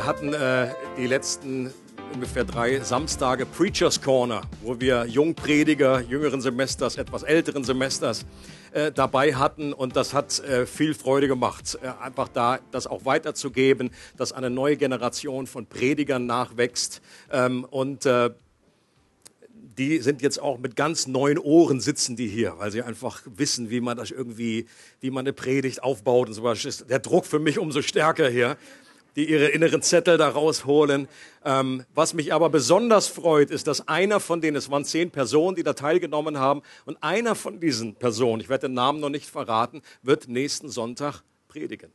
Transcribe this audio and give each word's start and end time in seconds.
Wir 0.00 0.06
hatten 0.06 0.32
äh, 0.32 0.68
die 0.96 1.06
letzten 1.06 1.74
ungefähr 2.14 2.44
drei 2.44 2.80
Samstage 2.80 3.44
Preachers 3.44 4.00
Corner, 4.00 4.40
wo 4.62 4.80
wir 4.80 5.04
Jungprediger 5.04 6.00
jüngeren 6.00 6.40
Semesters, 6.40 6.96
etwas 6.96 7.22
älteren 7.22 7.64
Semesters 7.64 8.24
äh, 8.72 8.92
dabei 8.92 9.34
hatten. 9.34 9.74
Und 9.74 9.96
das 9.96 10.14
hat 10.14 10.38
äh, 10.38 10.64
viel 10.64 10.94
Freude 10.94 11.28
gemacht, 11.28 11.78
äh, 11.82 11.88
einfach 12.02 12.28
da 12.28 12.60
das 12.70 12.86
auch 12.86 13.04
weiterzugeben, 13.04 13.90
dass 14.16 14.32
eine 14.32 14.48
neue 14.48 14.78
Generation 14.78 15.46
von 15.46 15.66
Predigern 15.66 16.24
nachwächst. 16.24 17.02
Ähm, 17.30 17.66
und 17.68 18.06
äh, 18.06 18.30
die 19.76 19.98
sind 19.98 20.22
jetzt 20.22 20.40
auch 20.40 20.58
mit 20.58 20.76
ganz 20.76 21.06
neuen 21.08 21.38
Ohren 21.38 21.80
sitzen 21.80 22.16
die 22.16 22.28
hier, 22.28 22.54
weil 22.58 22.70
sie 22.70 22.82
einfach 22.82 23.22
wissen, 23.26 23.68
wie 23.68 23.80
man 23.80 23.96
das 23.96 24.10
irgendwie, 24.10 24.66
wie 25.00 25.10
man 25.10 25.24
eine 25.24 25.34
Predigt 25.34 25.82
aufbaut 25.82 26.28
und 26.28 26.34
so 26.34 26.42
was. 26.42 26.84
Der 26.88 26.98
Druck 27.00 27.26
für 27.26 27.38
mich 27.38 27.58
umso 27.58 27.82
stärker 27.82 28.28
hier 28.28 28.56
die 29.16 29.28
ihre 29.28 29.48
inneren 29.48 29.82
Zettel 29.82 30.18
da 30.18 30.28
rausholen. 30.28 31.08
Ähm, 31.44 31.84
was 31.94 32.14
mich 32.14 32.32
aber 32.32 32.50
besonders 32.50 33.08
freut, 33.08 33.50
ist, 33.50 33.66
dass 33.66 33.88
einer 33.88 34.20
von 34.20 34.40
denen, 34.40 34.56
es 34.56 34.70
waren 34.70 34.84
zehn 34.84 35.10
Personen, 35.10 35.56
die 35.56 35.62
da 35.62 35.72
teilgenommen 35.72 36.38
haben, 36.38 36.62
und 36.84 37.02
einer 37.02 37.34
von 37.34 37.60
diesen 37.60 37.94
Personen, 37.94 38.40
ich 38.40 38.48
werde 38.48 38.68
den 38.68 38.74
Namen 38.74 39.00
noch 39.00 39.10
nicht 39.10 39.28
verraten, 39.28 39.82
wird 40.02 40.28
nächsten 40.28 40.68
Sonntag 40.68 41.22
predigen. 41.48 41.92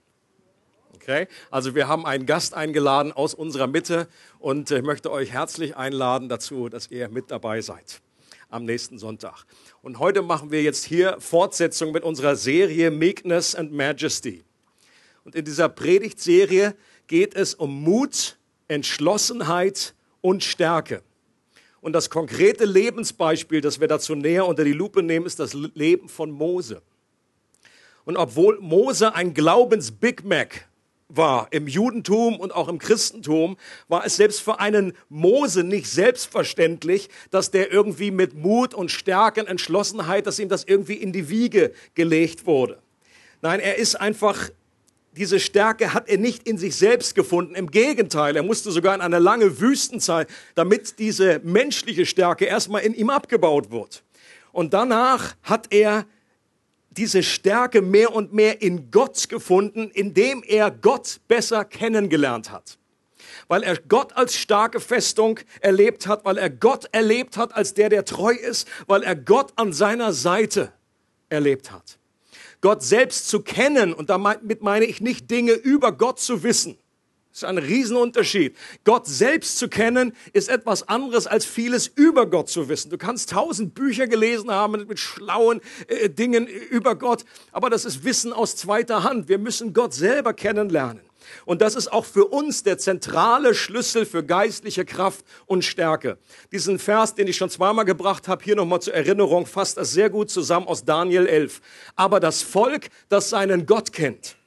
Okay? 0.95 1.27
Also 1.51 1.75
wir 1.75 1.87
haben 1.87 2.05
einen 2.05 2.25
Gast 2.25 2.53
eingeladen 2.53 3.11
aus 3.11 3.33
unserer 3.33 3.67
Mitte 3.67 4.07
und 4.39 4.71
ich 4.71 4.81
möchte 4.81 5.11
euch 5.11 5.31
herzlich 5.31 5.75
einladen 5.75 6.29
dazu, 6.29 6.69
dass 6.69 6.89
ihr 6.89 7.09
mit 7.09 7.31
dabei 7.31 7.61
seid 7.61 8.01
am 8.49 8.65
nächsten 8.65 8.97
Sonntag. 8.97 9.45
Und 9.81 9.99
heute 9.99 10.21
machen 10.21 10.51
wir 10.51 10.63
jetzt 10.63 10.85
hier 10.85 11.17
Fortsetzung 11.19 11.91
mit 11.91 12.03
unserer 12.03 12.35
Serie 12.35 12.91
Meekness 12.91 13.53
and 13.53 13.73
Majesty. 13.73 14.43
Und 15.23 15.35
in 15.35 15.43
dieser 15.45 15.69
Predigtserie 15.69 16.75
geht 17.07 17.35
es 17.35 17.53
um 17.53 17.83
Mut, 17.83 18.37
Entschlossenheit 18.67 19.93
und 20.21 20.43
Stärke. 20.43 21.01
Und 21.81 21.93
das 21.93 22.09
konkrete 22.09 22.65
Lebensbeispiel, 22.65 23.61
das 23.61 23.79
wir 23.79 23.87
dazu 23.87 24.15
näher 24.15 24.47
unter 24.47 24.63
die 24.63 24.73
Lupe 24.73 25.03
nehmen, 25.03 25.25
ist 25.25 25.39
das 25.39 25.53
Leben 25.53 26.09
von 26.09 26.31
Mose. 26.31 26.81
Und 28.05 28.17
obwohl 28.17 28.59
Mose 28.59 29.13
ein 29.13 29.33
Glaubens-Big 29.33 30.23
Mac 30.23 30.67
war 31.07 31.47
im 31.51 31.67
Judentum 31.67 32.39
und 32.39 32.53
auch 32.53 32.67
im 32.67 32.79
Christentum, 32.79 33.57
war 33.87 34.05
es 34.05 34.15
selbst 34.15 34.41
für 34.41 34.59
einen 34.59 34.93
Mose 35.09 35.63
nicht 35.63 35.87
selbstverständlich, 35.87 37.09
dass 37.29 37.51
der 37.51 37.71
irgendwie 37.71 38.11
mit 38.11 38.33
Mut 38.33 38.73
und 38.73 38.89
Stärke 38.89 39.41
und 39.41 39.47
Entschlossenheit, 39.47 40.25
dass 40.25 40.39
ihm 40.39 40.49
das 40.49 40.63
irgendwie 40.63 40.95
in 40.95 41.11
die 41.11 41.29
Wiege 41.29 41.71
gelegt 41.93 42.45
wurde. 42.45 42.79
Nein, 43.41 43.59
er 43.59 43.77
ist 43.77 43.95
einfach 43.95 44.49
diese 45.17 45.39
Stärke 45.39 45.93
hat 45.93 46.09
er 46.09 46.17
nicht 46.17 46.47
in 46.47 46.57
sich 46.57 46.75
selbst 46.75 47.15
gefunden. 47.15 47.55
Im 47.55 47.71
Gegenteil, 47.71 48.35
er 48.35 48.43
musste 48.43 48.71
sogar 48.71 48.93
in 48.93 49.01
eine 49.01 49.19
lange 49.19 49.59
Wüstenzeit, 49.59 50.27
damit 50.55 50.99
diese 50.99 51.39
menschliche 51.43 52.05
Stärke 52.05 52.45
erstmal 52.45 52.81
in 52.81 52.93
ihm 52.93 53.09
abgebaut 53.09 53.71
wird. 53.71 54.03
Und 54.51 54.73
danach 54.73 55.35
hat 55.43 55.67
er 55.71 56.05
diese 56.91 57.23
Stärke 57.23 57.81
mehr 57.81 58.13
und 58.13 58.33
mehr 58.33 58.61
in 58.61 58.91
Gott 58.91 59.27
gefunden, 59.29 59.89
indem 59.93 60.43
er 60.45 60.71
Gott 60.71 61.19
besser 61.27 61.65
kennengelernt 61.65 62.51
hat. 62.51 62.77
Weil 63.47 63.63
er 63.63 63.77
Gott 63.77 64.13
als 64.15 64.35
starke 64.35 64.79
Festung 64.79 65.39
erlebt 65.61 66.07
hat, 66.07 66.25
weil 66.25 66.37
er 66.37 66.49
Gott 66.49 66.87
erlebt 66.91 67.37
hat 67.37 67.53
als 67.53 67.73
der, 67.73 67.89
der 67.89 68.05
treu 68.05 68.33
ist, 68.33 68.67
weil 68.87 69.03
er 69.03 69.15
Gott 69.15 69.53
an 69.55 69.73
seiner 69.73 70.13
Seite 70.13 70.71
erlebt 71.29 71.71
hat. 71.71 71.97
Gott 72.65 72.81
selbst 72.81 73.29
zu 73.29 73.43
kennen, 73.43 73.93
und 73.93 74.09
damit 74.09 74.63
meine 74.63 74.85
ich 74.85 74.99
nicht 74.99 75.29
Dinge 75.29 75.51
über 75.51 75.91
Gott 75.91 76.19
zu 76.19 76.41
wissen. 76.41 76.79
Das 77.29 77.43
ist 77.43 77.43
ein 77.43 77.59
Riesenunterschied. 77.59 78.57
Gott 78.83 79.05
selbst 79.05 79.59
zu 79.59 79.69
kennen 79.69 80.15
ist 80.33 80.49
etwas 80.49 80.89
anderes 80.89 81.27
als 81.27 81.45
vieles 81.45 81.85
über 81.85 82.25
Gott 82.25 82.49
zu 82.49 82.67
wissen. 82.67 82.89
Du 82.89 82.97
kannst 82.97 83.29
tausend 83.29 83.75
Bücher 83.75 84.07
gelesen 84.07 84.49
haben 84.49 84.87
mit 84.87 84.97
schlauen 84.97 85.61
äh, 85.87 86.09
Dingen 86.09 86.47
über 86.47 86.95
Gott, 86.95 87.23
aber 87.51 87.69
das 87.69 87.85
ist 87.85 88.03
Wissen 88.03 88.33
aus 88.33 88.55
zweiter 88.55 89.03
Hand. 89.03 89.29
Wir 89.29 89.37
müssen 89.37 89.71
Gott 89.71 89.93
selber 89.93 90.33
kennenlernen. 90.33 91.01
Und 91.45 91.61
das 91.61 91.75
ist 91.75 91.91
auch 91.91 92.05
für 92.05 92.25
uns 92.25 92.63
der 92.63 92.77
zentrale 92.77 93.53
Schlüssel 93.53 94.05
für 94.05 94.23
geistliche 94.23 94.85
Kraft 94.85 95.25
und 95.45 95.63
Stärke. 95.63 96.17
Diesen 96.51 96.79
Vers, 96.79 97.15
den 97.15 97.27
ich 97.27 97.37
schon 97.37 97.49
zweimal 97.49 97.85
gebracht 97.85 98.27
habe, 98.27 98.43
hier 98.43 98.55
nochmal 98.55 98.81
zur 98.81 98.93
Erinnerung, 98.93 99.45
fasst 99.45 99.77
das 99.77 99.91
sehr 99.91 100.09
gut 100.09 100.29
zusammen 100.29 100.67
aus 100.67 100.85
Daniel 100.85 101.27
11. 101.27 101.61
Aber 101.95 102.19
das 102.19 102.41
Volk, 102.41 102.87
das 103.09 103.29
seinen 103.29 103.65
Gott 103.65 103.91
kennt, 103.91 104.37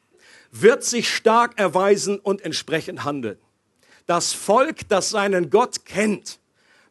wird 0.50 0.84
sich 0.84 1.14
stark 1.14 1.58
erweisen 1.58 2.18
und 2.18 2.42
entsprechend 2.42 3.04
handeln. 3.04 3.38
Das 4.06 4.32
Volk, 4.32 4.88
das 4.88 5.10
seinen 5.10 5.50
Gott 5.50 5.84
kennt, 5.84 6.40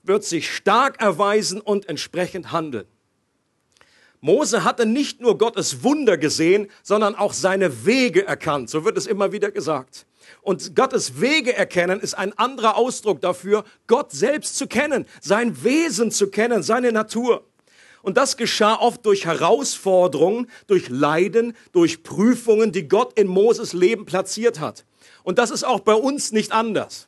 wird 0.04 0.24
sich 0.24 0.56
stark 0.56 1.02
erweisen 1.02 1.60
und 1.60 1.90
entsprechend 1.90 2.52
handeln. 2.52 2.86
Mose 4.22 4.64
hatte 4.64 4.86
nicht 4.86 5.22
nur 5.22 5.38
Gottes 5.38 5.84
Wunder 5.84 6.18
gesehen, 6.18 6.70
sondern 6.84 7.16
auch 7.16 7.34
seine 7.34 7.86
Wege 7.86 8.26
erkannt. 8.26 8.70
So 8.70 8.84
wird 8.84 8.98
es 8.98 9.06
immer 9.06 9.32
wieder 9.32 9.52
gesagt. 9.52 10.06
Und 10.42 10.76
Gottes 10.76 11.22
Wege 11.22 11.56
erkennen 11.56 12.00
ist 12.00 12.14
ein 12.14 12.38
anderer 12.38 12.78
Ausdruck 12.78 13.22
dafür, 13.22 13.64
Gott 13.86 14.12
selbst 14.12 14.58
zu 14.58 14.68
kennen, 14.68 15.06
sein 15.22 15.64
Wesen 15.64 16.12
zu 16.12 16.30
kennen, 16.30 16.64
seine 16.64 16.92
Natur. 16.92 17.44
Und 18.02 18.18
das 18.18 18.38
geschah 18.38 18.76
oft 18.76 19.06
durch 19.06 19.26
Herausforderungen, 19.26 20.50
durch 20.68 20.90
Leiden, 20.90 21.54
durch 21.74 22.04
Prüfungen, 22.04 22.72
die 22.72 22.88
Gott 22.88 23.18
in 23.20 23.28
Moses 23.28 23.74
Leben 23.74 24.06
platziert 24.06 24.60
hat. 24.60 24.86
Und 25.24 25.38
das 25.40 25.52
ist 25.52 25.66
auch 25.66 25.82
bei 25.82 25.94
uns 25.94 26.32
nicht 26.32 26.54
anders. 26.54 27.08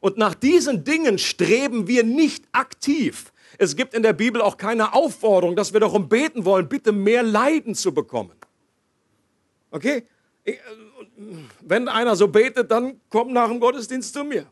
Und 0.00 0.18
nach 0.18 0.34
diesen 0.34 0.84
Dingen 0.84 1.16
streben 1.16 1.86
wir 1.86 2.04
nicht 2.04 2.44
aktiv, 2.52 3.31
es 3.62 3.76
gibt 3.76 3.94
in 3.94 4.02
der 4.02 4.12
Bibel 4.12 4.42
auch 4.42 4.56
keine 4.56 4.92
Aufforderung, 4.92 5.54
dass 5.54 5.72
wir 5.72 5.78
darum 5.78 6.08
beten 6.08 6.44
wollen, 6.44 6.68
bitte 6.68 6.90
mehr 6.90 7.22
Leiden 7.22 7.76
zu 7.76 7.94
bekommen. 7.94 8.32
Okay? 9.70 10.04
Äh, 10.44 10.56
wenn 11.60 11.88
einer 11.88 12.16
so 12.16 12.26
betet, 12.26 12.72
dann 12.72 13.00
komm 13.08 13.32
nach 13.32 13.48
dem 13.48 13.60
Gottesdienst 13.60 14.12
zu 14.12 14.24
mir. 14.24 14.46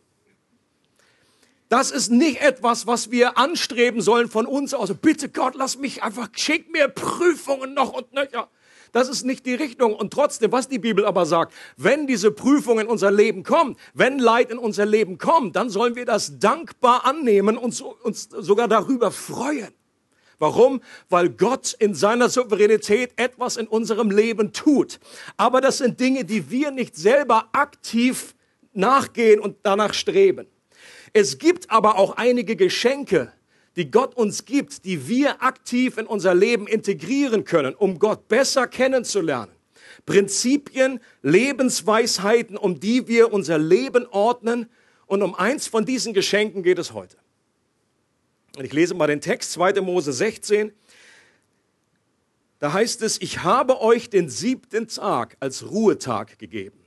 Das 1.68 1.90
ist 1.90 2.10
nicht 2.10 2.40
etwas, 2.40 2.86
was 2.86 3.10
wir 3.10 3.36
anstreben 3.36 4.00
sollen 4.00 4.28
von 4.28 4.46
uns 4.46 4.74
aus. 4.74 4.92
Bitte 4.94 5.28
Gott, 5.28 5.54
lass 5.56 5.76
mich 5.76 6.02
einfach, 6.04 6.28
schick 6.32 6.70
mir 6.70 6.86
Prüfungen 6.88 7.74
noch 7.74 7.92
und 7.92 8.12
nöcher. 8.12 8.48
Das 8.92 9.08
ist 9.08 9.24
nicht 9.24 9.46
die 9.46 9.54
Richtung. 9.54 9.94
Und 9.94 10.12
trotzdem, 10.12 10.52
was 10.52 10.68
die 10.68 10.78
Bibel 10.78 11.04
aber 11.04 11.26
sagt, 11.26 11.52
wenn 11.76 12.06
diese 12.06 12.30
Prüfung 12.30 12.80
in 12.80 12.86
unser 12.86 13.10
Leben 13.10 13.42
kommt, 13.42 13.78
wenn 13.94 14.18
Leid 14.18 14.50
in 14.50 14.58
unser 14.58 14.86
Leben 14.86 15.18
kommt, 15.18 15.56
dann 15.56 15.70
sollen 15.70 15.96
wir 15.96 16.04
das 16.04 16.38
dankbar 16.38 17.06
annehmen 17.06 17.56
und 17.56 17.80
uns 17.80 18.28
sogar 18.30 18.68
darüber 18.68 19.10
freuen. 19.10 19.72
Warum? 20.38 20.80
Weil 21.10 21.28
Gott 21.28 21.76
in 21.78 21.94
seiner 21.94 22.30
Souveränität 22.30 23.12
etwas 23.16 23.58
in 23.58 23.66
unserem 23.66 24.10
Leben 24.10 24.52
tut. 24.52 24.98
Aber 25.36 25.60
das 25.60 25.78
sind 25.78 26.00
Dinge, 26.00 26.24
die 26.24 26.50
wir 26.50 26.70
nicht 26.70 26.96
selber 26.96 27.50
aktiv 27.52 28.34
nachgehen 28.72 29.38
und 29.38 29.58
danach 29.62 29.92
streben. 29.92 30.46
Es 31.12 31.38
gibt 31.38 31.70
aber 31.70 31.98
auch 31.98 32.16
einige 32.16 32.56
Geschenke, 32.56 33.32
die 33.76 33.90
Gott 33.90 34.16
uns 34.16 34.44
gibt, 34.44 34.84
die 34.84 35.08
wir 35.08 35.42
aktiv 35.42 35.96
in 35.96 36.06
unser 36.06 36.34
Leben 36.34 36.66
integrieren 36.66 37.44
können, 37.44 37.74
um 37.74 37.98
Gott 37.98 38.28
besser 38.28 38.66
kennenzulernen. 38.66 39.52
Prinzipien, 40.06 41.00
Lebensweisheiten, 41.22 42.56
um 42.56 42.80
die 42.80 43.06
wir 43.06 43.32
unser 43.32 43.58
Leben 43.58 44.06
ordnen. 44.06 44.68
Und 45.06 45.22
um 45.22 45.34
eins 45.34 45.66
von 45.66 45.84
diesen 45.84 46.14
Geschenken 46.14 46.62
geht 46.62 46.78
es 46.78 46.92
heute. 46.92 47.16
Und 48.56 48.64
ich 48.64 48.72
lese 48.72 48.94
mal 48.94 49.06
den 49.06 49.20
Text, 49.20 49.52
2. 49.52 49.80
Mose 49.80 50.12
16. 50.12 50.72
Da 52.58 52.72
heißt 52.72 53.02
es, 53.02 53.20
ich 53.20 53.42
habe 53.42 53.80
euch 53.80 54.10
den 54.10 54.28
siebten 54.28 54.88
Tag 54.88 55.36
als 55.40 55.70
Ruhetag 55.70 56.38
gegeben. 56.38 56.78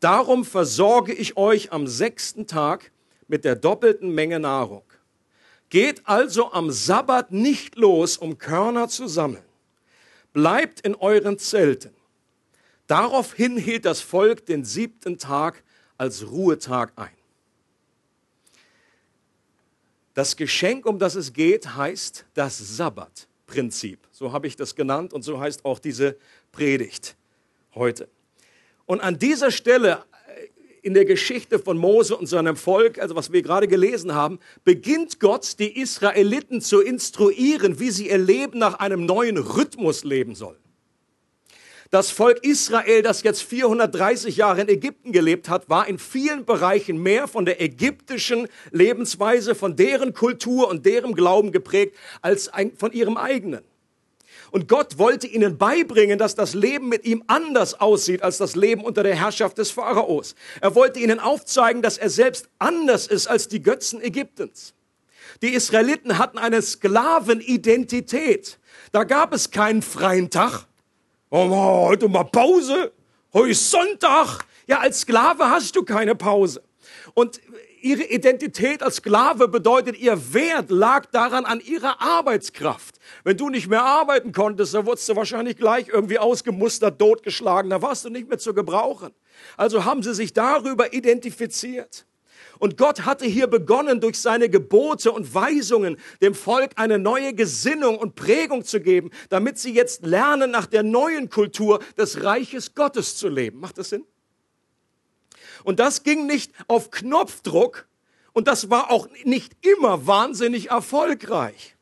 Darum 0.00 0.44
versorge 0.44 1.12
ich 1.12 1.36
euch 1.36 1.72
am 1.72 1.86
sechsten 1.86 2.46
Tag 2.46 2.92
mit 3.26 3.44
der 3.44 3.56
doppelten 3.56 4.14
Menge 4.14 4.40
Nahrung. 4.40 4.84
Geht 5.68 6.06
also 6.06 6.52
am 6.52 6.70
Sabbat 6.70 7.30
nicht 7.30 7.76
los, 7.76 8.16
um 8.16 8.38
Körner 8.38 8.88
zu 8.88 9.06
sammeln. 9.06 9.44
bleibt 10.32 10.80
in 10.80 10.94
euren 10.94 11.38
Zelten. 11.38 11.94
Daraufhin 12.86 13.56
hielt 13.56 13.84
das 13.84 14.00
Volk 14.00 14.46
den 14.46 14.64
siebten 14.64 15.18
Tag 15.18 15.62
als 15.96 16.30
Ruhetag 16.30 16.92
ein. 16.96 17.10
Das 20.14 20.36
Geschenk, 20.36 20.86
um 20.86 20.98
das 20.98 21.14
es 21.14 21.32
geht, 21.32 21.76
heißt 21.76 22.24
das 22.34 22.76
Sabbatprinzip. 22.76 24.00
So 24.10 24.32
habe 24.32 24.46
ich 24.46 24.56
das 24.56 24.74
genannt 24.74 25.12
und 25.12 25.22
so 25.22 25.38
heißt 25.38 25.64
auch 25.64 25.78
diese 25.78 26.16
Predigt 26.50 27.16
heute. 27.74 28.08
Und 28.86 29.00
an 29.00 29.18
dieser 29.18 29.50
Stelle 29.50 30.04
in 30.82 30.94
der 30.94 31.04
Geschichte 31.04 31.58
von 31.58 31.78
Mose 31.78 32.16
und 32.16 32.26
seinem 32.26 32.56
Volk, 32.56 32.98
also 32.98 33.14
was 33.14 33.32
wir 33.32 33.42
gerade 33.42 33.68
gelesen 33.68 34.14
haben, 34.14 34.38
beginnt 34.64 35.20
Gott, 35.20 35.58
die 35.58 35.80
Israeliten 35.80 36.60
zu 36.60 36.80
instruieren, 36.80 37.80
wie 37.80 37.90
sie 37.90 38.08
ihr 38.08 38.18
Leben 38.18 38.58
nach 38.58 38.74
einem 38.74 39.06
neuen 39.06 39.38
Rhythmus 39.38 40.04
leben 40.04 40.34
sollen. 40.34 40.58
Das 41.90 42.10
Volk 42.10 42.44
Israel, 42.44 43.00
das 43.00 43.22
jetzt 43.22 43.42
430 43.44 44.36
Jahre 44.36 44.60
in 44.60 44.68
Ägypten 44.68 45.10
gelebt 45.10 45.48
hat, 45.48 45.70
war 45.70 45.88
in 45.88 45.98
vielen 45.98 46.44
Bereichen 46.44 47.02
mehr 47.02 47.26
von 47.28 47.46
der 47.46 47.62
ägyptischen 47.62 48.46
Lebensweise, 48.72 49.54
von 49.54 49.74
deren 49.74 50.12
Kultur 50.12 50.68
und 50.68 50.84
deren 50.84 51.14
Glauben 51.14 51.50
geprägt, 51.50 51.96
als 52.20 52.50
von 52.76 52.92
ihrem 52.92 53.16
eigenen. 53.16 53.64
Und 54.50 54.68
Gott 54.68 54.98
wollte 54.98 55.26
ihnen 55.26 55.58
beibringen, 55.58 56.18
dass 56.18 56.34
das 56.34 56.54
Leben 56.54 56.88
mit 56.88 57.04
ihm 57.04 57.22
anders 57.26 57.80
aussieht 57.80 58.22
als 58.22 58.38
das 58.38 58.56
Leben 58.56 58.82
unter 58.82 59.02
der 59.02 59.14
Herrschaft 59.14 59.58
des 59.58 59.70
Pharaos. 59.70 60.34
Er 60.60 60.74
wollte 60.74 61.00
ihnen 61.00 61.20
aufzeigen, 61.20 61.82
dass 61.82 61.98
er 61.98 62.10
selbst 62.10 62.48
anders 62.58 63.06
ist 63.06 63.26
als 63.26 63.48
die 63.48 63.62
Götzen 63.62 64.00
Ägyptens. 64.02 64.74
Die 65.42 65.50
Israeliten 65.50 66.18
hatten 66.18 66.38
eine 66.38 66.62
Sklavenidentität. 66.62 68.58
Da 68.92 69.04
gab 69.04 69.32
es 69.34 69.50
keinen 69.50 69.82
freien 69.82 70.30
Tag. 70.30 70.66
Oh, 71.30 71.86
heute 71.88 72.08
mal 72.08 72.24
Pause. 72.24 72.92
Heute 73.32 73.50
ist 73.50 73.70
Sonntag. 73.70 74.46
Ja, 74.66 74.80
als 74.80 75.00
Sklave 75.00 75.50
hast 75.50 75.76
du 75.76 75.82
keine 75.82 76.14
Pause. 76.14 76.62
Und 77.14 77.40
ihre 77.82 78.04
Identität 78.04 78.82
als 78.82 78.96
Sklave 78.96 79.48
bedeutet, 79.48 79.98
ihr 79.98 80.32
Wert 80.34 80.70
lag 80.70 81.06
daran 81.06 81.44
an 81.44 81.60
ihrer 81.60 82.00
Arbeitskraft. 82.00 82.98
Wenn 83.24 83.36
du 83.36 83.48
nicht 83.48 83.68
mehr 83.68 83.84
arbeiten 83.84 84.32
konntest, 84.32 84.74
dann 84.74 84.86
wurdest 84.86 85.08
du 85.08 85.16
wahrscheinlich 85.16 85.56
gleich 85.56 85.88
irgendwie 85.88 86.18
ausgemustert, 86.18 86.98
totgeschlagen, 86.98 87.70
da 87.70 87.82
warst 87.82 88.04
du 88.04 88.10
nicht 88.10 88.28
mehr 88.28 88.38
zu 88.38 88.54
gebrauchen. 88.54 89.12
Also 89.56 89.84
haben 89.84 90.02
sie 90.02 90.14
sich 90.14 90.32
darüber 90.32 90.92
identifiziert. 90.92 92.06
Und 92.58 92.76
Gott 92.76 93.04
hatte 93.04 93.24
hier 93.24 93.46
begonnen, 93.46 94.00
durch 94.00 94.18
seine 94.18 94.48
Gebote 94.48 95.12
und 95.12 95.32
Weisungen 95.34 95.96
dem 96.20 96.34
Volk 96.34 96.72
eine 96.76 96.98
neue 96.98 97.34
Gesinnung 97.34 97.98
und 97.98 98.14
Prägung 98.14 98.64
zu 98.64 98.80
geben, 98.80 99.10
damit 99.28 99.58
sie 99.58 99.72
jetzt 99.72 100.04
lernen, 100.04 100.50
nach 100.50 100.66
der 100.66 100.82
neuen 100.82 101.30
Kultur 101.30 101.80
des 101.96 102.24
Reiches 102.24 102.74
Gottes 102.74 103.16
zu 103.16 103.28
leben. 103.28 103.60
Macht 103.60 103.78
das 103.78 103.90
Sinn? 103.90 104.04
Und 105.64 105.80
das 105.80 106.02
ging 106.02 106.26
nicht 106.26 106.52
auf 106.66 106.90
Knopfdruck 106.90 107.88
und 108.32 108.46
das 108.46 108.70
war 108.70 108.90
auch 108.90 109.08
nicht 109.24 109.56
immer 109.66 110.06
wahnsinnig 110.06 110.70
erfolgreich. 110.70 111.76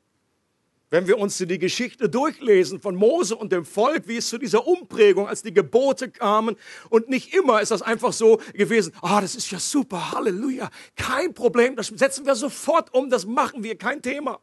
Wenn 0.89 1.09
wir 1.09 1.19
uns 1.19 1.37
die 1.37 1.59
Geschichte 1.59 2.09
durchlesen 2.09 2.81
von 2.81 2.95
Mose 2.95 3.35
und 3.35 3.51
dem 3.51 3.65
Volk, 3.65 4.07
wie 4.07 4.19
es 4.19 4.29
zu 4.29 4.39
dieser 4.39 4.67
Umprägung, 4.69 5.27
als 5.27 5.43
die 5.43 5.53
Gebote 5.53 6.09
kamen, 6.09 6.57
und 6.91 7.09
nicht 7.09 7.35
immer 7.35 7.61
ist 7.61 7.73
das 7.73 7.83
einfach 7.83 8.13
so 8.13 8.41
gewesen, 8.55 8.93
ah, 9.03 9.19
oh, 9.19 9.21
das 9.21 9.35
ist 9.35 9.51
ja 9.51 9.59
super, 9.59 10.13
Halleluja, 10.13 10.71
kein 10.95 11.35
Problem, 11.35 11.75
das 11.75 11.89
setzen 11.89 12.25
wir 12.25 12.37
sofort 12.37 12.95
um, 12.95 13.11
das 13.11 13.27
machen 13.27 13.65
wir, 13.65 13.77
kein 13.77 14.01
Thema. 14.01 14.39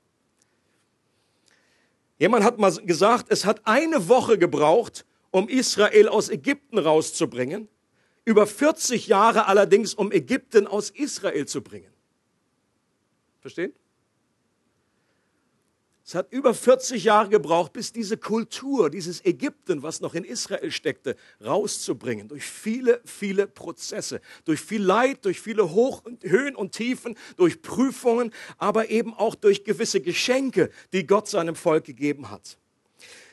Jemand 2.20 2.44
hat 2.44 2.60
mal 2.60 2.72
gesagt, 2.74 3.28
es 3.30 3.46
hat 3.46 3.62
eine 3.66 4.10
Woche 4.10 4.38
gebraucht, 4.38 5.06
um 5.32 5.48
Israel 5.48 6.10
aus 6.10 6.30
Ägypten 6.30 6.78
rauszubringen, 6.78 7.70
über 8.26 8.48
40 8.48 9.08
Jahre 9.08 9.48
allerdings, 9.48 9.94
um 9.94 10.12
Ägypten 10.12 10.68
aus 10.68 10.90
Israel 10.90 11.46
zu 11.46 11.62
bringen. 11.62 11.92
Verstehen? 13.42 13.74
Es 16.06 16.16
hat 16.16 16.34
über 16.34 16.54
40 16.54 17.06
Jahre 17.06 17.30
gebraucht, 17.30 17.72
bis 17.72 17.94
diese 17.94 18.18
Kultur, 18.18 18.90
dieses 18.90 19.24
Ägypten, 19.24 19.84
was 19.84 20.02
noch 20.02 20.16
in 20.16 20.26
Israel 20.26 20.70
steckte, 20.70 21.16
rauszubringen. 21.44 22.28
Durch 22.28 22.44
viele, 22.44 23.00
viele 23.06 23.48
Prozesse, 23.48 24.20
durch 24.44 24.60
viel 24.60 24.84
Leid, 24.84 25.24
durch 25.24 25.40
viele 25.40 25.72
Hoch 25.72 26.04
und 26.04 26.22
Höhen 26.24 26.58
und 26.58 26.74
Tiefen, 26.74 27.16
durch 27.38 27.62
Prüfungen, 27.62 28.34
aber 28.58 28.90
eben 28.90 29.14
auch 29.14 29.36
durch 29.36 29.64
gewisse 29.64 30.02
Geschenke, 30.02 30.72
die 30.92 31.08
Gott 31.08 31.30
seinem 31.30 31.56
Volk 31.56 31.86
gegeben 31.86 32.30
hat. 32.30 32.58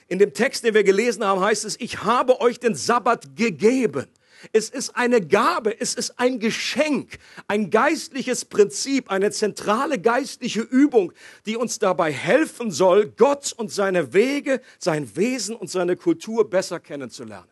In 0.07 0.21
dem 0.21 0.33
Text, 0.33 0.63
den 0.63 0.75
wir 0.75 0.85
gelesen 0.85 1.25
haben, 1.25 1.41
heißt 1.41 1.65
es, 1.65 1.79
ich 1.81 2.05
habe 2.05 2.41
euch 2.41 2.61
den 2.61 2.77
Sabbat 2.77 3.37
gegeben. 3.37 4.07
Es 4.53 4.71
ist 4.71 4.97
eine 4.97 5.21
Gabe, 5.21 5.79
es 5.81 5.95
ist 5.95 6.19
ein 6.19 6.39
Geschenk, 6.39 7.19
ein 7.47 7.71
geistliches 7.71 8.45
Prinzip, 8.45 9.11
eine 9.11 9.31
zentrale 9.31 9.99
geistliche 9.99 10.63
Übung, 10.63 11.13
die 11.47 11.57
uns 11.57 11.79
dabei 11.79 12.13
helfen 12.13 12.71
soll, 12.71 13.07
Gott 13.09 13.53
und 13.53 13.71
seine 13.71 14.13
Wege, 14.13 14.61
sein 14.79 15.15
Wesen 15.17 15.57
und 15.57 15.71
seine 15.71 15.97
Kultur 15.97 16.49
besser 16.49 16.81
kennenzulernen. 16.81 17.49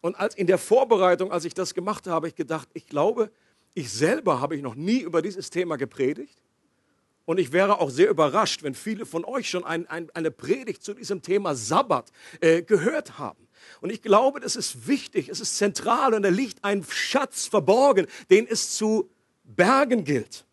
Und 0.00 0.16
als 0.16 0.34
in 0.34 0.48
der 0.48 0.58
Vorbereitung, 0.58 1.30
als 1.30 1.44
ich 1.44 1.54
das 1.54 1.74
gemacht 1.74 2.06
habe, 2.06 2.14
habe 2.14 2.28
ich 2.28 2.34
gedacht, 2.34 2.68
ich 2.74 2.86
glaube, 2.86 3.30
ich 3.74 3.90
selber 3.90 4.40
habe 4.40 4.56
ich 4.56 4.62
noch 4.62 4.74
nie 4.74 5.00
über 5.00 5.22
dieses 5.22 5.50
Thema 5.50 5.76
gepredigt. 5.76 6.36
Und 7.24 7.38
ich 7.38 7.52
wäre 7.52 7.80
auch 7.80 7.88
sehr 7.88 8.10
überrascht, 8.10 8.64
wenn 8.64 8.74
viele 8.74 9.06
von 9.06 9.24
euch 9.24 9.48
schon 9.48 9.64
ein, 9.64 9.86
ein, 9.86 10.10
eine 10.10 10.30
Predigt 10.32 10.82
zu 10.82 10.92
diesem 10.92 11.22
Thema 11.22 11.54
Sabbat 11.54 12.10
äh, 12.40 12.62
gehört 12.62 13.18
haben. 13.18 13.46
Und 13.82 13.90
ich 13.90 14.00
glaube, 14.00 14.38
das 14.38 14.54
ist 14.54 14.86
wichtig, 14.86 15.28
es 15.28 15.40
ist 15.40 15.56
zentral 15.56 16.14
und 16.14 16.22
da 16.22 16.28
liegt 16.28 16.62
ein 16.62 16.86
Schatz 16.88 17.48
verborgen, 17.48 18.06
den 18.30 18.46
es 18.46 18.76
zu 18.76 19.10
bergen 19.42 20.04
gilt. 20.04 20.46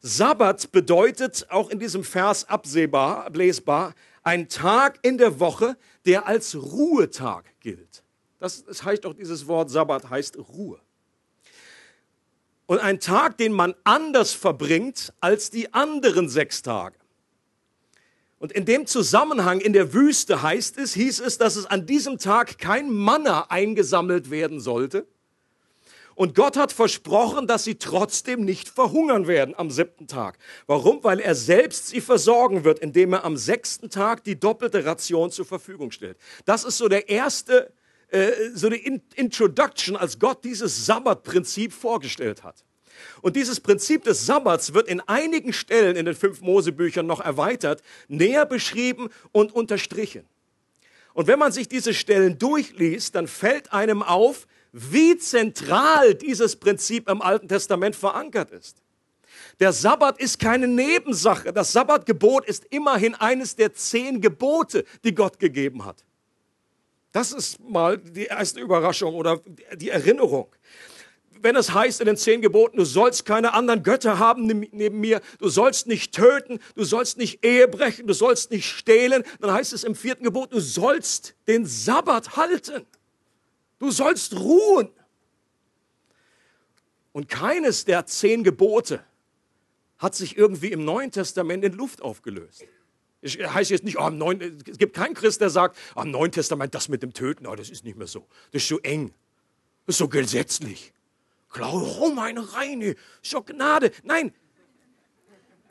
Sabbat 0.00 0.70
bedeutet 0.70 1.46
auch 1.48 1.70
in 1.70 1.78
diesem 1.78 2.04
Vers 2.04 2.46
absehbar, 2.46 3.24
ablesbar, 3.24 3.94
ein 4.22 4.50
Tag 4.50 4.98
in 5.00 5.16
der 5.16 5.40
Woche, 5.40 5.78
der 6.04 6.26
als 6.26 6.54
Ruhetag 6.56 7.46
gilt. 7.60 8.02
Das, 8.38 8.62
das 8.66 8.84
heißt 8.84 9.06
auch 9.06 9.14
dieses 9.14 9.48
Wort 9.48 9.70
Sabbat 9.70 10.10
heißt 10.10 10.36
Ruhe. 10.36 10.78
Und 12.66 12.80
ein 12.80 13.00
Tag, 13.00 13.38
den 13.38 13.52
man 13.52 13.74
anders 13.84 14.34
verbringt 14.34 15.14
als 15.20 15.48
die 15.48 15.72
anderen 15.72 16.28
sechs 16.28 16.60
Tage. 16.60 16.98
Und 18.38 18.52
in 18.52 18.64
dem 18.64 18.86
Zusammenhang 18.86 19.60
in 19.60 19.72
der 19.72 19.92
Wüste 19.92 20.42
heißt 20.42 20.78
es, 20.78 20.94
hieß 20.94 21.20
es, 21.20 21.38
dass 21.38 21.56
es 21.56 21.66
an 21.66 21.86
diesem 21.86 22.18
Tag 22.18 22.58
kein 22.58 22.90
Manna 22.90 23.50
eingesammelt 23.50 24.30
werden 24.30 24.60
sollte. 24.60 25.06
Und 26.14 26.34
Gott 26.34 26.56
hat 26.56 26.72
versprochen, 26.72 27.46
dass 27.46 27.62
sie 27.62 27.76
trotzdem 27.76 28.44
nicht 28.44 28.68
verhungern 28.68 29.28
werden 29.28 29.54
am 29.56 29.70
siebten 29.70 30.08
Tag. 30.08 30.38
Warum? 30.66 31.02
Weil 31.04 31.20
er 31.20 31.36
selbst 31.36 31.88
sie 31.88 32.00
versorgen 32.00 32.64
wird, 32.64 32.80
indem 32.80 33.12
er 33.12 33.24
am 33.24 33.36
sechsten 33.36 33.88
Tag 33.88 34.24
die 34.24 34.38
doppelte 34.38 34.84
Ration 34.84 35.30
zur 35.30 35.44
Verfügung 35.44 35.92
stellt. 35.92 36.16
Das 36.44 36.64
ist 36.64 36.78
so 36.78 36.88
der 36.88 37.08
erste, 37.08 37.72
äh, 38.08 38.32
so 38.52 38.68
die 38.68 39.00
Introduction, 39.14 39.96
als 39.96 40.18
Gott 40.18 40.42
dieses 40.44 40.86
Sabbatprinzip 40.86 41.72
vorgestellt 41.72 42.42
hat. 42.42 42.64
Und 43.22 43.36
dieses 43.36 43.60
Prinzip 43.60 44.04
des 44.04 44.26
Sabbats 44.26 44.74
wird 44.74 44.88
in 44.88 45.00
einigen 45.00 45.52
Stellen 45.52 45.96
in 45.96 46.06
den 46.06 46.14
fünf 46.14 46.40
Mosebüchern 46.40 47.06
noch 47.06 47.20
erweitert, 47.20 47.82
näher 48.08 48.46
beschrieben 48.46 49.08
und 49.32 49.54
unterstrichen. 49.54 50.24
Und 51.14 51.26
wenn 51.26 51.38
man 51.38 51.52
sich 51.52 51.68
diese 51.68 51.94
Stellen 51.94 52.38
durchliest, 52.38 53.14
dann 53.14 53.26
fällt 53.26 53.72
einem 53.72 54.02
auf, 54.02 54.46
wie 54.72 55.16
zentral 55.18 56.14
dieses 56.14 56.56
Prinzip 56.56 57.08
im 57.08 57.22
Alten 57.22 57.48
Testament 57.48 57.96
verankert 57.96 58.50
ist. 58.50 58.82
Der 59.60 59.72
Sabbat 59.72 60.20
ist 60.20 60.38
keine 60.38 60.68
Nebensache. 60.68 61.52
Das 61.52 61.72
Sabbatgebot 61.72 62.46
ist 62.46 62.66
immerhin 62.66 63.14
eines 63.14 63.56
der 63.56 63.74
zehn 63.74 64.20
Gebote, 64.20 64.84
die 65.04 65.14
Gott 65.14 65.38
gegeben 65.38 65.84
hat. 65.84 66.04
Das 67.12 67.32
ist 67.32 67.58
mal 67.60 67.98
die 67.98 68.26
erste 68.26 68.60
Überraschung 68.60 69.14
oder 69.14 69.40
die 69.74 69.88
Erinnerung 69.88 70.54
wenn 71.42 71.56
es 71.56 71.72
heißt 71.72 72.00
in 72.00 72.06
den 72.06 72.16
zehn 72.16 72.40
Geboten, 72.40 72.76
du 72.76 72.84
sollst 72.84 73.24
keine 73.24 73.54
anderen 73.54 73.82
Götter 73.82 74.18
haben 74.18 74.46
neben 74.46 75.00
mir, 75.00 75.20
du 75.38 75.48
sollst 75.48 75.86
nicht 75.86 76.14
töten, 76.14 76.58
du 76.74 76.84
sollst 76.84 77.18
nicht 77.18 77.44
Ehe 77.44 77.68
brechen, 77.68 78.06
du 78.06 78.14
sollst 78.14 78.50
nicht 78.50 78.68
stehlen, 78.68 79.24
dann 79.40 79.52
heißt 79.52 79.72
es 79.72 79.84
im 79.84 79.94
vierten 79.94 80.24
Gebot, 80.24 80.52
du 80.52 80.60
sollst 80.60 81.34
den 81.46 81.66
Sabbat 81.66 82.36
halten. 82.36 82.86
Du 83.78 83.90
sollst 83.90 84.34
ruhen. 84.36 84.90
Und 87.12 87.28
keines 87.28 87.84
der 87.84 88.06
zehn 88.06 88.44
Gebote 88.44 89.02
hat 89.98 90.14
sich 90.14 90.36
irgendwie 90.36 90.72
im 90.72 90.84
Neuen 90.84 91.10
Testament 91.10 91.64
in 91.64 91.72
Luft 91.72 92.02
aufgelöst. 92.02 92.64
Es 93.20 93.36
heißt 93.36 93.70
jetzt 93.70 93.84
nicht, 93.84 93.98
oh, 93.98 94.10
Neuen, 94.10 94.62
es 94.68 94.78
gibt 94.78 94.94
keinen 94.94 95.14
Christ, 95.14 95.40
der 95.40 95.50
sagt, 95.50 95.76
oh, 95.96 96.02
im 96.02 96.10
Neuen 96.10 96.30
Testament, 96.30 96.74
das 96.74 96.88
mit 96.88 97.02
dem 97.02 97.12
Töten, 97.12 97.46
oh, 97.46 97.56
das 97.56 97.70
ist 97.70 97.84
nicht 97.84 97.96
mehr 97.96 98.06
so. 98.06 98.26
Das 98.52 98.62
ist 98.62 98.68
so 98.68 98.78
eng. 98.80 99.12
Das 99.86 99.94
ist 99.94 99.98
so 99.98 100.08
gesetzlich. 100.08 100.92
Glaube, 101.50 101.86
oh 102.00 102.10
meine 102.10 102.52
Reine, 102.54 102.94
ist 103.22 103.36
Gnade. 103.46 103.90
Nein, 104.02 104.32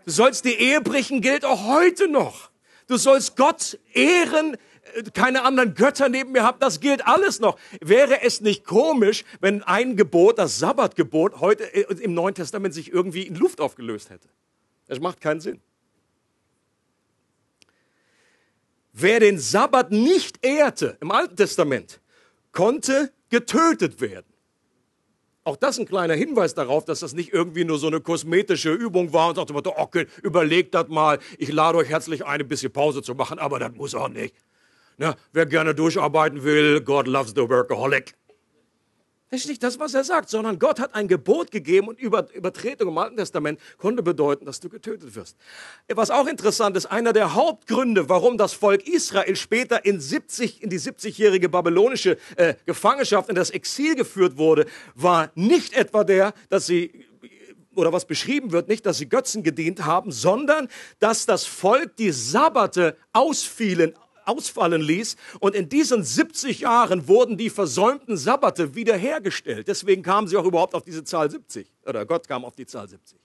du 0.05 0.11
sollst 0.11 0.45
die 0.45 0.55
Ehe 0.55 0.81
brechen, 0.81 1.21
gilt 1.21 1.45
auch 1.45 1.65
heute 1.65 2.07
noch. 2.07 2.49
Du 2.87 2.97
sollst 2.97 3.35
Gott 3.35 3.77
ehren 3.93 4.57
keine 5.13 5.43
anderen 5.43 5.73
Götter 5.75 6.09
neben 6.09 6.31
mir 6.31 6.43
habt, 6.43 6.61
das 6.61 6.79
gilt 6.79 7.05
alles 7.05 7.39
noch. 7.39 7.59
Wäre 7.81 8.21
es 8.21 8.41
nicht 8.41 8.65
komisch, 8.65 9.23
wenn 9.39 9.63
ein 9.63 9.95
Gebot, 9.95 10.37
das 10.37 10.59
Sabbatgebot, 10.59 11.39
heute 11.39 11.63
im 11.63 12.13
Neuen 12.13 12.35
Testament 12.35 12.73
sich 12.73 12.91
irgendwie 12.91 13.23
in 13.23 13.35
Luft 13.35 13.61
aufgelöst 13.61 14.09
hätte? 14.09 14.29
Das 14.87 14.99
macht 14.99 15.21
keinen 15.21 15.41
Sinn. 15.41 15.61
Wer 18.93 19.19
den 19.19 19.37
Sabbat 19.37 19.91
nicht 19.91 20.43
ehrte 20.43 20.97
im 21.01 21.11
Alten 21.11 21.35
Testament, 21.35 21.99
konnte 22.51 23.11
getötet 23.29 24.01
werden. 24.01 24.25
Auch 25.47 25.55
das 25.55 25.79
ein 25.79 25.85
kleiner 25.85 26.13
Hinweis 26.13 26.55
darauf, 26.55 26.83
dass 26.83 26.99
das 26.99 27.13
nicht 27.13 27.31
irgendwie 27.31 27.63
nur 27.63 27.79
so 27.79 27.87
eine 27.87 28.01
kosmetische 28.01 28.73
Übung 28.73 29.13
war 29.13 29.29
und 29.29 29.35
sagte, 29.35 29.77
okay, 29.77 30.05
überlegt 30.21 30.75
das 30.75 30.89
mal, 30.89 31.19
ich 31.37 31.53
lade 31.53 31.77
euch 31.77 31.87
herzlich 31.87 32.25
ein, 32.25 32.41
ein 32.41 32.47
bisschen 32.49 32.73
Pause 32.73 33.01
zu 33.01 33.15
machen, 33.15 33.39
aber 33.39 33.57
das 33.57 33.71
muss 33.71 33.95
auch 33.95 34.09
nicht. 34.09 34.35
Na, 34.97 35.15
wer 35.31 35.45
gerne 35.45 35.73
durcharbeiten 35.73 36.43
will, 36.43 36.81
God 36.81 37.07
loves 37.07 37.29
the 37.33 37.47
workaholic. 37.47 38.13
Das 39.29 39.41
ist 39.41 39.49
nicht 39.49 39.61
das, 39.61 39.77
was 39.77 39.93
er 39.93 40.05
sagt, 40.05 40.29
sondern 40.29 40.57
Gott 40.57 40.79
hat 40.79 40.95
ein 40.95 41.09
Gebot 41.09 41.51
gegeben 41.51 41.89
und 41.89 41.99
Übertretung 41.99 42.87
im 42.87 42.97
Alten 42.97 43.17
Testament 43.17 43.59
konnte 43.77 44.01
bedeuten, 44.01 44.45
dass 44.45 44.61
du 44.61 44.69
getötet 44.69 45.15
wirst. 45.15 45.35
Was 45.93 46.11
auch 46.11 46.27
interessant 46.27 46.77
ist, 46.77 46.85
einer 46.85 47.11
der 47.11 47.33
Hauptgründe, 47.33 48.07
warum 48.07 48.37
das 48.37 48.53
Volk 48.53 48.87
Israel 48.87 49.35
später 49.35 49.83
in, 49.83 49.99
70, 49.99 50.63
in 50.63 50.69
die 50.69 50.79
70-jährige 50.79 51.49
babylonische 51.49 52.17
äh, 52.37 52.53
Gefangenschaft, 52.65 53.27
in 53.27 53.35
das 53.35 53.49
Exil 53.49 53.95
geführt 53.95 54.37
wurde, 54.37 54.65
war 54.95 55.29
nicht 55.35 55.73
etwa 55.73 56.05
der, 56.05 56.33
dass 56.47 56.67
sie 56.67 57.05
oder 57.75 57.93
was 57.93 58.05
beschrieben 58.05 58.51
wird, 58.51 58.67
nicht, 58.67 58.85
dass 58.85 58.97
sie 58.97 59.07
Götzen 59.07 59.43
gedient 59.43 59.85
haben, 59.85 60.11
sondern 60.11 60.67
dass 60.99 61.25
das 61.25 61.45
Volk 61.45 61.95
die 61.97 62.11
Sabbate 62.11 62.97
ausfielen, 63.13 63.93
ausfallen 64.27 64.81
ließ. 64.81 65.15
Und 65.39 65.55
in 65.55 65.69
diesen 65.69 66.03
70 66.03 66.61
Jahren 66.61 67.07
wurden 67.07 67.37
die 67.37 67.49
versäumten 67.49 68.17
Sabbate 68.17 68.75
wiederhergestellt. 68.75 69.67
Deswegen 69.67 70.03
kamen 70.03 70.27
sie 70.27 70.37
auch 70.37 70.45
überhaupt 70.45 70.75
auf 70.75 70.83
diese 70.83 71.03
Zahl 71.03 71.29
70. 71.31 71.71
Oder 71.85 72.05
Gott 72.05 72.27
kam 72.27 72.45
auf 72.45 72.55
die 72.55 72.65
Zahl 72.65 72.87
70. 72.87 73.17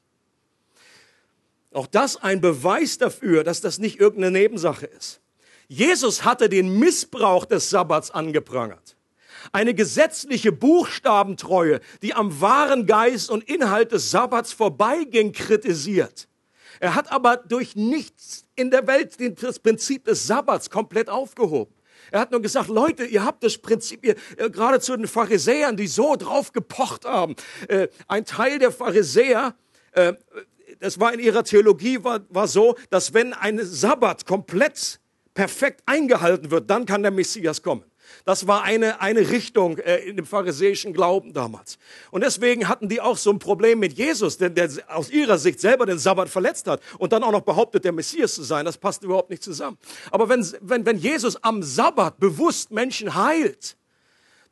Auch 1.72 1.86
das 1.86 2.16
ein 2.16 2.40
Beweis 2.40 2.98
dafür, 2.98 3.44
dass 3.44 3.60
das 3.60 3.78
nicht 3.78 3.98
irgendeine 3.98 4.38
Nebensache 4.38 4.86
ist. 4.86 5.20
Jesus 5.68 6.24
hatte 6.24 6.48
den 6.48 6.78
Missbrauch 6.78 7.46
des 7.46 7.70
Sabbats 7.70 8.10
angeprangert. 8.10 8.96
Eine 9.52 9.74
gesetzliche 9.74 10.52
Buchstabentreue, 10.52 11.80
die 12.02 12.14
am 12.14 12.40
wahren 12.40 12.86
Geist 12.86 13.30
und 13.30 13.42
Inhalt 13.44 13.92
des 13.92 14.10
Sabbats 14.10 14.52
vorbeiging, 14.52 15.32
kritisiert. 15.32 16.28
Er 16.82 16.96
hat 16.96 17.12
aber 17.12 17.36
durch 17.36 17.76
nichts 17.76 18.44
in 18.56 18.72
der 18.72 18.84
Welt 18.88 19.16
das 19.40 19.60
Prinzip 19.60 20.04
des 20.04 20.26
Sabbats 20.26 20.68
komplett 20.68 21.08
aufgehoben. 21.08 21.72
Er 22.10 22.18
hat 22.18 22.32
nur 22.32 22.42
gesagt, 22.42 22.68
Leute, 22.68 23.04
ihr 23.04 23.24
habt 23.24 23.44
das 23.44 23.56
Prinzip, 23.56 24.04
ihr, 24.04 24.16
äh, 24.36 24.50
gerade 24.50 24.80
zu 24.80 24.96
den 24.96 25.06
Pharisäern, 25.06 25.76
die 25.76 25.86
so 25.86 26.16
drauf 26.16 26.52
gepocht 26.52 27.04
haben. 27.04 27.36
Äh, 27.68 27.86
ein 28.08 28.24
Teil 28.24 28.58
der 28.58 28.72
Pharisäer, 28.72 29.54
äh, 29.92 30.14
das 30.80 30.98
war 30.98 31.14
in 31.14 31.20
ihrer 31.20 31.44
Theologie, 31.44 32.02
war, 32.02 32.18
war 32.30 32.48
so, 32.48 32.74
dass 32.90 33.14
wenn 33.14 33.32
ein 33.32 33.64
Sabbat 33.64 34.26
komplett 34.26 34.98
perfekt 35.34 35.84
eingehalten 35.86 36.50
wird, 36.50 36.68
dann 36.68 36.84
kann 36.84 37.02
der 37.02 37.12
Messias 37.12 37.62
kommen. 37.62 37.84
Das 38.24 38.46
war 38.46 38.62
eine, 38.62 39.00
eine 39.00 39.30
Richtung 39.30 39.78
äh, 39.78 39.98
in 39.98 40.16
dem 40.16 40.26
pharisäischen 40.26 40.92
Glauben 40.92 41.32
damals. 41.32 41.78
Und 42.10 42.22
deswegen 42.22 42.68
hatten 42.68 42.88
die 42.88 43.00
auch 43.00 43.16
so 43.16 43.30
ein 43.30 43.38
Problem 43.38 43.78
mit 43.78 43.94
Jesus, 43.94 44.38
denn 44.38 44.54
der 44.54 44.70
aus 44.88 45.10
ihrer 45.10 45.38
Sicht 45.38 45.60
selber 45.60 45.86
den 45.86 45.98
Sabbat 45.98 46.28
verletzt 46.28 46.66
hat 46.68 46.80
und 46.98 47.12
dann 47.12 47.22
auch 47.22 47.32
noch 47.32 47.42
behauptet, 47.42 47.84
der 47.84 47.92
Messias 47.92 48.34
zu 48.34 48.42
sein. 48.42 48.64
Das 48.64 48.78
passt 48.78 49.02
überhaupt 49.02 49.30
nicht 49.30 49.42
zusammen. 49.42 49.78
Aber 50.10 50.28
wenn, 50.28 50.46
wenn, 50.60 50.86
wenn 50.86 50.98
Jesus 50.98 51.42
am 51.42 51.62
Sabbat 51.62 52.18
bewusst 52.18 52.70
Menschen 52.70 53.14
heilt, 53.14 53.76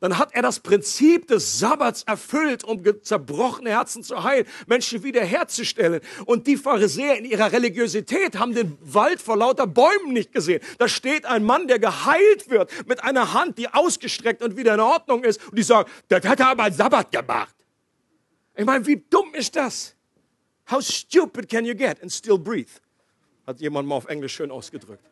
dann 0.01 0.17
hat 0.17 0.33
er 0.33 0.41
das 0.41 0.59
Prinzip 0.59 1.27
des 1.27 1.59
Sabbats 1.59 2.03
erfüllt, 2.03 2.63
um 2.63 2.83
zerbrochene 3.03 3.69
Herzen 3.69 4.03
zu 4.03 4.23
heilen, 4.23 4.47
Menschen 4.65 5.03
wiederherzustellen. 5.03 6.01
Und 6.25 6.47
die 6.47 6.57
Pharisäer 6.57 7.17
in 7.17 7.25
ihrer 7.25 7.51
Religiosität 7.51 8.37
haben 8.37 8.53
den 8.55 8.77
Wald 8.81 9.21
vor 9.21 9.37
lauter 9.37 9.67
Bäumen 9.67 10.11
nicht 10.11 10.33
gesehen. 10.33 10.59
Da 10.79 10.87
steht 10.87 11.27
ein 11.27 11.43
Mann, 11.43 11.67
der 11.67 11.77
geheilt 11.77 12.49
wird, 12.49 12.71
mit 12.87 13.03
einer 13.03 13.33
Hand, 13.33 13.59
die 13.59 13.67
ausgestreckt 13.71 14.41
und 14.41 14.57
wieder 14.57 14.73
in 14.73 14.79
Ordnung 14.79 15.23
ist. 15.23 15.39
Und 15.47 15.57
die 15.57 15.63
sagen, 15.63 15.89
das 16.07 16.25
hat 16.25 16.39
er 16.39 16.47
aber 16.47 16.71
Sabbat 16.71 17.11
gemacht. 17.11 17.55
Ich 18.55 18.65
meine, 18.65 18.85
wie 18.87 19.03
dumm 19.07 19.35
ist 19.35 19.55
das? 19.55 19.95
How 20.71 20.81
stupid 20.81 21.47
can 21.47 21.63
you 21.63 21.75
get 21.75 22.01
and 22.01 22.11
still 22.11 22.39
breathe? 22.39 22.71
Hat 23.45 23.59
jemand 23.59 23.87
mal 23.87 23.95
auf 23.95 24.07
Englisch 24.07 24.33
schön 24.33 24.49
ausgedrückt. 24.49 25.03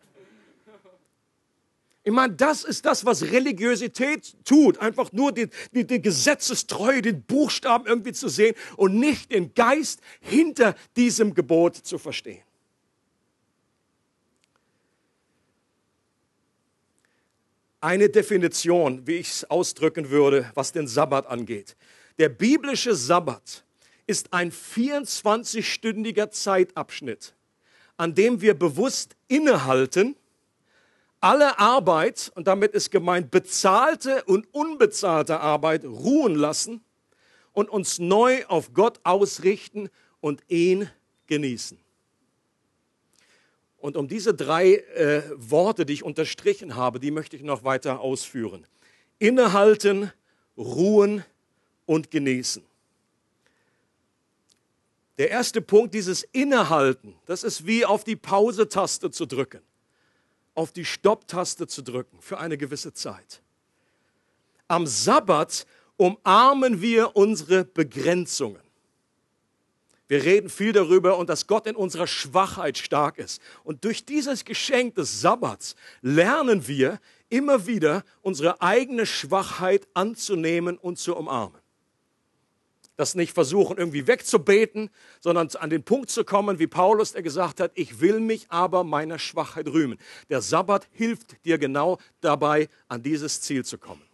Ich 2.04 2.14
meine, 2.14 2.34
das 2.34 2.64
ist 2.64 2.86
das, 2.86 3.06
was 3.06 3.24
Religiosität 3.24 4.36
tut. 4.46 4.78
Einfach 4.80 5.12
nur 5.12 5.32
die, 5.32 5.50
die, 5.74 5.86
die 5.86 6.02
Gesetzestreue, 6.02 7.02
den 7.02 7.24
Buchstaben 7.24 7.86
irgendwie 7.86 8.14
zu 8.14 8.30
sehen 8.30 8.56
und 8.78 8.96
nicht 8.96 9.32
den 9.32 9.54
Geist 9.54 10.00
hinter 10.22 10.76
diesem 10.96 11.34
Gebot 11.34 11.76
zu 11.76 11.98
verstehen. 11.98 12.42
Eine 17.82 18.10
Definition, 18.10 19.06
wie 19.08 19.16
ich 19.16 19.30
es 19.30 19.50
ausdrücken 19.50 20.10
würde, 20.10 20.52
was 20.54 20.72
den 20.72 20.88
Sabbat 20.88 21.28
angeht. 21.28 21.78
Der 22.18 22.28
biblische 22.28 22.94
Sabbat 22.94 23.64
ist 24.08 24.34
ein 24.34 24.52
24-stündiger 24.52 26.30
Zeitabschnitt, 26.32 27.36
an 27.96 28.16
dem 28.16 28.42
wir 28.42 28.54
bewusst 28.54 29.16
innehalten 29.28 30.16
alle 31.22 31.60
Arbeit, 31.60 32.32
und 32.36 32.48
damit 32.48 32.74
ist 32.74 32.92
gemeint 32.92 33.32
bezahlte 33.32 34.24
und 34.24 34.48
unbezahlte 34.54 35.40
Arbeit, 35.40 35.84
ruhen 35.84 36.36
lassen 36.36 36.82
und 37.54 37.70
uns 37.70 38.00
neu 38.00 38.46
auf 38.46 38.74
Gott 38.74 39.00
ausrichten 39.04 39.90
und 40.22 40.42
ihn 40.48 40.90
genießen. 41.28 41.78
Und 43.78 43.96
um 43.96 44.08
diese 44.08 44.34
drei 44.34 44.76
äh, 44.76 45.24
Worte, 45.36 45.86
die 45.86 45.94
ich 45.94 46.04
unterstrichen 46.04 46.76
habe, 46.76 47.00
die 47.00 47.12
möchte 47.12 47.36
ich 47.36 47.44
noch 47.44 47.64
weiter 47.64 48.02
ausführen. 48.02 48.66
Innehalten, 49.20 50.12
ruhen 50.58 51.24
und 51.86 52.12
genießen. 52.12 52.64
Der 55.18 55.30
erste 55.30 55.62
Punkt, 55.62 55.94
dieses 55.94 56.24
Innehalten, 56.24 57.16
das 57.26 57.44
ist 57.44 57.66
wie 57.66 57.86
auf 57.86 58.06
die 58.06 58.16
Pause-Taste 58.16 59.12
zu 59.12 59.26
drücken 59.26 59.62
auf 60.60 60.74
die 60.74 60.84
Stopptaste 60.84 61.68
zu 61.68 61.82
drücken 61.82 62.18
für 62.20 62.38
eine 62.38 62.58
gewisse 62.58 62.94
Zeit. 62.94 63.42
Am 64.68 64.86
Sabbat 64.86 65.66
umarmen 65.96 66.82
wir 66.82 67.16
unsere 67.16 67.64
Begrenzungen. 67.64 68.62
Wir 70.10 70.22
reden 70.22 70.50
viel 70.50 70.74
darüber 70.74 71.18
und 71.18 71.30
dass 71.30 71.48
Gott 71.48 71.66
in 71.66 71.78
unserer 71.78 72.08
Schwachheit 72.08 72.78
stark 72.78 73.20
ist. 73.20 73.42
Und 73.64 73.86
durch 73.86 74.04
dieses 74.04 74.44
Geschenk 74.44 74.96
des 74.96 75.22
Sabbats 75.22 75.78
lernen 76.02 76.68
wir 76.68 77.00
immer 77.30 77.66
wieder 77.66 78.04
unsere 78.22 78.62
eigene 78.62 79.06
Schwachheit 79.06 79.88
anzunehmen 79.94 80.78
und 80.78 81.00
zu 81.00 81.16
umarmen 81.16 81.62
das 83.00 83.16
nicht 83.16 83.34
versuchen, 83.34 83.78
irgendwie 83.78 84.08
wegzubeten, 84.08 84.90
sondern 85.22 85.48
an 85.58 85.70
den 85.70 85.84
Punkt 85.84 86.10
zu 86.10 86.26
kommen, 86.26 86.60
wie 86.60 86.68
Paulus, 86.68 87.14
der 87.14 87.22
gesagt 87.22 87.62
hat, 87.62 87.72
ich 87.76 88.02
will 88.02 88.20
mich 88.20 88.48
aber 88.50 88.84
meiner 88.84 89.20
Schwachheit 89.20 89.70
rühmen. 89.70 89.98
Der 90.30 90.42
Sabbat 90.42 90.86
hilft 90.92 91.46
dir 91.46 91.58
genau 91.58 91.98
dabei, 92.20 92.68
an 92.90 93.02
dieses 93.02 93.40
Ziel 93.40 93.64
zu 93.64 93.78
kommen. 93.78 94.09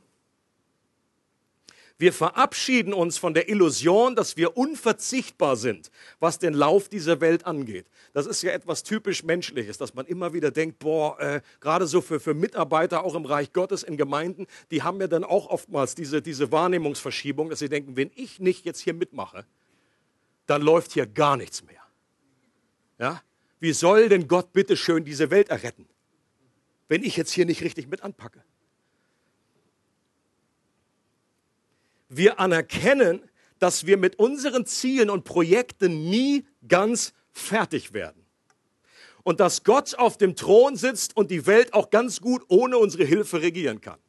Wir 1.98 2.12
verabschieden 2.12 2.94
uns 2.94 3.18
von 3.18 3.34
der 3.34 3.48
Illusion, 3.48 4.16
dass 4.16 4.36
wir 4.36 4.58
unverzichtbar 4.58 5.56
sind, 5.56 5.92
was 6.20 6.40
den 6.40 6.54
Lauf 6.54 6.90
dieser 6.90 7.22
Welt 7.22 7.46
angeht. 7.46 7.90
Das 8.12 8.26
ist 8.26 8.42
ja 8.42 8.52
etwas 8.52 8.84
typisch 8.84 9.24
Menschliches, 9.24 9.78
dass 9.78 9.94
man 9.94 10.06
immer 10.06 10.34
wieder 10.34 10.52
denkt, 10.52 10.80
boah, 10.80 11.18
äh, 11.22 11.42
gerade 11.62 11.88
so 11.88 12.02
für, 12.02 12.20
für 12.20 12.34
Mitarbeiter 12.34 13.06
auch 13.06 13.16
im 13.16 13.24
Reich 13.24 13.54
Gottes 13.54 13.84
in 13.84 13.96
Gemeinden, 13.96 14.46
die 14.72 14.84
haben 14.84 15.00
ja 15.00 15.08
dann 15.08 15.24
auch 15.24 15.48
oftmals 15.48 15.96
diese, 15.96 16.22
diese 16.22 16.52
Wahrnehmungsverschiebung, 16.52 17.50
dass 17.50 17.60
sie 17.60 17.70
denken, 17.70 17.96
wenn 17.96 18.12
ich 18.16 18.42
nicht 18.42 18.66
jetzt 18.66 18.82
hier 18.82 18.94
mitmache, 18.94 19.46
dann 20.48 20.62
läuft 20.62 20.92
hier 20.92 21.06
gar 21.06 21.38
nichts 21.38 21.64
mehr. 21.64 21.82
Ja? 23.00 23.22
Wie 23.60 23.72
soll 23.72 24.10
denn 24.10 24.28
Gott 24.28 24.52
bitte 24.52 24.76
schön 24.76 25.06
diese 25.06 25.32
Welt 25.32 25.48
erretten, 25.48 25.88
wenn 26.90 27.04
ich 27.04 27.16
jetzt 27.16 27.32
hier 27.32 27.46
nicht 27.46 27.62
richtig 27.62 27.88
mit 27.88 28.04
anpacke? 28.04 28.44
Wir 32.10 32.40
anerkennen, 32.40 33.22
dass 33.60 33.86
wir 33.86 33.98
mit 33.98 34.20
unseren 34.20 34.66
Zielen 34.66 35.10
und 35.10 35.24
Projekten 35.24 36.10
nie 36.10 36.46
ganz 36.68 37.14
fertig 37.32 37.94
werden. 37.94 38.26
Und 39.24 39.40
dass 39.40 39.64
Gott 39.64 39.96
auf 39.96 40.18
dem 40.18 40.36
Thron 40.36 40.76
sitzt 40.76 41.18
und 41.18 41.32
die 41.32 41.48
Welt 41.48 41.74
auch 41.74 41.90
ganz 41.90 42.22
gut 42.22 42.44
ohne 42.48 42.78
unsere 42.78 43.06
Hilfe 43.06 43.42
regieren 43.42 43.82
kann. 43.82 44.00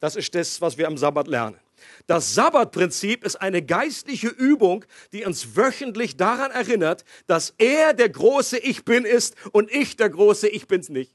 Das 0.00 0.16
ist 0.16 0.34
das, 0.34 0.60
was 0.60 0.76
wir 0.76 0.88
am 0.88 0.98
Sabbat 0.98 1.28
lernen. 1.28 1.58
Das 2.06 2.34
Sabbatprinzip 2.34 3.24
ist 3.24 3.36
eine 3.36 3.62
geistliche 3.62 4.28
Übung, 4.28 4.84
die 5.12 5.24
uns 5.24 5.56
wöchentlich 5.56 6.16
daran 6.16 6.50
erinnert, 6.50 7.04
dass 7.26 7.54
er 7.58 7.94
der 7.94 8.08
große 8.08 8.58
Ich 8.58 8.84
bin 8.84 9.04
ist 9.04 9.34
und 9.52 9.70
ich 9.70 9.96
der 9.96 10.10
große 10.10 10.48
Ich 10.48 10.66
bin's 10.66 10.88
nicht. 10.88 11.12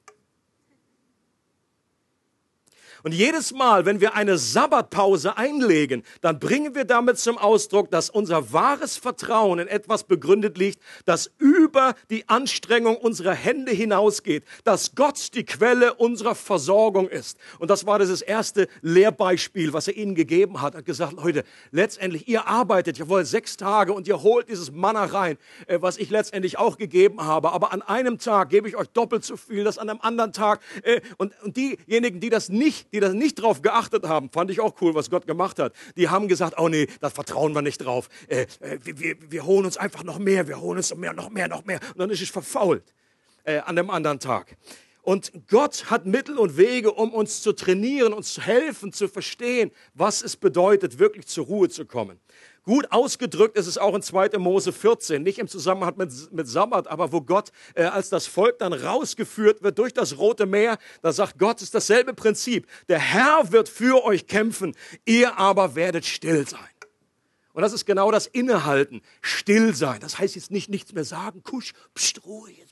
Und 3.03 3.13
jedes 3.13 3.53
Mal, 3.53 3.85
wenn 3.85 4.01
wir 4.01 4.15
eine 4.15 4.37
Sabbatpause 4.37 5.37
einlegen, 5.37 6.03
dann 6.21 6.39
bringen 6.39 6.75
wir 6.75 6.85
damit 6.85 7.17
zum 7.17 7.37
Ausdruck, 7.37 7.89
dass 7.91 8.09
unser 8.09 8.51
wahres 8.51 8.97
Vertrauen 8.97 9.59
in 9.59 9.67
etwas 9.67 10.03
begründet 10.03 10.57
liegt, 10.57 10.81
das 11.05 11.31
über 11.37 11.95
die 12.09 12.27
Anstrengung 12.27 12.97
unserer 12.97 13.33
Hände 13.33 13.71
hinausgeht, 13.71 14.43
dass 14.63 14.95
Gott 14.95 15.33
die 15.33 15.45
Quelle 15.45 15.93
unserer 15.93 16.35
Versorgung 16.35 17.07
ist. 17.07 17.37
Und 17.59 17.69
das 17.69 17.85
war 17.85 17.99
dieses 17.99 18.21
erste 18.21 18.67
Lehrbeispiel, 18.81 19.73
was 19.73 19.87
er 19.87 19.95
ihnen 19.95 20.15
gegeben 20.15 20.61
hat. 20.61 20.73
Er 20.75 20.79
hat 20.79 20.85
gesagt, 20.85 21.13
Leute, 21.13 21.43
letztendlich, 21.71 22.27
ihr 22.27 22.47
arbeitet, 22.47 22.99
ihr 22.99 23.07
wollt 23.07 23.27
sechs 23.27 23.55
Tage 23.57 23.93
und 23.93 24.07
ihr 24.07 24.21
holt 24.23 24.49
dieses 24.49 24.71
Manna 24.71 25.05
rein, 25.05 25.37
äh, 25.67 25.77
was 25.81 25.97
ich 25.97 26.09
letztendlich 26.09 26.57
auch 26.57 26.77
gegeben 26.77 27.23
habe. 27.23 27.51
Aber 27.51 27.71
an 27.71 27.81
einem 27.81 28.19
Tag 28.19 28.49
gebe 28.49 28.67
ich 28.67 28.75
euch 28.75 28.89
doppelt 28.89 29.23
so 29.23 29.37
viel, 29.37 29.63
das 29.63 29.77
an 29.77 29.89
einem 29.89 30.01
anderen 30.01 30.33
Tag. 30.33 30.59
Äh, 30.83 31.01
und, 31.17 31.33
und 31.43 31.55
diejenigen, 31.55 32.19
die 32.19 32.29
das 32.29 32.49
nicht, 32.49 32.88
die 32.93 32.99
das 32.99 33.13
nicht 33.13 33.41
drauf 33.41 33.61
geachtet 33.61 34.07
haben, 34.07 34.29
fand 34.29 34.51
ich 34.51 34.59
auch 34.59 34.75
cool, 34.81 34.95
was 34.95 35.09
Gott 35.09 35.27
gemacht 35.27 35.59
hat. 35.59 35.73
Die 35.95 36.09
haben 36.09 36.27
gesagt, 36.27 36.59
oh 36.59 36.69
nee, 36.69 36.87
da 37.01 37.09
vertrauen 37.09 37.53
wir 37.53 37.61
nicht 37.61 37.79
drauf. 37.79 38.09
Äh, 38.27 38.45
wir, 38.83 39.15
wir 39.29 39.45
holen 39.45 39.65
uns 39.65 39.77
einfach 39.77 40.03
noch 40.03 40.19
mehr, 40.19 40.47
wir 40.47 40.59
holen 40.61 40.77
uns 40.77 40.89
noch 40.89 40.97
mehr, 40.97 41.13
noch 41.13 41.29
mehr, 41.29 41.47
noch 41.47 41.65
mehr. 41.65 41.79
Und 41.89 41.99
dann 41.99 42.09
ist 42.09 42.21
es 42.21 42.29
verfault 42.29 42.83
an 43.45 43.75
dem 43.75 43.89
anderen 43.89 44.19
Tag. 44.19 44.57
Und 45.01 45.31
Gott 45.47 45.89
hat 45.89 46.05
Mittel 46.05 46.37
und 46.37 46.57
Wege, 46.57 46.91
um 46.91 47.13
uns 47.13 47.41
zu 47.41 47.53
trainieren, 47.53 48.13
uns 48.13 48.33
zu 48.33 48.41
helfen, 48.41 48.93
zu 48.93 49.07
verstehen, 49.07 49.71
was 49.95 50.21
es 50.21 50.35
bedeutet, 50.35 50.99
wirklich 50.99 51.25
zur 51.25 51.45
Ruhe 51.45 51.69
zu 51.69 51.85
kommen. 51.85 52.19
Gut 52.63 52.91
ausgedrückt 52.91 53.57
ist 53.57 53.67
es 53.67 53.77
auch 53.77 53.95
in 53.95 54.01
2. 54.01 54.37
Mose 54.37 54.71
14, 54.71 55.23
nicht 55.23 55.39
im 55.39 55.47
Zusammenhang 55.47 55.95
mit, 55.97 56.11
mit 56.31 56.47
Sabbat, 56.47 56.87
aber 56.87 57.11
wo 57.11 57.21
Gott, 57.21 57.51
äh, 57.75 57.83
als 57.83 58.09
das 58.09 58.27
Volk 58.27 58.59
dann 58.59 58.73
rausgeführt 58.73 59.63
wird 59.63 59.77
durch 59.79 59.93
das 59.93 60.17
Rote 60.17 60.45
Meer, 60.45 60.77
da 61.01 61.11
sagt 61.11 61.39
Gott, 61.39 61.57
es 61.57 61.63
ist 61.63 61.75
dasselbe 61.75 62.13
Prinzip. 62.13 62.67
Der 62.87 62.99
Herr 62.99 63.51
wird 63.51 63.69
für 63.69 64.03
euch 64.03 64.27
kämpfen, 64.27 64.75
ihr 65.05 65.37
aber 65.37 65.75
werdet 65.75 66.05
still 66.05 66.47
sein. 66.47 66.59
Und 67.53 67.63
das 67.63 67.73
ist 67.73 67.85
genau 67.85 68.11
das 68.11 68.27
Innehalten, 68.27 69.01
still 69.21 69.75
sein. 69.75 69.99
Das 69.99 70.19
heißt 70.19 70.35
jetzt 70.35 70.51
nicht 70.51 70.69
nichts 70.69 70.93
mehr 70.93 71.03
sagen, 71.03 71.43
kusch, 71.43 71.73
pst, 71.95 72.21
pst, 72.21 72.68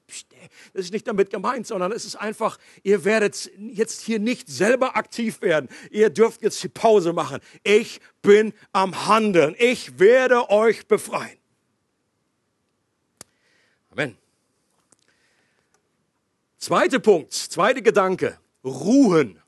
das 0.74 0.86
ist 0.86 0.94
nicht 0.94 1.08
damit 1.08 1.30
gemeint, 1.30 1.68
sondern 1.68 1.92
es 1.92 2.06
ist 2.06 2.16
einfach, 2.16 2.58
ihr 2.84 3.04
werdet 3.04 3.52
jetzt 3.58 4.02
hier 4.02 4.20
nicht 4.20 4.48
selber 4.48 4.96
aktiv 4.96 5.42
werden. 5.42 5.70
Ihr 5.92 6.10
dürft 6.10 6.42
jetzt 6.42 6.62
die 6.64 6.70
Pause 6.70 7.14
machen. 7.14 7.40
Ich 7.64 8.00
bin 8.22 8.54
am 8.72 9.08
Handeln. 9.08 9.56
Ich 9.60 10.00
werde 10.00 10.50
euch 10.50 10.88
befreien. 10.88 11.38
Amen. 13.92 14.18
Zweiter 16.58 17.00
Punkt, 17.00 17.34
zweiter 17.34 17.82
Gedanke. 17.82 18.40
Ruhen. 18.64 19.42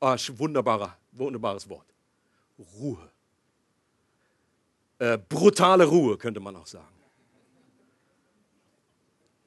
Ah, 0.00 0.16
wunderbarer, 0.36 0.96
wunderbares 1.12 1.68
Wort. 1.68 1.86
Ruhe. 2.78 3.10
Äh, 4.98 5.18
brutale 5.18 5.84
Ruhe, 5.84 6.16
könnte 6.16 6.40
man 6.40 6.54
auch 6.56 6.66
sagen. 6.66 6.93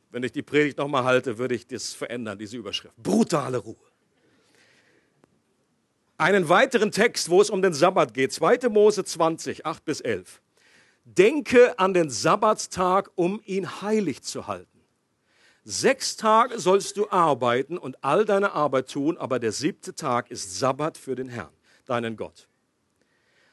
Wenn 0.10 0.24
ich 0.24 0.32
die 0.32 0.42
Predigt 0.42 0.78
nochmal 0.78 1.04
halte, 1.04 1.38
würde 1.38 1.56
ich 1.56 1.68
das 1.68 1.94
verändern, 1.94 2.38
diese 2.38 2.58
Überschrift. 2.58 2.96
Brutale 2.98 3.58
Ruhe. 3.58 3.76
Einen 6.18 6.50
weiteren 6.50 6.92
Text, 6.92 7.30
wo 7.30 7.42
es 7.42 7.50
um 7.50 7.62
den 7.62 7.74
Sabbat 7.74 8.14
geht, 8.14 8.34
2. 8.34 8.70
Mose 8.70 9.04
20, 9.04 9.66
8 9.66 9.86
bis 9.86 10.02
11. 10.02 10.42
Denke 11.04 11.78
an 11.78 11.94
den 11.94 12.10
Sabbatstag, 12.10 13.12
um 13.16 13.42
ihn 13.46 13.82
heilig 13.82 14.24
zu 14.24 14.48
halten. 14.48 14.82
Sechs 15.64 16.16
Tage 16.16 16.60
sollst 16.60 16.98
du 16.98 17.10
arbeiten 17.10 17.78
und 17.78 18.04
all 18.04 18.26
deine 18.26 18.54
Arbeit 18.54 18.90
tun, 18.90 19.18
aber 19.18 19.38
der 19.38 19.52
siebte 19.52 19.94
Tag 19.94 20.32
ist 20.32 20.58
Sabbat 20.58 20.98
für 20.98 21.16
den 21.16 21.28
Herrn, 21.28 21.54
deinen 21.86 22.15
Gott. 22.15 22.48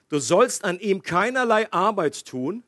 Du 0.09 0.21
sollst 0.21 0.65
an 0.65 0.79
ihm 0.79 1.03
keinerlei 1.03 1.71
Arbeit 1.73 2.25
tun, 2.25 2.63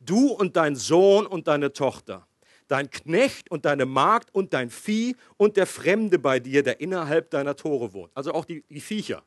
du 0.00 0.28
und 0.28 0.56
dein 0.56 0.76
Sohn 0.76 1.26
und 1.26 1.48
deine 1.48 1.72
Tochter 1.72 2.26
dein 2.72 2.90
Knecht 2.90 3.50
und 3.50 3.66
deine 3.66 3.84
Magd 3.84 4.34
und 4.34 4.54
dein 4.54 4.70
Vieh 4.70 5.14
und 5.36 5.58
der 5.58 5.66
Fremde 5.66 6.18
bei 6.18 6.40
dir, 6.40 6.62
der 6.62 6.80
innerhalb 6.80 7.28
deiner 7.28 7.54
Tore 7.54 7.92
wohnt. 7.92 8.10
Also 8.14 8.32
auch 8.32 8.46
die, 8.46 8.64
die 8.70 8.80
Viecher, 8.80 9.22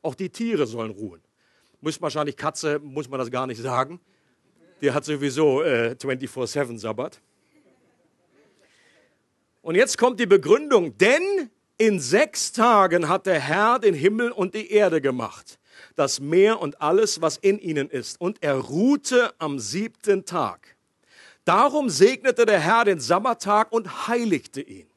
auch 0.00 0.14
die 0.14 0.30
Tiere 0.30 0.64
sollen 0.64 0.92
ruhen. 0.92 1.20
Muss 1.80 2.00
wahrscheinlich 2.00 2.36
Katze, 2.36 2.78
muss 2.78 3.08
man 3.08 3.18
das 3.18 3.32
gar 3.32 3.48
nicht 3.48 3.60
sagen. 3.60 3.98
Die 4.80 4.92
hat 4.92 5.04
sowieso 5.04 5.64
äh, 5.64 5.96
24-7 6.00 6.78
Sabbat. 6.78 7.20
Und 9.60 9.74
jetzt 9.74 9.98
kommt 9.98 10.20
die 10.20 10.26
Begründung, 10.26 10.96
denn 10.98 11.50
in 11.78 11.98
sechs 11.98 12.52
Tagen 12.52 13.08
hat 13.08 13.26
der 13.26 13.40
Herr 13.40 13.80
den 13.80 13.94
Himmel 13.94 14.30
und 14.30 14.54
die 14.54 14.70
Erde 14.70 15.00
gemacht, 15.00 15.58
das 15.96 16.20
Meer 16.20 16.60
und 16.60 16.80
alles, 16.80 17.20
was 17.20 17.38
in 17.38 17.58
ihnen 17.58 17.90
ist. 17.90 18.20
Und 18.20 18.40
er 18.40 18.54
ruhte 18.54 19.34
am 19.40 19.58
siebten 19.58 20.24
Tag. 20.24 20.75
Darum 21.46 21.88
segnete 21.90 22.44
der 22.44 22.58
Herr 22.58 22.84
den 22.84 22.98
Sabbattag 22.98 23.70
und 23.70 24.08
heiligte 24.08 24.60
ihn. 24.60 24.90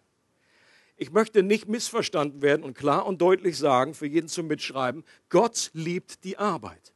Ich 0.97 1.11
möchte 1.11 1.43
nicht 1.43 1.67
missverstanden 1.67 2.41
werden 2.41 2.63
und 2.63 2.73
klar 2.73 3.05
und 3.05 3.21
deutlich 3.21 3.55
sagen, 3.55 3.93
für 3.93 4.07
jeden 4.07 4.27
zum 4.27 4.47
Mitschreiben, 4.47 5.05
Gott 5.29 5.69
liebt 5.73 6.23
die 6.23 6.37
Arbeit. 6.37 6.91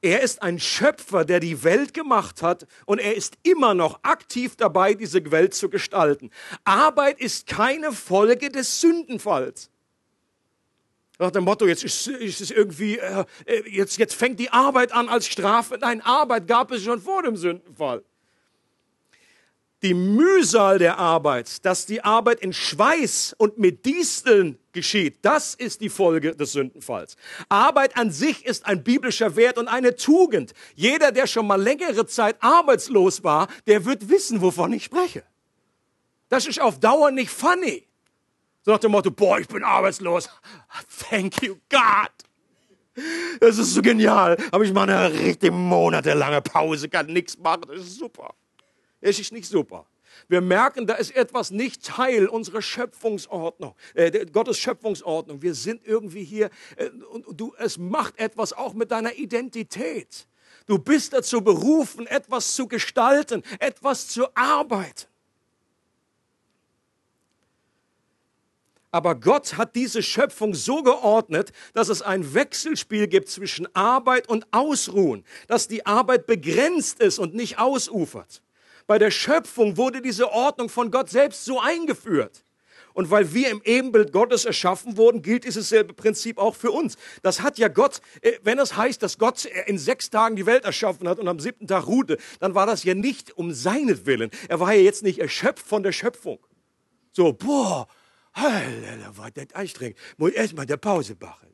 Er 0.00 0.22
ist 0.22 0.42
ein 0.42 0.58
Schöpfer, 0.58 1.24
der 1.24 1.38
die 1.38 1.62
Welt 1.62 1.94
gemacht 1.94 2.42
hat 2.42 2.66
und 2.84 2.98
er 2.98 3.14
ist 3.14 3.38
immer 3.44 3.74
noch 3.74 4.00
aktiv 4.02 4.56
dabei, 4.56 4.94
diese 4.94 5.30
Welt 5.30 5.54
zu 5.54 5.70
gestalten. 5.70 6.30
Arbeit 6.64 7.20
ist 7.20 7.46
keine 7.46 7.92
Folge 7.92 8.50
des 8.50 8.80
Sündenfalls. 8.80 9.70
Nach 11.18 11.32
dem 11.32 11.44
Motto, 11.44 11.66
jetzt 11.66 11.82
ist, 11.82 12.06
ist 12.06 12.40
es 12.40 12.50
irgendwie, 12.52 12.98
äh, 12.98 13.24
äh, 13.44 13.68
jetzt, 13.68 13.98
jetzt 13.98 14.14
fängt 14.14 14.38
die 14.38 14.50
Arbeit 14.50 14.92
an 14.92 15.08
als 15.08 15.26
Strafe. 15.26 15.76
Nein, 15.80 16.00
Arbeit 16.00 16.46
gab 16.46 16.70
es 16.70 16.84
schon 16.84 17.00
vor 17.00 17.24
dem 17.24 17.36
Sündenfall. 17.36 18.04
Die 19.82 19.94
Mühsal 19.94 20.78
der 20.78 20.98
Arbeit, 20.98 21.64
dass 21.64 21.86
die 21.86 22.02
Arbeit 22.02 22.40
in 22.40 22.52
Schweiß 22.52 23.34
und 23.38 23.58
mit 23.58 23.84
Disteln 23.84 24.58
geschieht, 24.72 25.18
das 25.22 25.54
ist 25.54 25.80
die 25.80 25.88
Folge 25.88 26.34
des 26.34 26.52
Sündenfalls. 26.52 27.16
Arbeit 27.48 27.96
an 27.96 28.10
sich 28.10 28.44
ist 28.44 28.66
ein 28.66 28.82
biblischer 28.82 29.36
Wert 29.36 29.56
und 29.56 29.68
eine 29.68 29.94
Tugend. 29.94 30.52
Jeder, 30.74 31.12
der 31.12 31.26
schon 31.26 31.46
mal 31.46 31.60
längere 31.60 32.06
Zeit 32.06 32.36
arbeitslos 32.40 33.22
war, 33.22 33.48
der 33.66 33.84
wird 33.84 34.08
wissen, 34.08 34.40
wovon 34.40 34.72
ich 34.72 34.84
spreche. 34.84 35.24
Das 36.28 36.46
ist 36.46 36.60
auf 36.60 36.78
Dauer 36.78 37.10
nicht 37.10 37.30
funny. 37.30 37.87
So 38.68 38.72
nach 38.72 38.80
dem 38.80 38.90
Motto, 38.90 39.10
boah, 39.10 39.38
ich 39.40 39.48
bin 39.48 39.64
arbeitslos. 39.64 40.28
Thank 41.08 41.42
you, 41.42 41.56
God. 41.70 42.10
Das 43.40 43.56
ist 43.56 43.72
so 43.72 43.80
genial. 43.80 44.36
Aber 44.50 44.62
ich 44.62 44.74
mache 44.74 44.94
eine 44.94 45.10
richtig 45.10 45.52
monatelange 45.52 46.42
Pause, 46.42 46.90
kann 46.90 47.06
nichts 47.06 47.38
machen. 47.38 47.62
Das 47.66 47.78
ist 47.78 47.96
super. 47.96 48.34
Es 49.00 49.18
ist 49.18 49.32
nicht 49.32 49.48
super. 49.48 49.86
Wir 50.28 50.42
merken, 50.42 50.86
da 50.86 50.96
ist 50.96 51.16
etwas 51.16 51.50
nicht 51.50 51.82
Teil 51.82 52.26
unserer 52.26 52.60
Schöpfungsordnung, 52.60 53.74
äh, 53.94 54.26
Gottes 54.26 54.58
Schöpfungsordnung. 54.58 55.40
Wir 55.40 55.54
sind 55.54 55.86
irgendwie 55.86 56.24
hier 56.24 56.50
äh, 56.76 56.90
und 57.10 57.24
du, 57.40 57.54
es 57.56 57.78
macht 57.78 58.18
etwas 58.18 58.52
auch 58.52 58.74
mit 58.74 58.90
deiner 58.90 59.14
Identität. 59.14 60.28
Du 60.66 60.78
bist 60.78 61.14
dazu 61.14 61.40
berufen, 61.40 62.06
etwas 62.06 62.54
zu 62.54 62.68
gestalten, 62.68 63.42
etwas 63.60 64.08
zu 64.08 64.26
arbeiten. 64.34 65.06
Aber 68.90 69.14
Gott 69.14 69.58
hat 69.58 69.74
diese 69.74 70.02
Schöpfung 70.02 70.54
so 70.54 70.82
geordnet, 70.82 71.52
dass 71.74 71.88
es 71.88 72.00
ein 72.00 72.34
Wechselspiel 72.34 73.06
gibt 73.06 73.28
zwischen 73.28 73.68
Arbeit 73.74 74.28
und 74.28 74.46
Ausruhen, 74.50 75.24
dass 75.46 75.68
die 75.68 75.84
Arbeit 75.84 76.26
begrenzt 76.26 77.00
ist 77.00 77.18
und 77.18 77.34
nicht 77.34 77.58
ausufert. 77.58 78.42
Bei 78.86 78.98
der 78.98 79.10
Schöpfung 79.10 79.76
wurde 79.76 80.00
diese 80.00 80.32
Ordnung 80.32 80.70
von 80.70 80.90
Gott 80.90 81.10
selbst 81.10 81.44
so 81.44 81.60
eingeführt. 81.60 82.44
Und 82.94 83.10
weil 83.10 83.32
wir 83.32 83.50
im 83.50 83.62
Ebenbild 83.64 84.10
Gottes 84.10 84.44
erschaffen 84.44 84.96
wurden, 84.96 85.22
gilt 85.22 85.44
dieses 85.44 85.68
selbe 85.68 85.92
Prinzip 85.92 86.38
auch 86.38 86.56
für 86.56 86.72
uns. 86.72 86.96
Das 87.22 87.42
hat 87.42 87.56
ja 87.56 87.68
Gott, 87.68 88.00
äh, 88.22 88.32
wenn 88.42 88.58
es 88.58 88.76
heißt, 88.76 89.00
dass 89.02 89.18
Gott 89.18 89.44
in 89.66 89.78
sechs 89.78 90.10
Tagen 90.10 90.34
die 90.34 90.46
Welt 90.46 90.64
erschaffen 90.64 91.06
hat 91.06 91.20
und 91.20 91.28
am 91.28 91.38
siebten 91.38 91.68
Tag 91.68 91.86
ruhte, 91.86 92.18
dann 92.40 92.56
war 92.56 92.66
das 92.66 92.82
ja 92.82 92.94
nicht 92.94 93.36
um 93.36 93.52
seinetwillen. 93.52 94.30
Er 94.48 94.58
war 94.58 94.72
ja 94.72 94.80
jetzt 94.80 95.04
nicht 95.04 95.20
erschöpft 95.20 95.64
von 95.64 95.84
der 95.84 95.92
Schöpfung. 95.92 96.40
So, 97.12 97.32
boah, 97.32 97.86
Alter, 98.38 99.16
war 99.16 99.30
das 99.30 99.54
anstrengend. 99.54 99.98
Muss 100.16 100.32
erstmal 100.32 100.66
der 100.66 100.76
Pause 100.76 101.16
machen. 101.18 101.48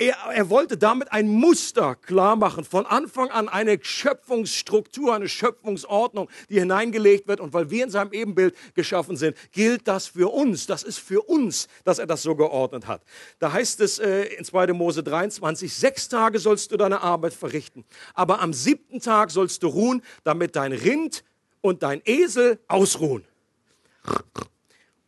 Er, 0.00 0.14
er, 0.32 0.48
wollte 0.48 0.78
damit 0.78 1.10
ein 1.10 1.26
Muster 1.26 1.96
klar 1.96 2.36
machen, 2.36 2.62
von 2.64 2.86
Anfang 2.86 3.30
an 3.30 3.48
eine 3.48 3.80
Schöpfungsstruktur, 3.82 5.12
eine 5.12 5.28
Schöpfungsordnung, 5.28 6.30
die 6.48 6.60
hineingelegt 6.60 7.26
wird. 7.26 7.40
Und 7.40 7.52
weil 7.52 7.70
wir 7.70 7.82
in 7.82 7.90
seinem 7.90 8.12
Ebenbild 8.12 8.54
geschaffen 8.74 9.16
sind, 9.16 9.36
gilt 9.50 9.88
das 9.88 10.06
für 10.06 10.32
uns. 10.32 10.66
Das 10.66 10.84
ist 10.84 10.98
für 10.98 11.22
uns, 11.22 11.66
dass 11.82 11.98
er 11.98 12.06
das 12.06 12.22
so 12.22 12.36
geordnet 12.36 12.86
hat. 12.86 13.02
Da 13.40 13.52
heißt 13.52 13.80
es 13.80 13.98
äh, 13.98 14.22
in 14.34 14.44
2. 14.44 14.72
Mose 14.72 15.02
23, 15.02 15.72
sechs 15.72 16.08
Tage 16.08 16.38
sollst 16.38 16.70
du 16.70 16.76
deine 16.76 17.00
Arbeit 17.00 17.34
verrichten, 17.34 17.84
aber 18.14 18.40
am 18.40 18.52
siebten 18.52 19.00
Tag 19.00 19.32
sollst 19.32 19.64
du 19.64 19.66
ruhen, 19.66 20.02
damit 20.22 20.54
dein 20.54 20.72
Rind 20.72 21.24
und 21.60 21.82
dein 21.82 22.02
Esel 22.04 22.60
ausruhen. 22.68 23.27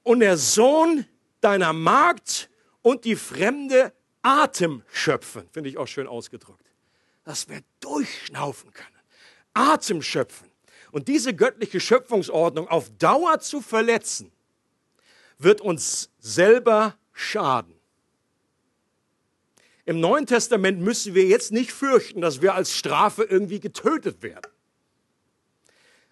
Und 0.02 0.20
der 0.20 0.36
Sohn 0.36 1.06
deiner 1.40 1.72
Magd 1.72 2.50
und 2.82 3.04
die 3.04 3.16
Fremde 3.16 3.92
Atem 4.22 4.82
schöpfen. 4.92 5.48
Finde 5.52 5.70
ich 5.70 5.78
auch 5.78 5.86
schön 5.86 6.06
ausgedrückt. 6.06 6.64
Dass 7.24 7.48
wir 7.48 7.60
durchschnaufen 7.80 8.72
können. 8.72 8.88
Atem 9.54 10.02
schöpfen. 10.02 10.50
Und 10.92 11.08
diese 11.08 11.34
göttliche 11.34 11.80
Schöpfungsordnung 11.80 12.68
auf 12.68 12.90
Dauer 12.98 13.40
zu 13.40 13.60
verletzen, 13.60 14.32
wird 15.38 15.60
uns 15.60 16.10
selber 16.18 16.96
schaden. 17.12 17.74
Im 19.84 20.00
Neuen 20.00 20.26
Testament 20.26 20.80
müssen 20.80 21.14
wir 21.14 21.24
jetzt 21.24 21.52
nicht 21.52 21.72
fürchten, 21.72 22.20
dass 22.20 22.42
wir 22.42 22.54
als 22.54 22.76
Strafe 22.76 23.24
irgendwie 23.24 23.60
getötet 23.60 24.22
werden. 24.22 24.49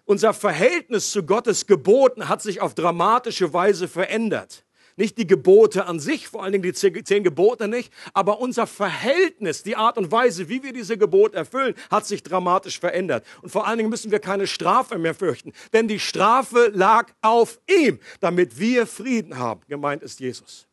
Unser 0.09 0.33
Verhältnis 0.33 1.11
zu 1.11 1.21
Gottes 1.21 1.67
Geboten 1.67 2.29
hat 2.29 2.41
sich 2.41 2.61
auf 2.61 2.73
dramatische 2.73 3.53
Weise 3.53 3.87
verändert. 3.87 4.65
Nicht 4.95 5.19
die 5.19 5.27
Gebote 5.27 5.85
an 5.85 5.99
sich, 5.99 6.27
vor 6.27 6.41
allen 6.41 6.51
Dingen 6.53 6.63
die 6.63 6.73
zehn 6.73 7.23
Gebote 7.23 7.67
nicht, 7.67 7.93
aber 8.15 8.39
unser 8.39 8.65
Verhältnis, 8.65 9.61
die 9.61 9.75
Art 9.75 9.99
und 9.99 10.11
Weise, 10.11 10.49
wie 10.49 10.63
wir 10.63 10.73
diese 10.73 10.97
Gebote 10.97 11.35
erfüllen, 11.37 11.75
hat 11.91 12.07
sich 12.07 12.23
dramatisch 12.23 12.79
verändert. 12.79 13.23
Und 13.43 13.51
vor 13.51 13.67
allen 13.67 13.77
Dingen 13.77 13.91
müssen 13.91 14.09
wir 14.09 14.17
keine 14.17 14.47
Strafe 14.47 14.97
mehr 14.97 15.13
fürchten, 15.13 15.53
denn 15.73 15.87
die 15.87 15.99
Strafe 15.99 16.71
lag 16.73 17.11
auf 17.21 17.59
ihm, 17.69 17.99
damit 18.19 18.57
wir 18.57 18.87
Frieden 18.87 19.37
haben. 19.37 19.61
Gemeint 19.67 20.01
ist 20.01 20.19
Jesus. 20.19 20.68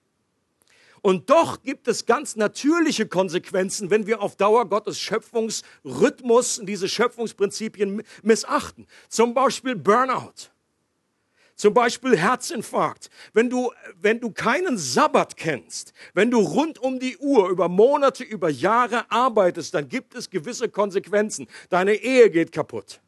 Und 1.06 1.30
doch 1.30 1.62
gibt 1.62 1.86
es 1.86 2.04
ganz 2.04 2.34
natürliche 2.34 3.06
Konsequenzen, 3.06 3.90
wenn 3.90 4.08
wir 4.08 4.20
auf 4.20 4.34
Dauer 4.34 4.68
Gottes 4.68 4.98
Schöpfungsrhythmus 4.98 6.58
und 6.58 6.66
diese 6.66 6.88
Schöpfungsprinzipien 6.88 8.02
missachten. 8.24 8.88
Zum 9.08 9.32
Beispiel 9.32 9.76
Burnout. 9.76 10.50
Zum 11.54 11.74
Beispiel 11.74 12.16
Herzinfarkt. 12.16 13.08
Wenn 13.32 13.48
du, 13.48 13.70
wenn 14.00 14.18
du 14.18 14.32
keinen 14.32 14.78
Sabbat 14.78 15.36
kennst, 15.36 15.92
wenn 16.12 16.32
du 16.32 16.40
rund 16.40 16.80
um 16.80 16.98
die 16.98 17.16
Uhr 17.18 17.50
über 17.50 17.68
Monate, 17.68 18.24
über 18.24 18.50
Jahre 18.50 19.08
arbeitest, 19.08 19.74
dann 19.74 19.88
gibt 19.88 20.16
es 20.16 20.28
gewisse 20.28 20.68
Konsequenzen. 20.68 21.46
Deine 21.68 21.94
Ehe 21.94 22.30
geht 22.30 22.50
kaputt, 22.50 23.00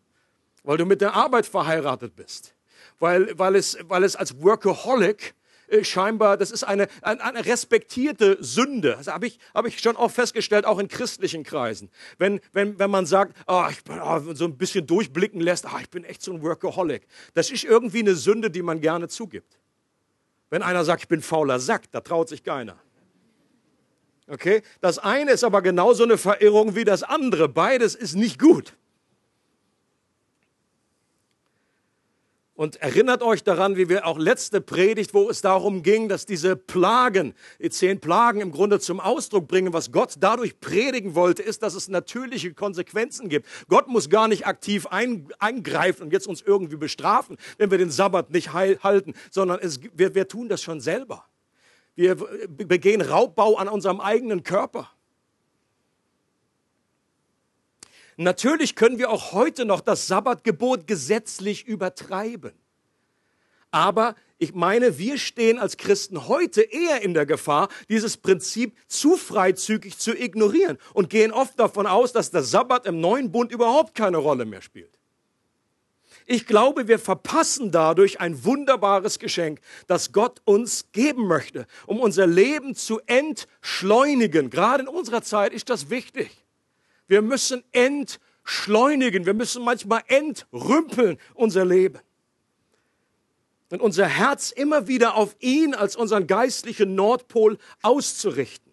weil 0.63 0.77
du 0.77 0.87
mit 0.87 1.01
der 1.01 1.15
Arbeit 1.15 1.47
verheiratet 1.47 2.15
bist. 2.15 2.55
Weil, 3.01 3.37
weil, 3.37 3.57
es, 3.57 3.77
weil 3.89 4.05
es 4.05 4.15
als 4.15 4.41
Workaholic 4.41 5.35
äh, 5.69 5.85
scheinbar, 5.85 6.37
das 6.37 6.51
ist 6.51 6.65
eine, 6.65 6.89
eine, 7.03 7.23
eine 7.23 7.47
respektierte 7.47 8.39
Sünde. 8.41 8.95
Das 8.97 9.09
habe 9.09 9.27
ich, 9.27 9.39
hab 9.55 9.67
ich 9.67 9.81
schon 9.81 9.97
oft 9.97 10.15
festgestellt, 10.15 10.65
auch 10.65 10.79
in 10.79 10.89
christlichen 10.89 11.45
Kreisen. 11.45 11.91
Wenn, 12.19 12.41
wenn, 12.53 12.79
wenn 12.79 12.91
man 12.91 13.07
sagt, 13.07 13.37
oh, 13.47 13.65
ich 13.71 13.83
bin 13.85 14.01
oh, 14.01 14.35
so 14.35 14.45
ein 14.45 14.57
bisschen 14.57 14.87
durchblicken 14.87 15.41
lässt, 15.41 15.67
oh, 15.67 15.79
ich 15.81 15.91
bin 15.91 16.05
echt 16.05 16.23
so 16.23 16.33
ein 16.33 16.43
Workaholic. 16.43 17.07
Das 17.35 17.51
ist 17.51 17.65
irgendwie 17.65 18.01
eine 18.01 18.15
Sünde, 18.15 18.51
die 18.51 18.63
man 18.63 18.81
gerne 18.81 19.09
zugibt. 19.09 19.59
Wenn 20.51 20.63
einer 20.63 20.85
sagt, 20.85 21.03
ich 21.03 21.09
bin 21.09 21.23
fauler 21.23 21.61
Sack, 21.61 21.91
da 21.93 22.01
traut 22.01 22.29
sich 22.29 22.43
keiner. 22.43 22.77
Okay? 24.29 24.63
Das 24.81 24.99
eine 24.99 25.33
ist 25.33 25.45
aber 25.45 25.63
genauso 25.63 26.05
eine 26.05 26.19
Verirrung 26.19 26.75
wie 26.75 26.85
das 26.85 27.03
andere. 27.03 27.49
Beides 27.49 27.95
ist 27.95 28.15
nicht 28.15 28.39
gut. 28.39 28.75
Und 32.59 32.75
erinnert 32.83 33.23
euch 33.23 33.44
daran, 33.44 33.77
wie 33.77 33.88
wir 33.88 34.05
auch 34.05 34.18
letzte 34.18 34.61
Predigt, 34.61 35.14
wo 35.14 35.31
es 35.31 35.42
darum 35.42 35.85
ging, 35.85 36.09
dass 36.09 36.27
diese 36.27 36.57
Plagen, 36.57 37.35
die 37.62 37.71
zehn 37.71 38.01
Plagen 38.01 38.40
im 38.40 38.51
Grunde 38.51 38.81
zum 38.81 38.99
Ausdruck 38.99 39.47
bringen, 39.47 39.73
was 39.73 39.92
Gott 39.92 40.16
dadurch 40.18 40.59
predigen 40.59 41.14
wollte, 41.14 41.40
ist, 41.40 41.62
dass 41.62 41.75
es 41.75 41.87
natürliche 41.87 42.53
Konsequenzen 42.55 43.29
gibt. 43.29 43.47
Gott 43.68 43.87
muss 43.87 44.11
gar 44.11 44.27
nicht 44.27 44.49
aktiv 44.49 44.88
eingreifen 44.88 46.03
und 46.03 46.12
jetzt 46.12 46.27
uns 46.27 46.42
irgendwie 46.42 46.75
bestrafen, 46.75 47.37
wenn 47.59 47.71
wir 47.71 47.79
den 47.79 47.92
Sabbat 47.92 48.33
nicht 48.33 48.53
halten, 48.53 49.14
sondern 49.31 49.61
es, 49.62 49.79
wir, 49.94 50.16
wir 50.16 50.27
tun 50.27 50.49
das 50.49 50.61
schon 50.61 50.81
selber. 50.81 51.27
Wir 51.94 52.16
begehen 52.49 53.03
Raubbau 53.03 53.55
an 53.55 53.68
unserem 53.68 54.01
eigenen 54.01 54.42
Körper. 54.42 54.90
Natürlich 58.21 58.75
können 58.75 58.99
wir 58.99 59.11
auch 59.11 59.31
heute 59.31 59.65
noch 59.65 59.81
das 59.81 60.09
Sabbatgebot 60.09 60.89
gesetzlich 60.89 61.69
übertreiben. 61.69 62.53
Aber 63.71 64.17
ich 64.39 64.55
meine, 64.55 64.99
wir 64.99 65.19
stehen 65.19 65.57
als 65.57 65.77
Christen 65.77 66.27
heute 66.27 66.63
eher 66.63 67.03
in 67.03 67.15
der 67.15 67.27
Gefahr, 67.27 67.69
dieses 67.89 68.17
Prinzip 68.17 68.77
zu 68.89 69.17
freizügig 69.17 69.99
zu 69.99 70.17
ignorieren 70.17 70.79
und 70.95 71.11
gehen 71.11 71.31
oft 71.31 71.61
davon 71.61 71.87
aus, 71.87 72.13
dass 72.13 72.33
der 72.33 72.43
Sabbat 72.43 72.87
im 72.87 73.01
neuen 73.01 73.31
Bund 73.31 73.53
überhaupt 73.53 73.95
keine 73.95 74.17
Rolle 74.17 74.47
mehr 74.47 74.63
spielt. 74.63 74.99
Ich 76.27 76.45
glaube, 76.45 76.89
wir 76.89 76.99
verpassen 76.99 77.71
dadurch 77.71 78.21
ein 78.21 78.45
wunderbares 78.45 79.21
Geschenk, 79.21 79.61
das 79.87 80.11
Gott 80.11 80.43
uns 80.45 80.91
geben 80.91 81.29
möchte, 81.29 81.69
um 81.87 82.01
unser 82.01 82.27
Leben 82.27 82.75
zu 82.75 83.01
entschleunigen. 83.07 84.51
Gerade 84.51 84.83
in 84.83 84.89
unserer 84.89 85.23
Zeit 85.23 85.53
ist 85.53 85.71
das 85.71 85.89
wichtig. 85.89 86.48
Wir 87.09 87.23
müssen 87.23 87.64
entschleunigen. 87.73 89.27
Wir 89.27 89.35
müssen 89.35 89.64
manchmal 89.64 90.03
entrümpeln 90.07 91.18
unser 91.35 91.64
Leben. 91.64 91.99
Und 93.71 93.83
unser 93.83 94.07
Herz 94.07 94.51
immer 94.51 94.87
wieder 94.87 95.16
auf 95.16 95.37
ihn 95.40 95.75
als 95.75 95.97
unseren 95.97 96.27
geistlichen 96.27 96.94
Nordpol 96.94 97.59
auszurichten. 97.83 98.73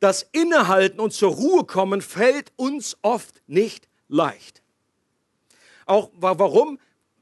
Das 0.00 0.26
Innehalten 0.32 0.98
und 0.98 1.12
zur 1.12 1.32
Ruhe 1.32 1.64
kommen 1.64 2.00
fällt 2.02 2.52
uns 2.56 2.96
oft 3.02 3.42
nicht 3.46 3.86
leicht. 4.08 4.62
Auch 5.86 6.10
warum? 6.14 6.78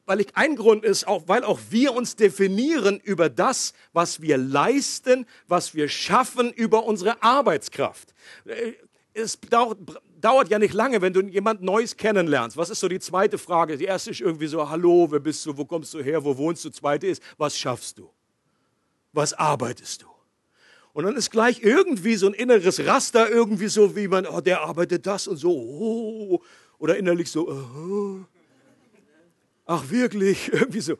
Weil 0.07 0.21
ich, 0.21 0.37
ein 0.37 0.57
Grund 0.57 0.85
ist, 0.85 1.07
auch, 1.07 1.25
weil 1.27 1.45
auch 1.45 1.61
wir 1.71 1.95
uns 1.95 2.17
definieren 2.17 2.99
über 2.99 3.29
das, 3.29 3.75
was 3.93 4.23
wir 4.23 4.39
leisten, 4.39 5.27
was 5.49 5.75
wir 5.75 5.89
schaffen, 5.89 6.53
über 6.53 6.85
unsere 6.85 7.23
Arbeitskraft 7.23 8.15
es 9.19 9.39
dauert, 9.41 9.79
dauert 10.21 10.49
ja 10.49 10.59
nicht 10.59 10.75
lange, 10.75 11.01
wenn 11.01 11.13
du 11.13 11.23
jemand 11.23 11.63
Neues 11.63 11.97
kennenlernst. 11.97 12.57
Was 12.57 12.71
ist 12.71 12.81
so 12.81 12.89
die 12.89 13.01
zweite 13.01 13.39
Frage? 13.39 13.77
Die 13.77 13.85
erste 13.85 14.11
ist 14.11 14.21
irgendwie 14.21 14.47
so, 14.47 14.69
hallo, 14.69 15.09
wer 15.11 15.21
bist 15.21 15.45
du, 15.47 15.57
wo 15.57 15.65
kommst 15.65 15.95
du 15.95 16.03
her, 16.03 16.25
wo 16.25 16.37
wohnst 16.37 16.65
du? 16.65 16.71
Zweite 16.71 17.07
ist, 17.07 17.23
was 17.37 17.57
schaffst 17.57 17.99
du? 17.99 18.11
Was 19.13 19.33
arbeitest 19.35 20.03
du? 20.03 20.07
Und 20.93 21.05
dann 21.05 21.17
ist 21.17 21.31
gleich 21.31 21.63
irgendwie 21.63 22.17
so 22.17 22.27
ein 22.27 22.35
inneres 22.35 22.85
Raster, 22.85 23.31
irgendwie 23.31 23.69
so, 23.69 23.95
wie 23.95 24.09
man, 24.09 24.27
oh, 24.27 24.41
der 24.41 24.63
arbeitet 24.63 25.07
das 25.07 25.29
und 25.29 25.37
so, 25.37 25.53
oh, 25.53 26.43
oder 26.79 26.97
innerlich 26.97 27.31
so, 27.31 27.49
oh, 27.49 28.25
ach 29.67 29.89
wirklich, 29.91 30.49
irgendwie 30.53 30.81
so. 30.81 30.97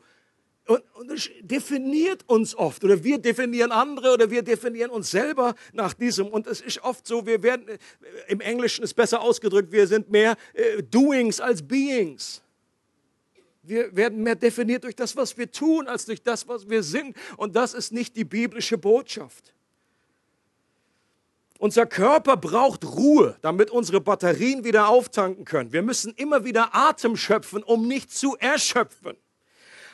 Und, 0.69 0.83
und 0.93 1.31
definiert 1.41 2.23
uns 2.27 2.53
oft 2.53 2.83
oder 2.83 3.03
wir 3.03 3.17
definieren 3.17 3.71
andere 3.71 4.13
oder 4.13 4.29
wir 4.29 4.43
definieren 4.43 4.91
uns 4.91 5.09
selber 5.09 5.55
nach 5.73 5.95
diesem. 5.95 6.27
Und 6.27 6.45
es 6.45 6.61
ist 6.61 6.83
oft 6.83 7.07
so, 7.07 7.25
wir 7.25 7.41
werden, 7.41 7.67
äh, 7.67 7.77
im 8.27 8.39
Englischen 8.39 8.83
ist 8.83 8.93
besser 8.93 9.19
ausgedrückt, 9.19 9.71
wir 9.71 9.87
sind 9.87 10.11
mehr 10.11 10.37
äh, 10.53 10.83
Doings 10.83 11.41
als 11.41 11.67
Beings. 11.67 12.43
Wir 13.63 13.95
werden 13.95 14.21
mehr 14.21 14.35
definiert 14.35 14.83
durch 14.83 14.95
das, 14.95 15.15
was 15.15 15.35
wir 15.39 15.51
tun, 15.51 15.87
als 15.87 16.05
durch 16.05 16.21
das, 16.21 16.47
was 16.47 16.69
wir 16.69 16.83
sind. 16.83 17.17
Und 17.37 17.55
das 17.55 17.73
ist 17.73 17.91
nicht 17.91 18.15
die 18.15 18.23
biblische 18.23 18.77
Botschaft. 18.77 19.55
Unser 21.57 21.87
Körper 21.87 22.37
braucht 22.37 22.85
Ruhe, 22.85 23.37
damit 23.41 23.71
unsere 23.71 24.01
Batterien 24.01 24.63
wieder 24.63 24.87
auftanken 24.87 25.45
können. 25.45 25.73
Wir 25.73 25.81
müssen 25.81 26.13
immer 26.15 26.45
wieder 26.45 26.75
Atem 26.75 27.17
schöpfen, 27.17 27.63
um 27.63 27.87
nicht 27.87 28.11
zu 28.11 28.37
erschöpfen. 28.37 29.17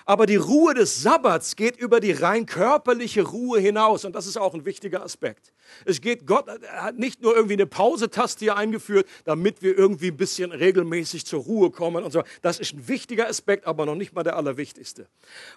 Aber 0.08 0.28
die 0.28 0.36
Ruhe 0.36 0.76
des 0.76 1.02
Sabbats 1.02 1.56
geht 1.56 1.78
über 1.78 2.00
die 2.00 2.12
rein 2.12 2.46
körperliche 2.46 3.24
Ruhe 3.24 3.60
hinaus. 3.60 4.06
Und 4.06 4.14
das 4.14 4.28
ist 4.28 4.38
auch 4.38 4.54
ein 4.54 4.64
wichtiger 4.64 5.04
Aspekt. 5.04 5.52
Es 5.84 6.00
geht, 6.00 6.28
Gott 6.28 6.48
hat 6.70 7.00
nicht 7.00 7.24
nur 7.24 7.36
irgendwie 7.36 7.56
eine 7.56 7.66
Pausetaste 7.66 8.46
hier 8.46 8.56
eingeführt, 8.56 9.08
damit 9.24 9.64
wir 9.64 9.76
irgendwie 9.76 10.10
ein 10.10 10.18
bisschen 10.18 10.52
regelmäßig 10.52 11.26
zur 11.26 11.42
Ruhe 11.42 11.72
kommen 11.72 12.04
und 12.04 12.12
so. 12.12 12.24
Das 12.44 12.60
ist 12.60 12.74
ein 12.74 12.88
wichtiger 12.88 13.28
Aspekt, 13.28 13.66
aber 13.66 13.88
noch 13.88 13.96
nicht 13.96 14.14
mal 14.14 14.22
der 14.22 14.36
allerwichtigste. 14.36 15.08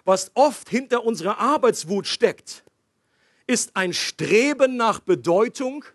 Was 0.03 0.31
oft 0.33 0.67
hinter 0.67 1.05
unserer 1.05 1.37
Arbeitswut 1.37 2.07
steckt, 2.07 2.63
ist 3.45 3.75
ein 3.75 3.93
Streben 3.93 4.77
nach 4.77 4.99
Bedeutung 4.99 5.85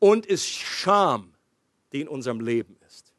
und 0.00 0.26
ist 0.26 0.46
Scham, 0.46 1.32
die 1.92 2.00
in 2.00 2.08
unserem 2.08 2.40
Leben 2.40 2.76
ist. 2.88 3.12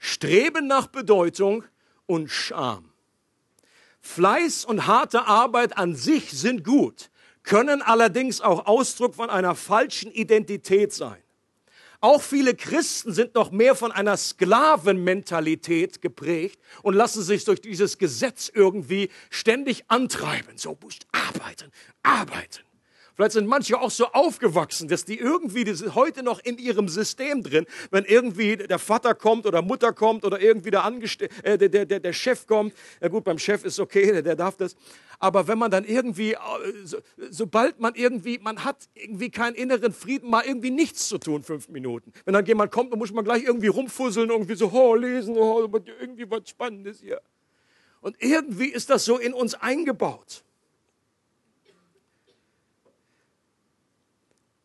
Streben 0.00 0.66
nach 0.66 0.88
Bedeutung 0.88 1.62
und 2.06 2.28
Scham. 2.28 2.91
Fleiß 4.02 4.64
und 4.64 4.86
harte 4.86 5.26
Arbeit 5.26 5.78
an 5.78 5.94
sich 5.94 6.30
sind 6.30 6.64
gut, 6.64 7.10
können 7.44 7.82
allerdings 7.82 8.40
auch 8.40 8.66
Ausdruck 8.66 9.14
von 9.14 9.30
einer 9.30 9.54
falschen 9.54 10.12
Identität 10.12 10.92
sein. 10.92 11.22
Auch 12.00 12.20
viele 12.20 12.56
Christen 12.56 13.12
sind 13.12 13.36
noch 13.36 13.52
mehr 13.52 13.76
von 13.76 13.92
einer 13.92 14.16
Sklavenmentalität 14.16 16.02
geprägt 16.02 16.58
und 16.82 16.94
lassen 16.94 17.22
sich 17.22 17.44
durch 17.44 17.60
dieses 17.60 17.96
Gesetz 17.96 18.50
irgendwie 18.52 19.08
ständig 19.30 19.84
antreiben. 19.86 20.58
So 20.58 20.76
musst 20.82 21.06
arbeiten, 21.12 21.70
arbeiten. 22.02 22.71
Vielleicht 23.14 23.32
sind 23.32 23.46
manche 23.46 23.78
auch 23.80 23.90
so 23.90 24.06
aufgewachsen, 24.06 24.88
dass 24.88 25.04
die 25.04 25.18
irgendwie, 25.18 25.64
die 25.64 25.74
sind 25.74 25.94
heute 25.94 26.22
noch 26.22 26.40
in 26.40 26.58
ihrem 26.58 26.88
System 26.88 27.42
drin, 27.42 27.66
wenn 27.90 28.04
irgendwie 28.04 28.56
der 28.56 28.78
Vater 28.78 29.14
kommt 29.14 29.46
oder 29.46 29.62
Mutter 29.62 29.92
kommt 29.92 30.24
oder 30.24 30.40
irgendwie 30.40 30.70
der, 30.70 30.84
Angestell 30.84 31.28
äh, 31.42 31.58
der, 31.58 31.84
der, 31.84 32.00
der 32.00 32.12
Chef 32.12 32.46
kommt. 32.46 32.74
Ja 33.00 33.08
gut, 33.08 33.24
beim 33.24 33.38
Chef 33.38 33.64
ist 33.64 33.78
okay, 33.80 34.12
der, 34.12 34.22
der 34.22 34.36
darf 34.36 34.56
das. 34.56 34.76
Aber 35.18 35.46
wenn 35.46 35.58
man 35.58 35.70
dann 35.70 35.84
irgendwie, 35.84 36.32
äh, 36.32 36.38
so, 36.84 36.98
sobald 37.30 37.78
man 37.80 37.94
irgendwie, 37.94 38.38
man 38.38 38.64
hat 38.64 38.88
irgendwie 38.94 39.30
keinen 39.30 39.54
inneren 39.54 39.92
Frieden, 39.92 40.30
mal 40.30 40.44
irgendwie 40.44 40.70
nichts 40.70 41.08
zu 41.08 41.18
tun, 41.18 41.42
fünf 41.42 41.68
Minuten. 41.68 42.12
Wenn 42.24 42.34
dann 42.34 42.46
jemand 42.46 42.72
kommt, 42.72 42.92
dann 42.92 42.98
muss 42.98 43.12
man 43.12 43.24
gleich 43.24 43.44
irgendwie 43.44 43.68
rumfusseln, 43.68 44.30
irgendwie 44.30 44.54
so, 44.54 44.70
oh, 44.72 44.94
lesen, 44.94 45.36
oh, 45.36 45.68
irgendwie 46.00 46.30
was 46.30 46.48
Spannendes 46.48 47.00
hier. 47.00 47.20
Und 48.00 48.16
irgendwie 48.18 48.66
ist 48.66 48.90
das 48.90 49.04
so 49.04 49.16
in 49.16 49.32
uns 49.32 49.54
eingebaut. 49.54 50.42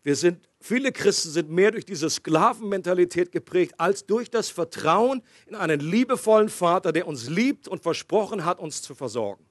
Wir 0.07 0.15
sind, 0.15 0.47
viele 0.61 0.93
Christen 0.93 1.31
sind 1.31 1.49
mehr 1.49 1.71
durch 1.71 1.83
diese 1.83 2.09
Sklavenmentalität 2.09 3.29
geprägt, 3.29 3.73
als 3.77 4.05
durch 4.05 4.31
das 4.31 4.49
Vertrauen 4.49 5.21
in 5.47 5.55
einen 5.55 5.81
liebevollen 5.81 6.47
Vater, 6.47 6.93
der 6.93 7.09
uns 7.09 7.27
liebt 7.27 7.67
und 7.67 7.83
versprochen 7.83 8.45
hat, 8.45 8.57
uns 8.57 8.81
zu 8.81 8.95
versorgen. 8.95 9.45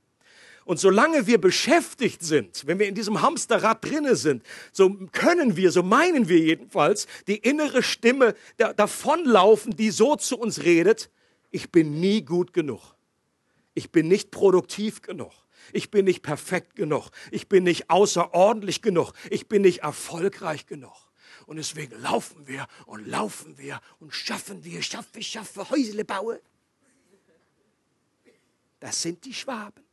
Und 0.65 0.81
solange 0.81 1.27
wir 1.27 1.39
beschäftigt 1.39 2.23
sind, 2.23 2.67
wenn 2.67 2.79
wir 2.79 2.89
in 2.89 2.95
diesem 2.95 3.21
Hamsterrad 3.21 3.85
drinne 3.85 4.17
sind, 4.17 4.43
so 4.73 4.89
können 5.13 5.59
wir, 5.59 5.71
so 5.73 5.83
meinen 5.83 6.27
wir 6.27 6.39
jedenfalls, 6.39 7.07
die 7.27 7.37
innere 7.37 7.83
Stimme 7.83 8.35
davonlaufen, 8.57 9.77
die 9.77 9.91
so 9.91 10.17
zu 10.17 10.39
uns 10.39 10.63
redet, 10.63 11.11
ich 11.51 11.71
bin 11.71 12.01
nie 12.01 12.23
gut 12.23 12.55
genug. 12.55 12.97
Ich 13.75 13.93
bin 13.93 14.09
nicht 14.09 14.31
produktiv 14.31 15.03
genug. 15.03 15.33
Ich 15.73 15.91
bin 15.91 16.05
nicht 16.05 16.23
perfekt 16.23 16.77
genug. 16.77 17.11
Ich 17.31 17.49
bin 17.49 17.65
nicht 17.65 17.91
außerordentlich 17.91 18.83
genug. 18.83 19.13
Ich 19.31 19.49
bin 19.49 19.63
nicht 19.63 19.83
erfolgreich 19.83 20.67
genug. 20.67 21.07
Und 21.47 21.57
deswegen 21.57 22.01
laufen 22.03 22.47
wir 22.47 22.67
und 22.87 23.07
laufen 23.07 23.57
wir 23.57 23.81
und 24.01 24.13
schaffen 24.13 24.65
wir, 24.65 24.83
schaffe, 24.83 25.23
schaffe, 25.23 25.71
Häusle 25.71 26.05
baue. 26.05 26.41
Das 28.81 29.01
sind 29.01 29.25
die 29.25 29.33
Schwaben. 29.33 29.85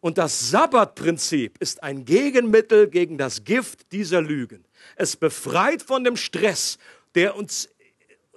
Und 0.00 0.18
das 0.18 0.50
Sabbatprinzip 0.50 1.58
ist 1.58 1.82
ein 1.82 2.04
Gegenmittel 2.04 2.88
gegen 2.88 3.18
das 3.18 3.44
Gift 3.44 3.90
dieser 3.92 4.22
Lügen. 4.22 4.64
Es 4.96 5.16
befreit 5.16 5.82
von 5.82 6.04
dem 6.04 6.16
Stress, 6.16 6.78
der 7.14 7.36
uns, 7.36 7.68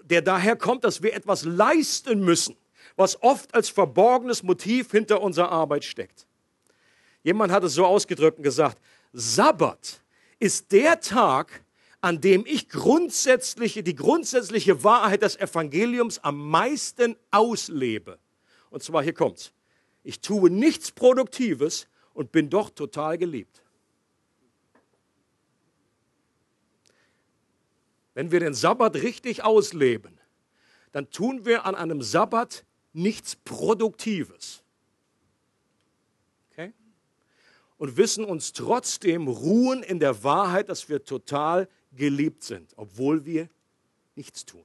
der 0.03 0.21
daher 0.21 0.55
kommt, 0.55 0.83
dass 0.83 1.03
wir 1.03 1.13
etwas 1.13 1.43
leisten 1.43 2.23
müssen 2.23 2.55
was 2.95 3.21
oft 3.21 3.53
als 3.53 3.69
verborgenes 3.69 4.43
Motiv 4.43 4.91
hinter 4.91 5.21
unserer 5.21 5.51
Arbeit 5.51 5.83
steckt. 5.83 6.27
Jemand 7.23 7.51
hat 7.51 7.63
es 7.63 7.73
so 7.73 7.85
ausgedrückt 7.85 8.37
und 8.37 8.43
gesagt, 8.43 8.81
Sabbat 9.13 10.01
ist 10.39 10.71
der 10.71 10.99
Tag, 10.99 11.63
an 12.01 12.19
dem 12.19 12.45
ich 12.47 12.67
grundsätzliche, 12.67 13.83
die 13.83 13.95
grundsätzliche 13.95 14.83
Wahrheit 14.83 15.21
des 15.21 15.37
Evangeliums 15.37 16.19
am 16.19 16.49
meisten 16.49 17.15
auslebe. 17.29 18.17
Und 18.71 18.81
zwar, 18.81 19.03
hier 19.03 19.13
kommt's. 19.13 19.51
Ich 20.03 20.19
tue 20.19 20.49
nichts 20.49 20.91
Produktives 20.91 21.87
und 22.13 22.31
bin 22.31 22.49
doch 22.49 22.71
total 22.71 23.19
geliebt. 23.19 23.61
Wenn 28.15 28.31
wir 28.31 28.39
den 28.39 28.53
Sabbat 28.53 28.95
richtig 28.95 29.43
ausleben, 29.43 30.17
dann 30.91 31.09
tun 31.11 31.45
wir 31.45 31.65
an 31.65 31.75
einem 31.75 32.01
Sabbat 32.01 32.65
nichts 32.93 33.35
Produktives. 33.35 34.63
Okay? 36.51 36.73
Und 37.77 37.97
wissen 37.97 38.25
uns 38.25 38.53
trotzdem 38.53 39.27
ruhen 39.27 39.83
in 39.83 39.99
der 39.99 40.23
Wahrheit, 40.23 40.69
dass 40.69 40.89
wir 40.89 41.03
total 41.03 41.67
geliebt 41.93 42.43
sind, 42.43 42.71
obwohl 42.75 43.25
wir 43.25 43.49
nichts 44.15 44.45
tun. 44.45 44.63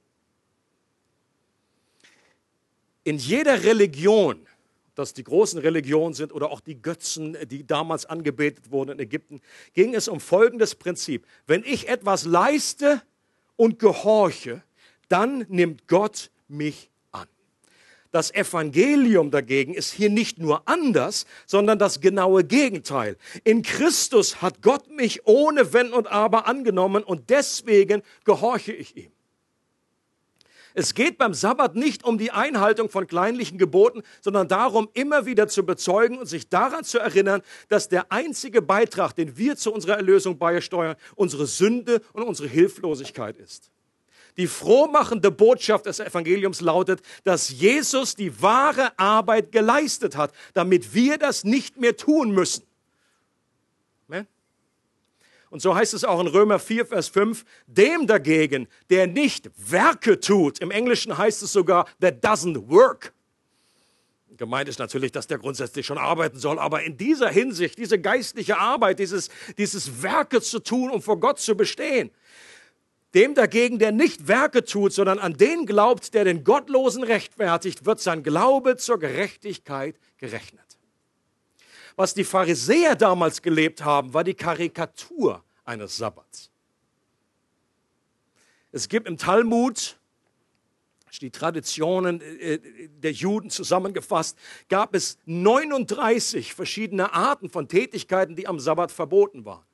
In 3.04 3.18
jeder 3.18 3.62
Religion, 3.62 4.46
dass 4.96 5.12
die 5.14 5.22
großen 5.22 5.60
Religionen 5.60 6.14
sind 6.14 6.32
oder 6.32 6.50
auch 6.50 6.60
die 6.60 6.80
Götzen, 6.80 7.36
die 7.48 7.64
damals 7.64 8.06
angebetet 8.06 8.70
wurden 8.70 8.92
in 8.92 8.98
Ägypten, 8.98 9.40
ging 9.74 9.94
es 9.94 10.08
um 10.08 10.18
folgendes 10.18 10.74
Prinzip. 10.74 11.26
Wenn 11.46 11.62
ich 11.62 11.88
etwas 11.88 12.24
leiste 12.24 13.02
und 13.54 13.78
gehorche, 13.78 14.62
dann 15.08 15.46
nimmt 15.48 15.86
Gott 15.86 16.30
mich 16.48 16.90
das 18.16 18.32
Evangelium 18.32 19.30
dagegen 19.30 19.74
ist 19.74 19.92
hier 19.92 20.08
nicht 20.08 20.38
nur 20.38 20.66
anders, 20.66 21.26
sondern 21.44 21.78
das 21.78 22.00
genaue 22.00 22.44
Gegenteil. 22.44 23.18
In 23.44 23.60
Christus 23.60 24.40
hat 24.40 24.62
Gott 24.62 24.90
mich 24.90 25.26
ohne 25.26 25.74
Wenn 25.74 25.92
und 25.92 26.06
Aber 26.06 26.46
angenommen 26.46 27.04
und 27.04 27.28
deswegen 27.28 28.02
gehorche 28.24 28.72
ich 28.72 28.96
ihm. 28.96 29.12
Es 30.72 30.94
geht 30.94 31.18
beim 31.18 31.34
Sabbat 31.34 31.76
nicht 31.76 32.04
um 32.04 32.16
die 32.16 32.30
Einhaltung 32.30 32.88
von 32.88 33.06
kleinlichen 33.06 33.58
Geboten, 33.58 34.02
sondern 34.22 34.48
darum, 34.48 34.88
immer 34.94 35.26
wieder 35.26 35.46
zu 35.46 35.66
bezeugen 35.66 36.16
und 36.16 36.24
sich 36.24 36.48
daran 36.48 36.84
zu 36.84 36.98
erinnern, 36.98 37.42
dass 37.68 37.90
der 37.90 38.10
einzige 38.10 38.62
Beitrag, 38.62 39.14
den 39.14 39.36
wir 39.36 39.56
zu 39.56 39.74
unserer 39.74 39.96
Erlösung 39.96 40.38
beisteuern, 40.38 40.96
unsere 41.16 41.46
Sünde 41.46 42.00
und 42.14 42.22
unsere 42.22 42.48
Hilflosigkeit 42.48 43.36
ist. 43.36 43.70
Die 44.36 44.46
frohmachende 44.46 45.30
Botschaft 45.30 45.86
des 45.86 45.98
Evangeliums 45.98 46.60
lautet, 46.60 47.00
dass 47.24 47.48
Jesus 47.48 48.14
die 48.14 48.42
wahre 48.42 48.98
Arbeit 48.98 49.50
geleistet 49.52 50.16
hat, 50.16 50.32
damit 50.52 50.94
wir 50.94 51.18
das 51.18 51.44
nicht 51.44 51.78
mehr 51.78 51.96
tun 51.96 52.32
müssen. 52.32 52.64
Und 55.50 55.62
so 55.62 55.74
heißt 55.74 55.94
es 55.94 56.04
auch 56.04 56.20
in 56.20 56.26
Römer 56.26 56.58
4, 56.58 56.86
Vers 56.86 57.08
5, 57.08 57.44
dem 57.66 58.06
dagegen, 58.06 58.68
der 58.90 59.06
nicht 59.06 59.50
Werke 59.56 60.18
tut, 60.20 60.58
im 60.58 60.70
Englischen 60.70 61.16
heißt 61.16 61.42
es 61.42 61.52
sogar, 61.52 61.86
that 62.00 62.24
doesn't 62.24 62.68
work. 62.68 63.12
Gemeint 64.36 64.68
ist 64.68 64.78
natürlich, 64.78 65.12
dass 65.12 65.26
der 65.26 65.38
grundsätzlich 65.38 65.86
schon 65.86 65.96
arbeiten 65.96 66.38
soll, 66.38 66.58
aber 66.58 66.82
in 66.82 66.98
dieser 66.98 67.30
Hinsicht, 67.30 67.78
diese 67.78 67.98
geistliche 67.98 68.58
Arbeit, 68.58 68.98
dieses, 68.98 69.30
dieses 69.56 70.02
Werke 70.02 70.42
zu 70.42 70.58
tun, 70.58 70.90
um 70.90 71.00
vor 71.00 71.18
Gott 71.18 71.38
zu 71.38 71.56
bestehen, 71.56 72.10
dem 73.14 73.34
dagegen, 73.34 73.78
der 73.78 73.92
nicht 73.92 74.28
Werke 74.28 74.64
tut, 74.64 74.92
sondern 74.92 75.18
an 75.18 75.34
den 75.34 75.66
glaubt, 75.66 76.14
der 76.14 76.24
den 76.24 76.44
Gottlosen 76.44 77.02
rechtfertigt, 77.02 77.86
wird 77.86 78.00
sein 78.00 78.22
Glaube 78.22 78.76
zur 78.76 78.98
Gerechtigkeit 78.98 79.98
gerechnet. 80.18 80.64
Was 81.96 82.12
die 82.12 82.24
Pharisäer 82.24 82.94
damals 82.94 83.40
gelebt 83.40 83.84
haben, 83.84 84.12
war 84.12 84.22
die 84.22 84.34
Karikatur 84.34 85.42
eines 85.64 85.96
Sabbats. 85.96 86.50
Es 88.70 88.88
gibt 88.88 89.08
im 89.08 89.16
Talmud, 89.16 89.96
die 91.22 91.30
Traditionen 91.30 92.20
äh, 92.20 92.58
der 92.88 93.12
Juden 93.12 93.48
zusammengefasst, 93.48 94.36
gab 94.68 94.94
es 94.94 95.16
39 95.24 96.52
verschiedene 96.52 97.14
Arten 97.14 97.48
von 97.48 97.68
Tätigkeiten, 97.68 98.36
die 98.36 98.46
am 98.46 98.60
Sabbat 98.60 98.92
verboten 98.92 99.46
waren. 99.46 99.64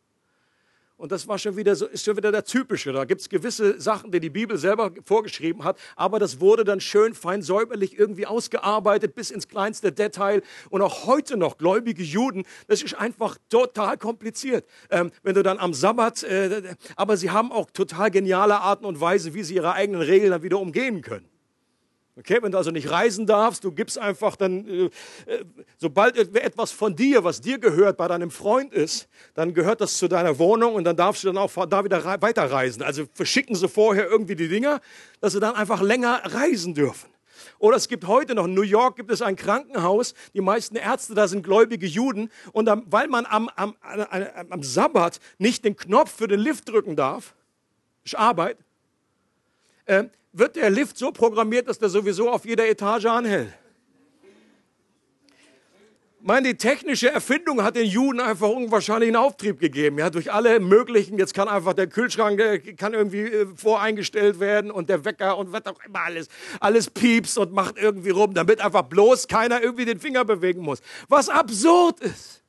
Und 1.02 1.10
das 1.10 1.26
war 1.26 1.36
schon 1.36 1.56
wieder 1.56 1.74
so, 1.74 1.86
ist 1.86 2.04
schon 2.04 2.16
wieder 2.16 2.30
der 2.30 2.44
typische. 2.44 2.92
Da 2.92 3.04
gibt 3.04 3.22
es 3.22 3.28
gewisse 3.28 3.80
Sachen, 3.80 4.12
die 4.12 4.20
die 4.20 4.30
Bibel 4.30 4.56
selber 4.56 4.92
vorgeschrieben 5.04 5.64
hat, 5.64 5.76
aber 5.96 6.20
das 6.20 6.38
wurde 6.38 6.62
dann 6.62 6.80
schön 6.80 7.12
fein 7.12 7.42
säuberlich 7.42 7.98
irgendwie 7.98 8.24
ausgearbeitet 8.24 9.16
bis 9.16 9.32
ins 9.32 9.48
kleinste 9.48 9.90
Detail. 9.90 10.42
Und 10.70 10.80
auch 10.80 11.08
heute 11.08 11.36
noch 11.36 11.58
gläubige 11.58 12.04
Juden, 12.04 12.44
das 12.68 12.84
ist 12.84 12.94
einfach 12.94 13.36
total 13.48 13.98
kompliziert. 13.98 14.64
Ähm, 14.90 15.10
wenn 15.24 15.34
du 15.34 15.42
dann 15.42 15.58
am 15.58 15.74
Sabbat, 15.74 16.22
äh, 16.22 16.76
aber 16.94 17.16
sie 17.16 17.30
haben 17.30 17.50
auch 17.50 17.68
total 17.72 18.12
geniale 18.12 18.60
Arten 18.60 18.84
und 18.84 19.00
Weise, 19.00 19.34
wie 19.34 19.42
sie 19.42 19.56
ihre 19.56 19.72
eigenen 19.72 20.02
Regeln 20.02 20.30
dann 20.30 20.44
wieder 20.44 20.60
umgehen 20.60 21.02
können. 21.02 21.31
Okay, 22.18 22.38
wenn 22.42 22.52
du 22.52 22.58
also 22.58 22.70
nicht 22.70 22.90
reisen 22.90 23.26
darfst, 23.26 23.64
du 23.64 23.72
gibst 23.72 23.98
einfach 23.98 24.36
dann, 24.36 24.68
äh, 24.68 24.84
äh, 24.84 25.44
sobald 25.78 26.18
etwas 26.18 26.70
von 26.70 26.94
dir, 26.94 27.24
was 27.24 27.40
dir 27.40 27.58
gehört, 27.58 27.96
bei 27.96 28.06
deinem 28.06 28.30
Freund 28.30 28.74
ist, 28.74 29.08
dann 29.32 29.54
gehört 29.54 29.80
das 29.80 29.96
zu 29.96 30.08
deiner 30.08 30.38
Wohnung 30.38 30.74
und 30.74 30.84
dann 30.84 30.96
darfst 30.96 31.24
du 31.24 31.28
dann 31.28 31.38
auch 31.38 31.50
da 31.66 31.84
wieder 31.84 32.04
weiterreisen. 32.20 32.82
Also 32.82 33.06
verschicken 33.14 33.56
sie 33.56 33.66
vorher 33.66 34.08
irgendwie 34.08 34.36
die 34.36 34.48
Dinger, 34.48 34.82
dass 35.20 35.32
sie 35.32 35.40
dann 35.40 35.54
einfach 35.54 35.80
länger 35.80 36.20
reisen 36.34 36.74
dürfen. 36.74 37.08
Oder 37.58 37.78
es 37.78 37.88
gibt 37.88 38.06
heute 38.06 38.34
noch, 38.34 38.44
in 38.44 38.52
New 38.52 38.60
York 38.62 38.96
gibt 38.96 39.10
es 39.10 39.22
ein 39.22 39.34
Krankenhaus, 39.34 40.12
die 40.34 40.42
meisten 40.42 40.76
Ärzte 40.76 41.14
da 41.14 41.26
sind 41.28 41.42
gläubige 41.42 41.86
Juden 41.86 42.30
und 42.52 42.66
dann, 42.66 42.82
weil 42.90 43.08
man 43.08 43.24
am, 43.24 43.48
am, 43.56 43.74
am 43.80 44.62
Sabbat 44.62 45.18
nicht 45.38 45.64
den 45.64 45.76
Knopf 45.76 46.14
für 46.14 46.28
den 46.28 46.40
Lift 46.40 46.68
drücken 46.68 46.94
darf, 46.94 47.34
ist 48.04 48.16
Arbeit, 48.16 48.58
äh, 49.86 50.04
wird 50.32 50.56
der 50.56 50.70
Lift 50.70 50.96
so 50.98 51.12
programmiert, 51.12 51.68
dass 51.68 51.78
der 51.78 51.88
sowieso 51.88 52.30
auf 52.30 52.44
jeder 52.44 52.68
Etage 52.68 53.06
anhält. 53.06 53.52
Ich 56.22 56.28
meine, 56.28 56.50
die 56.50 56.56
technische 56.56 57.10
Erfindung 57.10 57.64
hat 57.64 57.74
den 57.74 57.86
Juden 57.86 58.20
einfach 58.20 58.48
unwahrscheinlichen 58.48 59.16
Auftrieb 59.16 59.58
gegeben. 59.58 59.98
Ja, 59.98 60.08
durch 60.08 60.32
alle 60.32 60.60
möglichen, 60.60 61.18
jetzt 61.18 61.34
kann 61.34 61.48
einfach 61.48 61.72
der 61.72 61.88
Kühlschrank 61.88 62.38
äh, 62.38 62.60
kann 62.74 62.94
irgendwie 62.94 63.22
äh, 63.22 63.46
voreingestellt 63.56 64.38
werden 64.38 64.70
und 64.70 64.88
der 64.88 65.04
Wecker 65.04 65.36
und 65.36 65.50
was 65.50 65.66
auch 65.66 65.84
immer 65.84 65.98
alles, 65.98 66.28
alles 66.60 66.90
piepst 66.90 67.38
und 67.38 67.52
macht 67.52 67.76
irgendwie 67.76 68.10
rum, 68.10 68.34
damit 68.34 68.60
einfach 68.60 68.82
bloß 68.82 69.26
keiner 69.26 69.62
irgendwie 69.62 69.84
den 69.84 69.98
Finger 69.98 70.24
bewegen 70.24 70.62
muss. 70.62 70.80
Was 71.08 71.28
absurd 71.28 71.98
ist. 71.98 72.41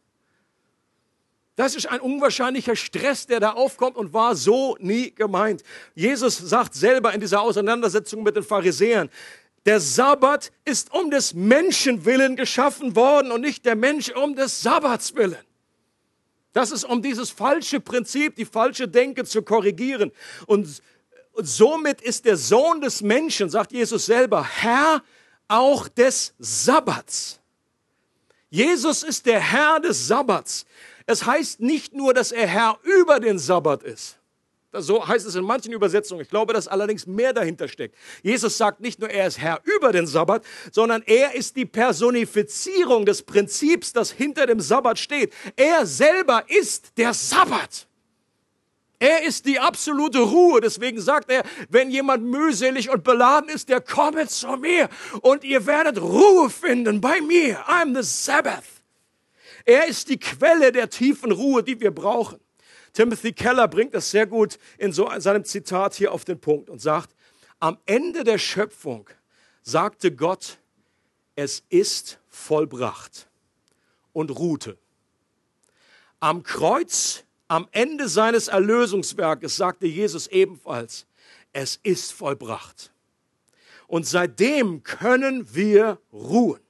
Das 1.55 1.75
ist 1.75 1.85
ein 1.85 1.99
unwahrscheinlicher 1.99 2.75
Stress, 2.75 3.27
der 3.27 3.39
da 3.39 3.51
aufkommt 3.51 3.95
und 3.95 4.13
war 4.13 4.35
so 4.35 4.75
nie 4.79 5.11
gemeint. 5.11 5.63
Jesus 5.93 6.37
sagt 6.37 6.73
selber 6.73 7.13
in 7.13 7.21
dieser 7.21 7.41
Auseinandersetzung 7.41 8.23
mit 8.23 8.35
den 8.35 8.43
Pharisäern, 8.43 9.09
der 9.65 9.79
Sabbat 9.79 10.51
ist 10.65 10.93
um 10.93 11.09
des 11.09 11.33
Menschen 11.33 12.05
willen 12.05 12.35
geschaffen 12.35 12.95
worden 12.95 13.31
und 13.31 13.41
nicht 13.41 13.65
der 13.65 13.75
Mensch 13.75 14.09
um 14.09 14.35
des 14.35 14.61
Sabbats 14.61 15.15
willen. 15.15 15.37
Das 16.53 16.71
ist 16.71 16.83
um 16.83 17.01
dieses 17.01 17.29
falsche 17.29 17.79
Prinzip, 17.79 18.35
die 18.35 18.45
falsche 18.45 18.87
Denke 18.87 19.23
zu 19.23 19.41
korrigieren. 19.41 20.11
Und 20.47 20.81
somit 21.35 22.01
ist 22.01 22.25
der 22.25 22.37
Sohn 22.37 22.81
des 22.81 23.01
Menschen, 23.01 23.49
sagt 23.49 23.71
Jesus 23.71 24.05
selber, 24.05 24.43
Herr 24.43 25.01
auch 25.47 25.87
des 25.87 26.33
Sabbats. 26.39 27.39
Jesus 28.49 29.01
ist 29.01 29.25
der 29.25 29.39
Herr 29.39 29.79
des 29.79 30.07
Sabbats. 30.07 30.65
Es 31.05 31.25
heißt 31.25 31.59
nicht 31.59 31.93
nur, 31.93 32.13
dass 32.13 32.31
er 32.31 32.47
Herr 32.47 32.79
über 32.83 33.19
den 33.19 33.39
Sabbat 33.39 33.83
ist. 33.83 34.19
So 34.75 35.07
heißt 35.07 35.27
es 35.27 35.35
in 35.35 35.43
manchen 35.43 35.71
Übersetzungen. 35.71 36.21
Ich 36.21 36.29
glaube, 36.29 36.53
dass 36.53 36.67
allerdings 36.67 37.05
mehr 37.05 37.31
dahinter 37.31 37.67
steckt. 37.67 37.95
Jesus 38.23 38.57
sagt 38.57 38.79
nicht 38.79 38.99
nur, 38.99 39.09
er 39.09 39.27
ist 39.27 39.37
Herr 39.37 39.61
über 39.63 39.91
den 39.91 40.07
Sabbat, 40.07 40.43
sondern 40.71 41.03
er 41.05 41.35
ist 41.35 41.55
die 41.55 41.65
Personifizierung 41.65 43.05
des 43.05 43.21
Prinzips, 43.21 43.93
das 43.93 44.11
hinter 44.11 44.47
dem 44.47 44.59
Sabbat 44.59 44.97
steht. 44.97 45.31
Er 45.55 45.85
selber 45.85 46.43
ist 46.47 46.97
der 46.97 47.13
Sabbat. 47.13 47.87
Er 48.97 49.23
ist 49.23 49.45
die 49.45 49.59
absolute 49.59 50.19
Ruhe. 50.19 50.61
Deswegen 50.61 50.99
sagt 50.99 51.29
er, 51.29 51.43
wenn 51.69 51.91
jemand 51.91 52.23
mühselig 52.23 52.89
und 52.89 53.03
beladen 53.03 53.49
ist, 53.49 53.69
der 53.69 53.81
komme 53.81 54.27
zu 54.27 54.47
mir 54.57 54.89
und 55.21 55.43
ihr 55.43 55.65
werdet 55.67 56.01
Ruhe 56.01 56.49
finden 56.49 56.99
bei 56.99 57.21
mir. 57.21 57.59
I'm 57.67 57.93
the 57.93 58.01
Sabbath. 58.01 58.63
Er 59.65 59.87
ist 59.87 60.09
die 60.09 60.19
Quelle 60.19 60.71
der 60.71 60.89
tiefen 60.89 61.31
Ruhe, 61.31 61.63
die 61.63 61.79
wir 61.79 61.91
brauchen. 61.91 62.39
Timothy 62.93 63.33
Keller 63.33 63.67
bringt 63.67 63.93
das 63.93 64.11
sehr 64.11 64.27
gut 64.27 64.59
in 64.77 64.91
so 64.91 65.09
seinem 65.17 65.45
Zitat 65.45 65.95
hier 65.95 66.11
auf 66.11 66.25
den 66.25 66.39
Punkt 66.39 66.69
und 66.69 66.79
sagt, 66.79 67.15
am 67.59 67.77
Ende 67.85 68.23
der 68.23 68.37
Schöpfung 68.37 69.09
sagte 69.63 70.13
Gott, 70.13 70.59
es 71.35 71.63
ist 71.69 72.19
vollbracht 72.29 73.27
und 74.11 74.29
ruhte. 74.31 74.77
Am 76.19 76.43
Kreuz, 76.43 77.23
am 77.47 77.67
Ende 77.71 78.07
seines 78.07 78.47
Erlösungswerkes 78.47 79.55
sagte 79.55 79.87
Jesus 79.87 80.27
ebenfalls, 80.27 81.07
es 81.51 81.79
ist 81.83 82.13
vollbracht. 82.13 82.91
Und 83.87 84.07
seitdem 84.07 84.83
können 84.83 85.53
wir 85.53 85.99
ruhen. 86.11 86.62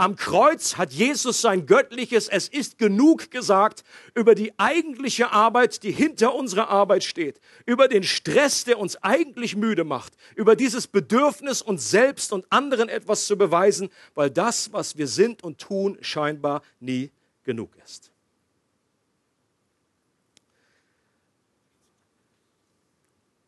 Am 0.00 0.14
Kreuz 0.14 0.76
hat 0.76 0.92
Jesus 0.92 1.40
sein 1.40 1.66
göttliches 1.66 2.28
Es 2.28 2.46
ist 2.46 2.78
genug 2.78 3.32
gesagt 3.32 3.82
über 4.14 4.36
die 4.36 4.56
eigentliche 4.56 5.32
Arbeit, 5.32 5.82
die 5.82 5.90
hinter 5.90 6.36
unserer 6.36 6.68
Arbeit 6.68 7.02
steht, 7.02 7.40
über 7.66 7.88
den 7.88 8.04
Stress, 8.04 8.62
der 8.62 8.78
uns 8.78 8.94
eigentlich 9.02 9.56
müde 9.56 9.82
macht, 9.82 10.12
über 10.36 10.54
dieses 10.54 10.86
Bedürfnis, 10.86 11.62
uns 11.62 11.90
selbst 11.90 12.32
und 12.32 12.46
anderen 12.48 12.88
etwas 12.88 13.26
zu 13.26 13.36
beweisen, 13.36 13.90
weil 14.14 14.30
das, 14.30 14.72
was 14.72 14.96
wir 14.96 15.08
sind 15.08 15.42
und 15.42 15.58
tun, 15.58 15.98
scheinbar 16.00 16.62
nie 16.78 17.10
genug 17.42 17.72
ist. 17.84 18.12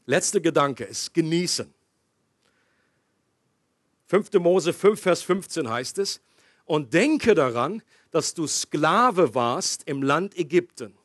Letzter 0.04 0.40
Gedanke 0.40 0.82
ist 0.82 1.14
genießen. 1.14 1.72
5. 4.08 4.32
Mose 4.40 4.72
5, 4.72 5.00
Vers 5.00 5.22
15 5.22 5.70
heißt 5.70 5.98
es, 5.98 6.20
und 6.70 6.94
denke 6.94 7.34
daran, 7.34 7.82
dass 8.12 8.32
du 8.32 8.46
Sklave 8.46 9.34
warst 9.34 9.88
im 9.88 10.04
Land 10.04 10.38
Ägypten 10.38 10.96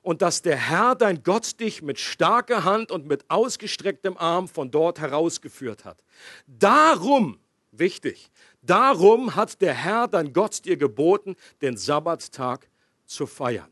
und 0.00 0.22
dass 0.22 0.40
der 0.40 0.56
Herr 0.56 0.94
dein 0.94 1.22
Gott 1.22 1.60
dich 1.60 1.82
mit 1.82 1.98
starker 1.98 2.64
Hand 2.64 2.90
und 2.90 3.06
mit 3.06 3.22
ausgestrecktem 3.28 4.16
Arm 4.16 4.48
von 4.48 4.70
dort 4.70 5.00
herausgeführt 5.00 5.84
hat. 5.84 6.02
Darum, 6.46 7.38
wichtig, 7.70 8.30
darum 8.62 9.36
hat 9.36 9.60
der 9.60 9.74
Herr 9.74 10.08
dein 10.08 10.32
Gott 10.32 10.64
dir 10.64 10.78
geboten, 10.78 11.36
den 11.60 11.76
Sabbattag 11.76 12.66
zu 13.04 13.26
feiern. 13.26 13.70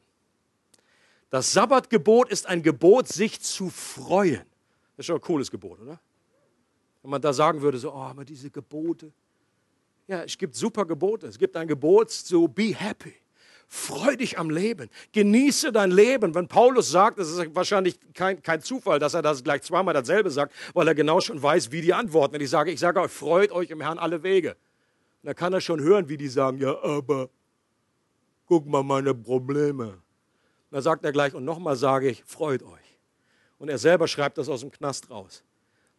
Das 1.31 1.51
Sabbatgebot 1.55 2.29
ist 2.29 2.47
ein 2.47 2.62
Gebot, 2.62 3.09
sich 3.09 3.40
zu 3.40 3.71
freuen. 3.71 4.45
Das 4.97 5.05
ist 5.05 5.07
schon 5.07 5.16
ein 5.16 5.23
cooles 5.23 5.51
Gebot, 5.51 5.81
oder? 5.81 5.99
Wenn 7.01 7.11
man 7.11 7.23
da 7.23 7.33
sagen 7.33 7.62
würde, 7.62 7.79
so, 7.79 7.90
oh, 7.90 8.03
aber 8.03 8.27
diese 8.27 8.51
Gebote, 8.51 9.14
ja, 10.12 10.22
es 10.25 10.37
gibt 10.37 10.55
super 10.55 10.85
Gebote. 10.85 11.27
Es 11.27 11.38
gibt 11.38 11.57
ein 11.57 11.66
Gebot 11.66 12.11
zu 12.11 12.46
be 12.46 12.75
happy. 12.75 13.14
Freu 13.66 14.14
dich 14.14 14.38
am 14.38 14.51
Leben. 14.51 14.90
Genieße 15.12 15.72
dein 15.72 15.90
Leben. 15.90 16.35
Wenn 16.35 16.48
Paulus 16.48 16.90
sagt, 16.90 17.18
das 17.18 17.31
ist 17.31 17.55
wahrscheinlich 17.55 17.98
kein, 18.12 18.42
kein 18.42 18.61
Zufall, 18.61 18.98
dass 18.98 19.14
er 19.14 19.22
das 19.22 19.42
gleich 19.42 19.62
zweimal 19.62 19.94
dasselbe 19.94 20.31
sagt, 20.31 20.53
weil 20.75 20.87
er 20.87 20.94
genau 20.94 21.20
schon 21.20 21.42
weiß, 21.42 21.72
wie 21.72 21.81
die 21.81 21.94
antworten. 21.94 22.35
Wenn 22.35 22.42
ich 22.42 22.51
sage, 22.51 22.70
ich 22.70 22.79
sage 22.79 23.01
euch, 23.01 23.11
freut 23.11 23.53
euch 23.53 23.70
im 23.70 23.81
Herrn 23.81 23.98
alle 23.98 24.22
Wege. 24.22 24.55
Da 25.22 25.33
kann 25.33 25.55
er 25.55 25.62
schon 25.62 25.81
hören, 25.81 26.11
wie 26.11 26.18
die 26.18 26.29
sagen, 26.29 26.59
ja, 26.59 26.79
aber 26.83 27.31
guck 28.44 28.66
mal 28.66 28.83
meine 28.83 29.14
Probleme. 29.14 29.96
Da 30.70 30.83
sagt 30.83 31.07
er 31.07 31.12
gleich, 31.12 31.33
und 31.33 31.46
nochmal 31.46 31.77
sage 31.77 32.11
ich, 32.11 32.22
freut 32.25 32.62
euch. 32.62 32.98
Und 33.57 33.70
er 33.70 33.79
selber 33.79 34.07
schreibt 34.07 34.37
das 34.37 34.51
aus 34.51 34.61
dem 34.61 34.70
Knast 34.70 35.11
raus 35.11 35.42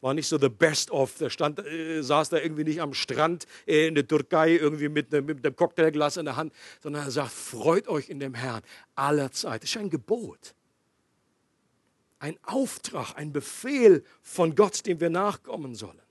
war 0.04 0.14
nicht 0.14 0.28
so 0.28 0.38
the 0.38 0.50
best 0.50 0.92
of. 0.92 1.18
Der 1.18 1.30
stand, 1.30 1.66
äh, 1.66 2.02
saß 2.02 2.30
da 2.30 2.38
irgendwie 2.38 2.66
nicht 2.66 2.82
am 2.82 2.94
Strand 2.94 3.48
äh, 3.66 3.88
in 3.88 3.96
der 3.96 4.06
Türkei 4.06 4.58
irgendwie 4.58 4.90
mit, 4.90 5.12
ne, 5.14 5.22
mit 5.22 5.46
einem 5.46 5.56
Cocktailglas 5.56 6.18
in 6.18 6.26
der 6.26 6.36
Hand, 6.36 6.54
sondern 6.82 7.06
er 7.06 7.12
sagt, 7.12 7.32
freut 7.32 7.88
euch 7.88 8.10
in 8.10 8.20
dem 8.20 8.34
Herrn 8.34 8.62
aller 8.96 9.32
Zeit. 9.32 9.64
Das 9.64 9.70
ist 9.70 9.78
ein 9.78 9.90
Gebot. 9.90 10.56
Ein 12.20 12.38
Auftrag, 12.44 13.14
ein 13.16 13.32
Befehl 13.32 14.04
von 14.22 14.56
Gott, 14.56 14.86
dem 14.86 15.00
wir 15.00 15.10
nachkommen 15.10 15.74
sollen. 15.74 16.02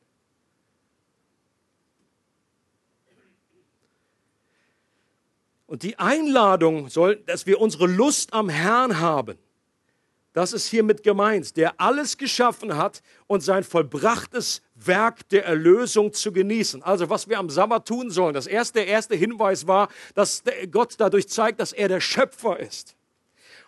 Und 5.66 5.82
die 5.82 5.98
Einladung 5.98 6.88
soll, 6.88 7.16
dass 7.16 7.46
wir 7.46 7.60
unsere 7.60 7.86
Lust 7.86 8.32
am 8.32 8.48
Herrn 8.48 9.00
haben. 9.00 9.38
Das 10.32 10.52
ist 10.52 10.68
hiermit 10.68 11.02
gemeint, 11.02 11.56
der 11.56 11.78
alles 11.78 12.16
geschaffen 12.16 12.76
hat 12.76 13.02
und 13.26 13.42
sein 13.42 13.64
vollbrachtes 13.64 14.62
Werk 14.74 15.28
der 15.28 15.44
Erlösung 15.44 16.12
zu 16.12 16.32
genießen. 16.32 16.82
Also 16.82 17.10
was 17.10 17.28
wir 17.28 17.38
am 17.38 17.50
Sabbat 17.50 17.86
tun 17.86 18.10
sollen. 18.10 18.32
Das 18.32 18.46
erste, 18.46 18.80
erste 18.80 19.14
Hinweis 19.14 19.66
war, 19.66 19.88
dass 20.14 20.42
Gott 20.70 20.94
dadurch 20.98 21.28
zeigt, 21.28 21.60
dass 21.60 21.72
er 21.72 21.88
der 21.88 22.00
Schöpfer 22.00 22.58
ist 22.58 22.96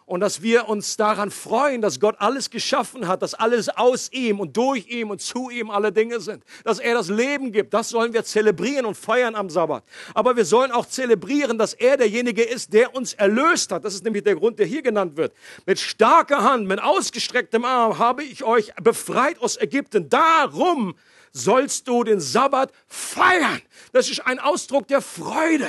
und 0.06 0.20
dass 0.20 0.42
wir 0.42 0.68
uns 0.68 0.96
daran 0.96 1.30
freuen, 1.30 1.80
dass 1.80 1.98
Gott 1.98 2.16
alles 2.18 2.50
geschaffen 2.50 3.08
hat, 3.08 3.22
dass 3.22 3.34
alles 3.34 3.68
aus 3.70 4.12
ihm 4.12 4.38
und 4.38 4.56
durch 4.56 4.86
ihm 4.88 5.10
und 5.10 5.20
zu 5.20 5.48
ihm 5.48 5.70
alle 5.70 5.92
Dinge 5.92 6.20
sind, 6.20 6.44
dass 6.62 6.78
er 6.78 6.94
das 6.94 7.08
Leben 7.08 7.52
gibt. 7.52 7.72
Das 7.72 7.88
sollen 7.88 8.12
wir 8.12 8.24
zelebrieren 8.24 8.84
und 8.84 8.96
feiern 8.96 9.34
am 9.34 9.48
Sabbat. 9.48 9.82
Aber 10.12 10.36
wir 10.36 10.44
sollen 10.44 10.72
auch 10.72 10.86
zelebrieren, 10.86 11.56
dass 11.56 11.72
er 11.72 11.96
derjenige 11.96 12.42
ist, 12.42 12.72
der 12.72 12.94
uns 12.94 13.14
erlöst 13.14 13.72
hat. 13.72 13.84
Das 13.84 13.94
ist 13.94 14.04
nämlich 14.04 14.24
der 14.24 14.36
Grund, 14.36 14.58
der 14.58 14.66
hier 14.66 14.82
genannt 14.82 15.16
wird. 15.16 15.32
Mit 15.64 15.78
starker 15.78 16.42
Hand, 16.42 16.66
mit 16.66 16.82
ausgestrecktem 16.82 17.64
Arm 17.64 17.98
habe 17.98 18.24
ich 18.24 18.44
euch 18.44 18.74
befreit 18.82 19.40
aus 19.40 19.56
Ägypten. 19.56 20.10
Darum 20.10 20.94
sollst 21.32 21.88
du 21.88 22.04
den 22.04 22.20
Sabbat 22.20 22.72
feiern. 22.86 23.62
Das 23.92 24.10
ist 24.10 24.20
ein 24.26 24.38
Ausdruck 24.38 24.86
der 24.86 25.00
Freude 25.00 25.66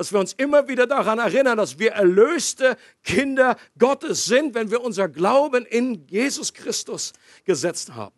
dass 0.00 0.14
wir 0.14 0.18
uns 0.18 0.32
immer 0.32 0.66
wieder 0.66 0.86
daran 0.86 1.18
erinnern, 1.18 1.58
dass 1.58 1.78
wir 1.78 1.90
erlöste 1.90 2.78
Kinder 3.04 3.58
Gottes 3.76 4.24
sind, 4.24 4.54
wenn 4.54 4.70
wir 4.70 4.80
unser 4.80 5.10
Glauben 5.10 5.66
in 5.66 6.06
Jesus 6.06 6.54
Christus 6.54 7.12
gesetzt 7.44 7.94
haben. 7.94 8.16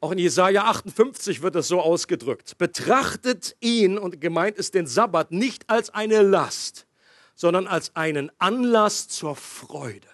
Auch 0.00 0.10
in 0.10 0.18
Jesaja 0.18 0.64
58 0.64 1.42
wird 1.42 1.54
es 1.54 1.68
so 1.68 1.80
ausgedrückt. 1.80 2.58
Betrachtet 2.58 3.54
ihn, 3.60 3.98
und 3.98 4.20
gemeint 4.20 4.56
ist 4.56 4.74
den 4.74 4.88
Sabbat, 4.88 5.30
nicht 5.30 5.70
als 5.70 5.90
eine 5.90 6.22
Last, 6.22 6.88
sondern 7.36 7.68
als 7.68 7.94
einen 7.94 8.32
Anlass 8.40 9.06
zur 9.06 9.36
Freude. 9.36 10.08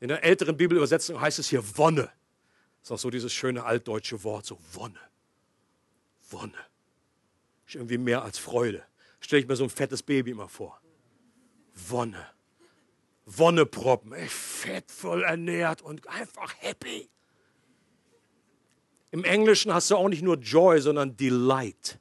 In 0.00 0.08
der 0.08 0.24
älteren 0.24 0.56
Bibelübersetzung 0.56 1.20
heißt 1.20 1.38
es 1.38 1.48
hier 1.48 1.62
Wonne. 1.78 2.10
Das 2.80 2.88
ist 2.88 2.90
auch 2.90 2.98
so 2.98 3.10
dieses 3.10 3.32
schöne 3.32 3.62
altdeutsche 3.62 4.24
Wort, 4.24 4.46
so 4.46 4.58
Wonne. 4.72 4.98
Wonne. 6.28 6.73
Ist 7.74 7.80
irgendwie 7.80 7.98
mehr 7.98 8.22
als 8.22 8.38
Freude. 8.38 8.84
Stelle 9.18 9.42
ich 9.42 9.48
mir 9.48 9.56
so 9.56 9.64
ein 9.64 9.70
fettes 9.70 10.00
Baby 10.00 10.30
immer 10.30 10.48
vor. 10.48 10.80
Wonne. 11.88 12.24
Wonneproppen. 13.26 14.12
Ey, 14.12 14.28
fett, 14.28 14.92
voll 14.92 15.24
ernährt 15.24 15.82
und 15.82 16.06
einfach 16.06 16.54
happy. 16.60 17.08
Im 19.10 19.24
Englischen 19.24 19.74
hast 19.74 19.90
du 19.90 19.96
auch 19.96 20.08
nicht 20.08 20.22
nur 20.22 20.36
Joy, 20.36 20.80
sondern 20.80 21.16
Delight. 21.16 21.98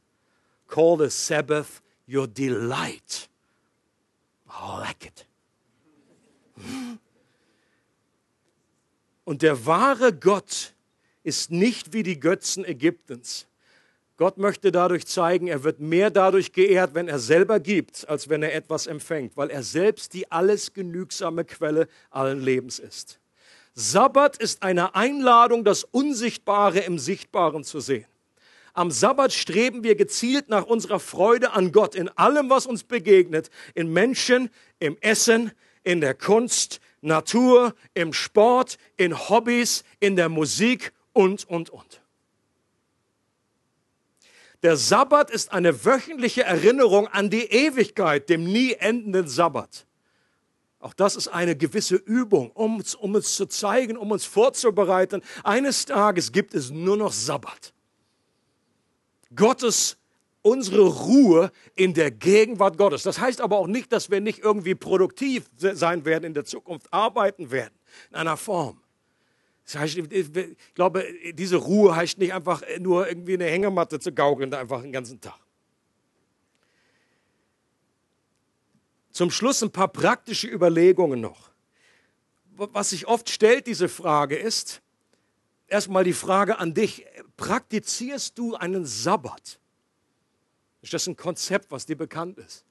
Call 0.68 1.00
the 1.00 1.10
Sabbath 1.10 1.82
your 2.08 2.28
delight. 2.28 3.28
I 4.48 4.78
like 4.80 5.06
it. 5.08 5.28
Und 9.24 9.42
der 9.42 9.66
wahre 9.66 10.14
Gott 10.14 10.76
ist 11.24 11.50
nicht 11.50 11.94
wie 11.94 12.04
die 12.04 12.20
Götzen 12.20 12.64
Ägyptens 12.64 13.48
Gott 14.24 14.38
möchte 14.38 14.72
dadurch 14.72 15.06
zeigen, 15.06 15.48
er 15.48 15.66
wird 15.66 15.82
mehr 15.82 16.10
dadurch 16.10 16.54
geehrt, 16.54 16.94
wenn 16.94 17.10
er 17.10 17.20
selber 17.20 17.60
gibt, 17.60 18.08
als 18.08 18.30
wenn 18.30 18.42
er 18.42 18.56
etwas 18.56 18.88
empfängt, 18.88 19.36
weil 19.36 19.50
er 19.50 19.64
selbst 19.64 20.14
die 20.14 20.32
alles 20.32 20.72
genügsame 20.72 21.44
Quelle 21.44 21.90
allen 22.10 22.40
Lebens 22.40 22.80
ist. 22.80 23.20
Sabbat 23.74 24.38
ist 24.38 24.64
eine 24.64 24.96
Einladung, 24.96 25.66
das 25.66 25.84
Unsichtbare 25.84 26.80
im 26.80 27.00
Sichtbaren 27.00 27.66
zu 27.66 27.82
sehen. 27.82 28.06
Am 28.72 28.92
Sabbat 28.92 29.34
streben 29.34 29.84
wir 29.84 29.96
gezielt 29.96 30.48
nach 30.48 30.68
unserer 30.68 31.02
Freude 31.02 31.52
an 31.52 31.74
Gott 31.74 31.94
in 31.94 32.08
allem, 32.08 32.50
was 32.50 32.66
uns 32.66 32.86
begegnet, 32.86 33.50
in 33.76 33.92
Menschen, 33.92 34.50
im 34.80 34.96
Essen, 35.02 35.52
in 35.84 36.00
der 36.00 36.14
Kunst, 36.14 36.80
Natur, 37.02 37.76
im 37.94 38.14
Sport, 38.14 38.78
in 38.96 39.28
Hobbys, 39.28 39.84
in 40.00 40.16
der 40.16 40.30
Musik 40.30 40.94
und, 41.12 41.44
und, 41.44 41.72
und. 41.72 42.03
Der 44.64 44.78
Sabbat 44.78 45.30
ist 45.30 45.52
eine 45.52 45.86
wöchentliche 45.86 46.44
Erinnerung 46.44 47.08
an 47.08 47.30
die 47.30 47.44
Ewigkeit, 47.44 48.30
dem 48.30 48.46
nie 48.46 48.74
endenden 48.74 49.28
Sabbat. 49.28 49.86
Auch 50.80 50.94
das 50.94 51.18
ist 51.18 51.28
eine 51.28 51.56
gewisse 51.56 51.96
Übung, 51.96 52.52
um, 52.52 52.82
um 53.00 53.16
uns 53.16 53.36
zu 53.36 53.46
zeigen, 53.46 53.98
um 53.98 54.12
uns 54.12 54.26
vorzubereiten. 54.26 55.22
Eines 55.44 55.86
Tages 55.86 56.32
gibt 56.32 56.54
es 56.56 56.72
nur 56.72 56.98
noch 56.98 57.12
Sabbat. 57.12 57.74
Gottes, 59.36 59.98
unsere 60.42 60.86
Ruhe 60.88 61.52
in 61.76 61.94
der 61.94 62.12
Gegenwart 62.12 62.78
Gottes. 62.78 63.04
Das 63.04 63.20
heißt 63.20 63.42
aber 63.42 63.58
auch 63.58 63.68
nicht, 63.68 63.92
dass 63.92 64.12
wir 64.12 64.22
nicht 64.22 64.40
irgendwie 64.40 64.76
produktiv 64.76 65.50
sein 65.58 66.06
werden 66.06 66.26
in 66.26 66.34
der 66.34 66.46
Zukunft, 66.46 66.92
arbeiten 66.92 67.52
werden 67.52 67.74
in 68.12 68.18
einer 68.18 68.38
Form. 68.38 68.83
Das 69.74 69.82
heißt, 69.82 69.98
ich 69.98 70.56
glaube, 70.76 71.04
diese 71.34 71.56
Ruhe 71.56 71.96
heißt 71.96 72.20
nicht 72.20 72.32
einfach 72.32 72.62
nur 72.80 73.08
irgendwie 73.08 73.34
eine 73.34 73.46
Hängematte 73.46 74.00
zu 74.00 74.14
gaukeln, 74.14 74.54
einfach 74.54 74.84
den 74.84 74.92
ganzen 74.92 75.20
Tag. 75.20 75.40
Zum 79.10 79.32
Schluss 79.32 79.64
ein 79.64 79.72
paar 79.72 79.88
praktische 79.88 80.48
Überlegungen 80.48 81.22
noch. 81.22 81.50
Was 82.56 82.92
sich 82.92 83.08
oft 83.08 83.32
stellt, 83.32 83.66
diese 83.66 83.90
Frage 83.90 84.36
ist, 84.36 84.84
erstmal 85.68 86.04
die 86.04 86.14
Frage 86.14 86.60
an 86.60 86.76
dich, 86.76 87.08
praktizierst 87.36 88.38
du 88.38 88.54
einen 88.54 88.86
Sabbat? 88.86 89.60
Ist 90.84 90.94
das 90.94 91.08
ein 91.08 91.16
Konzept, 91.16 91.72
was 91.72 91.88
dir 91.88 91.98
bekannt 91.98 92.38
ist? 92.38 92.64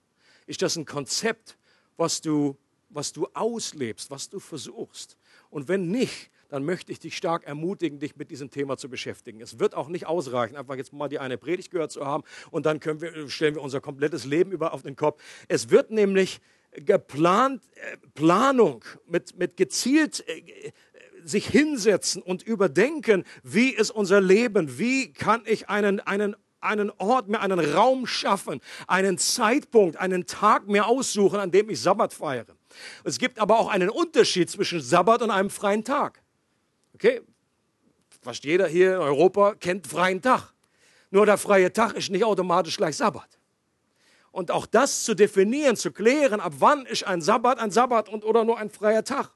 Ist 0.46 0.62
das 0.62 0.76
ein 0.76 0.84
Konzept, 0.84 1.58
was 1.96 2.20
du, 2.20 2.56
was 2.90 3.12
du 3.12 3.26
auslebst, 3.34 4.08
was 4.08 4.30
du 4.30 4.38
versuchst? 4.38 5.16
Und 5.50 5.66
wenn 5.66 5.88
nicht, 5.88 6.30
dann 6.52 6.66
möchte 6.66 6.92
ich 6.92 7.00
dich 7.00 7.16
stark 7.16 7.46
ermutigen, 7.46 7.98
dich 7.98 8.14
mit 8.16 8.30
diesem 8.30 8.50
Thema 8.50 8.76
zu 8.76 8.90
beschäftigen. 8.90 9.40
Es 9.40 9.58
wird 9.58 9.74
auch 9.74 9.88
nicht 9.88 10.06
ausreichen, 10.06 10.54
einfach 10.54 10.76
jetzt 10.76 10.92
mal 10.92 11.08
die 11.08 11.18
eine 11.18 11.38
Predigt 11.38 11.70
gehört 11.70 11.90
zu 11.90 12.04
haben 12.04 12.24
und 12.50 12.66
dann 12.66 12.78
können 12.78 13.00
wir, 13.00 13.26
stellen 13.30 13.54
wir 13.54 13.62
unser 13.62 13.80
komplettes 13.80 14.26
Leben 14.26 14.52
über 14.52 14.74
auf 14.74 14.82
den 14.82 14.94
Kopf. 14.94 15.22
Es 15.48 15.70
wird 15.70 15.90
nämlich 15.90 16.42
geplant, 16.72 17.62
äh, 17.74 17.96
Planung 18.14 18.84
mit, 19.06 19.38
mit 19.38 19.56
gezielt 19.56 20.28
äh, 20.28 20.72
sich 21.24 21.46
hinsetzen 21.46 22.20
und 22.20 22.42
überdenken, 22.42 23.24
wie 23.42 23.70
ist 23.70 23.90
unser 23.90 24.20
Leben, 24.20 24.78
wie 24.78 25.10
kann 25.14 25.42
ich 25.46 25.70
einen, 25.70 26.00
einen 26.00 26.36
einen 26.60 26.92
Ort 26.98 27.28
mir, 27.28 27.40
einen 27.40 27.58
Raum 27.58 28.06
schaffen, 28.06 28.60
einen 28.86 29.18
Zeitpunkt, 29.18 29.96
einen 29.96 30.26
Tag 30.26 30.68
mir 30.68 30.86
aussuchen, 30.86 31.40
an 31.40 31.50
dem 31.50 31.68
ich 31.70 31.80
Sabbat 31.80 32.12
feiere. 32.12 32.54
Es 33.02 33.18
gibt 33.18 33.40
aber 33.40 33.58
auch 33.58 33.68
einen 33.68 33.90
Unterschied 33.90 34.48
zwischen 34.48 34.80
Sabbat 34.80 35.22
und 35.22 35.30
einem 35.30 35.50
freien 35.50 35.82
Tag. 35.82 36.21
Okay? 37.02 37.20
Fast 38.22 38.44
jeder 38.44 38.68
hier 38.68 38.94
in 38.94 39.00
Europa 39.00 39.56
kennt 39.56 39.88
freien 39.88 40.22
Tag. 40.22 40.52
Nur 41.10 41.26
der 41.26 41.36
freie 41.36 41.72
Tag 41.72 41.94
ist 41.94 42.10
nicht 42.10 42.22
automatisch 42.22 42.76
gleich 42.76 42.96
Sabbat. 42.96 43.40
Und 44.30 44.52
auch 44.52 44.66
das 44.66 45.02
zu 45.02 45.14
definieren, 45.14 45.74
zu 45.74 45.90
klären, 45.90 46.38
ab 46.38 46.54
wann 46.58 46.86
ist 46.86 47.04
ein 47.04 47.20
Sabbat 47.20 47.58
ein 47.58 47.72
Sabbat 47.72 48.08
und 48.08 48.24
oder 48.24 48.44
nur 48.44 48.56
ein 48.56 48.70
freier 48.70 49.02
Tag. 49.02 49.32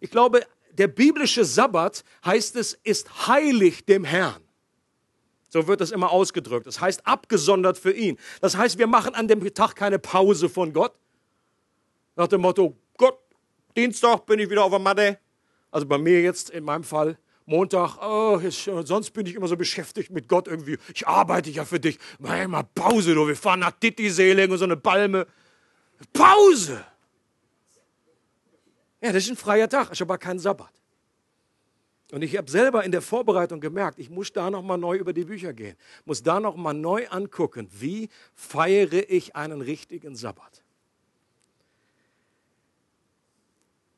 Ich 0.00 0.10
glaube, 0.10 0.46
der 0.72 0.88
biblische 0.88 1.44
Sabbat 1.44 2.04
heißt 2.24 2.56
es, 2.56 2.72
ist 2.72 3.26
heilig 3.26 3.84
dem 3.84 4.04
Herrn. 4.04 4.42
So 5.50 5.68
wird 5.68 5.82
das 5.82 5.90
immer 5.90 6.10
ausgedrückt. 6.10 6.66
Das 6.66 6.80
heißt 6.80 7.06
abgesondert 7.06 7.76
für 7.76 7.92
ihn. 7.92 8.18
Das 8.40 8.56
heißt, 8.56 8.78
wir 8.78 8.86
machen 8.86 9.14
an 9.14 9.28
dem 9.28 9.42
Tag 9.52 9.76
keine 9.76 9.98
Pause 9.98 10.48
von 10.48 10.72
Gott. 10.72 10.94
Nach 12.16 12.28
dem 12.28 12.40
Motto, 12.40 12.74
Gott, 12.96 13.18
Dienstag 13.76 14.24
bin 14.24 14.38
ich 14.38 14.48
wieder 14.48 14.64
auf 14.64 14.70
der 14.70 14.78
Matte. 14.78 15.18
Also 15.74 15.88
bei 15.88 15.98
mir 15.98 16.22
jetzt 16.22 16.50
in 16.50 16.62
meinem 16.62 16.84
Fall 16.84 17.18
Montag, 17.46 17.98
oh, 18.00 18.40
ich, 18.40 18.70
sonst 18.84 19.10
bin 19.10 19.26
ich 19.26 19.34
immer 19.34 19.48
so 19.48 19.56
beschäftigt 19.56 20.08
mit 20.12 20.28
Gott 20.28 20.46
irgendwie. 20.46 20.78
Ich 20.94 21.08
arbeite 21.08 21.50
ja 21.50 21.64
für 21.64 21.80
dich. 21.80 21.98
Mal, 22.20 22.46
mal 22.46 22.62
Pause, 22.62 23.12
du. 23.12 23.26
Wir 23.26 23.34
fahren 23.34 23.58
nach 23.58 23.72
Titisee, 23.72 24.40
und 24.46 24.56
so 24.56 24.66
eine 24.66 24.76
Palme. 24.76 25.26
Pause! 26.12 26.84
Ja, 29.00 29.12
das 29.12 29.24
ist 29.24 29.30
ein 29.30 29.36
freier 29.36 29.68
Tag, 29.68 29.90
ist 29.90 30.00
aber 30.00 30.16
kein 30.16 30.38
Sabbat. 30.38 30.70
Und 32.12 32.22
ich 32.22 32.36
habe 32.36 32.48
selber 32.48 32.84
in 32.84 32.92
der 32.92 33.02
Vorbereitung 33.02 33.60
gemerkt, 33.60 33.98
ich 33.98 34.10
muss 34.10 34.32
da 34.32 34.50
nochmal 34.50 34.78
neu 34.78 34.96
über 34.96 35.12
die 35.12 35.24
Bücher 35.24 35.52
gehen, 35.52 35.76
muss 36.04 36.22
da 36.22 36.38
nochmal 36.38 36.74
neu 36.74 37.08
angucken, 37.08 37.66
wie 37.72 38.10
feiere 38.32 39.10
ich 39.10 39.34
einen 39.34 39.60
richtigen 39.60 40.14
Sabbat. 40.14 40.63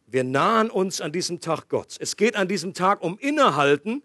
Wir 0.07 0.25
nahen 0.25 0.71
uns 0.71 1.01
an 1.01 1.13
diesem 1.13 1.41
Tag 1.41 1.69
Gott. 1.69 1.97
Es 1.99 2.17
geht 2.17 2.37
an 2.37 2.49
diesem 2.49 2.75
Tag 2.75 3.03
um 3.03 3.19
Innehalten, 3.19 4.03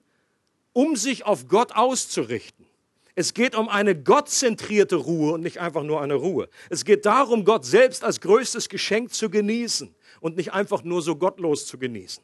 um 0.73 0.95
sich 0.95 1.25
auf 1.25 1.47
Gott 1.47 1.75
auszurichten. 1.75 2.65
Es 3.13 3.33
geht 3.33 3.55
um 3.55 3.69
eine 3.69 3.95
gottzentrierte 3.95 4.95
Ruhe 4.95 5.33
und 5.33 5.41
nicht 5.41 5.59
einfach 5.59 5.83
nur 5.83 6.01
eine 6.01 6.15
Ruhe. 6.15 6.49
Es 6.69 6.85
geht 6.85 7.05
darum, 7.05 7.45
Gott 7.45 7.65
selbst 7.65 8.03
als 8.03 8.21
größtes 8.21 8.69
Geschenk 8.69 9.13
zu 9.13 9.29
genießen 9.29 9.93
und 10.21 10.37
nicht 10.37 10.53
einfach 10.53 10.83
nur 10.83 11.01
so 11.01 11.15
gottlos 11.15 11.67
zu 11.67 11.77
genießen. 11.77 12.23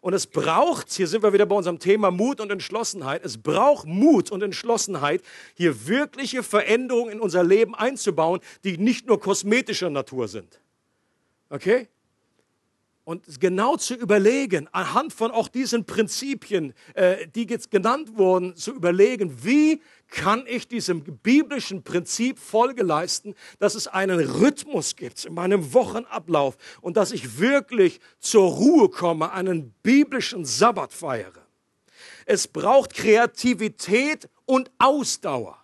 Und 0.00 0.12
es 0.12 0.26
braucht, 0.26 0.92
hier 0.92 1.08
sind 1.08 1.24
wir 1.24 1.32
wieder 1.32 1.46
bei 1.46 1.56
unserem 1.56 1.80
Thema 1.80 2.10
Mut 2.12 2.40
und 2.40 2.52
Entschlossenheit, 2.52 3.24
es 3.24 3.38
braucht 3.38 3.86
Mut 3.86 4.30
und 4.30 4.42
Entschlossenheit, 4.42 5.22
hier 5.54 5.88
wirkliche 5.88 6.44
Veränderungen 6.44 7.14
in 7.14 7.20
unser 7.20 7.42
Leben 7.42 7.74
einzubauen, 7.74 8.40
die 8.62 8.78
nicht 8.78 9.06
nur 9.06 9.18
kosmetischer 9.18 9.90
Natur 9.90 10.28
sind. 10.28 10.60
Okay? 11.50 11.88
Und 13.08 13.40
genau 13.40 13.78
zu 13.78 13.94
überlegen, 13.94 14.68
anhand 14.72 15.14
von 15.14 15.30
auch 15.30 15.48
diesen 15.48 15.86
Prinzipien, 15.86 16.74
äh, 16.92 17.26
die 17.26 17.46
jetzt 17.46 17.70
genannt 17.70 18.18
wurden, 18.18 18.54
zu 18.54 18.74
überlegen, 18.74 19.42
wie 19.42 19.80
kann 20.08 20.44
ich 20.46 20.68
diesem 20.68 21.02
biblischen 21.02 21.82
Prinzip 21.82 22.38
Folge 22.38 22.82
leisten, 22.82 23.34
dass 23.60 23.74
es 23.74 23.86
einen 23.86 24.20
Rhythmus 24.20 24.94
gibt 24.94 25.24
in 25.24 25.32
meinem 25.32 25.72
Wochenablauf 25.72 26.58
und 26.82 26.98
dass 26.98 27.10
ich 27.12 27.38
wirklich 27.38 27.98
zur 28.18 28.50
Ruhe 28.50 28.90
komme, 28.90 29.32
einen 29.32 29.72
biblischen 29.82 30.44
Sabbat 30.44 30.92
feiere. 30.92 31.46
Es 32.26 32.46
braucht 32.46 32.92
Kreativität 32.92 34.28
und 34.44 34.70
Ausdauer 34.76 35.57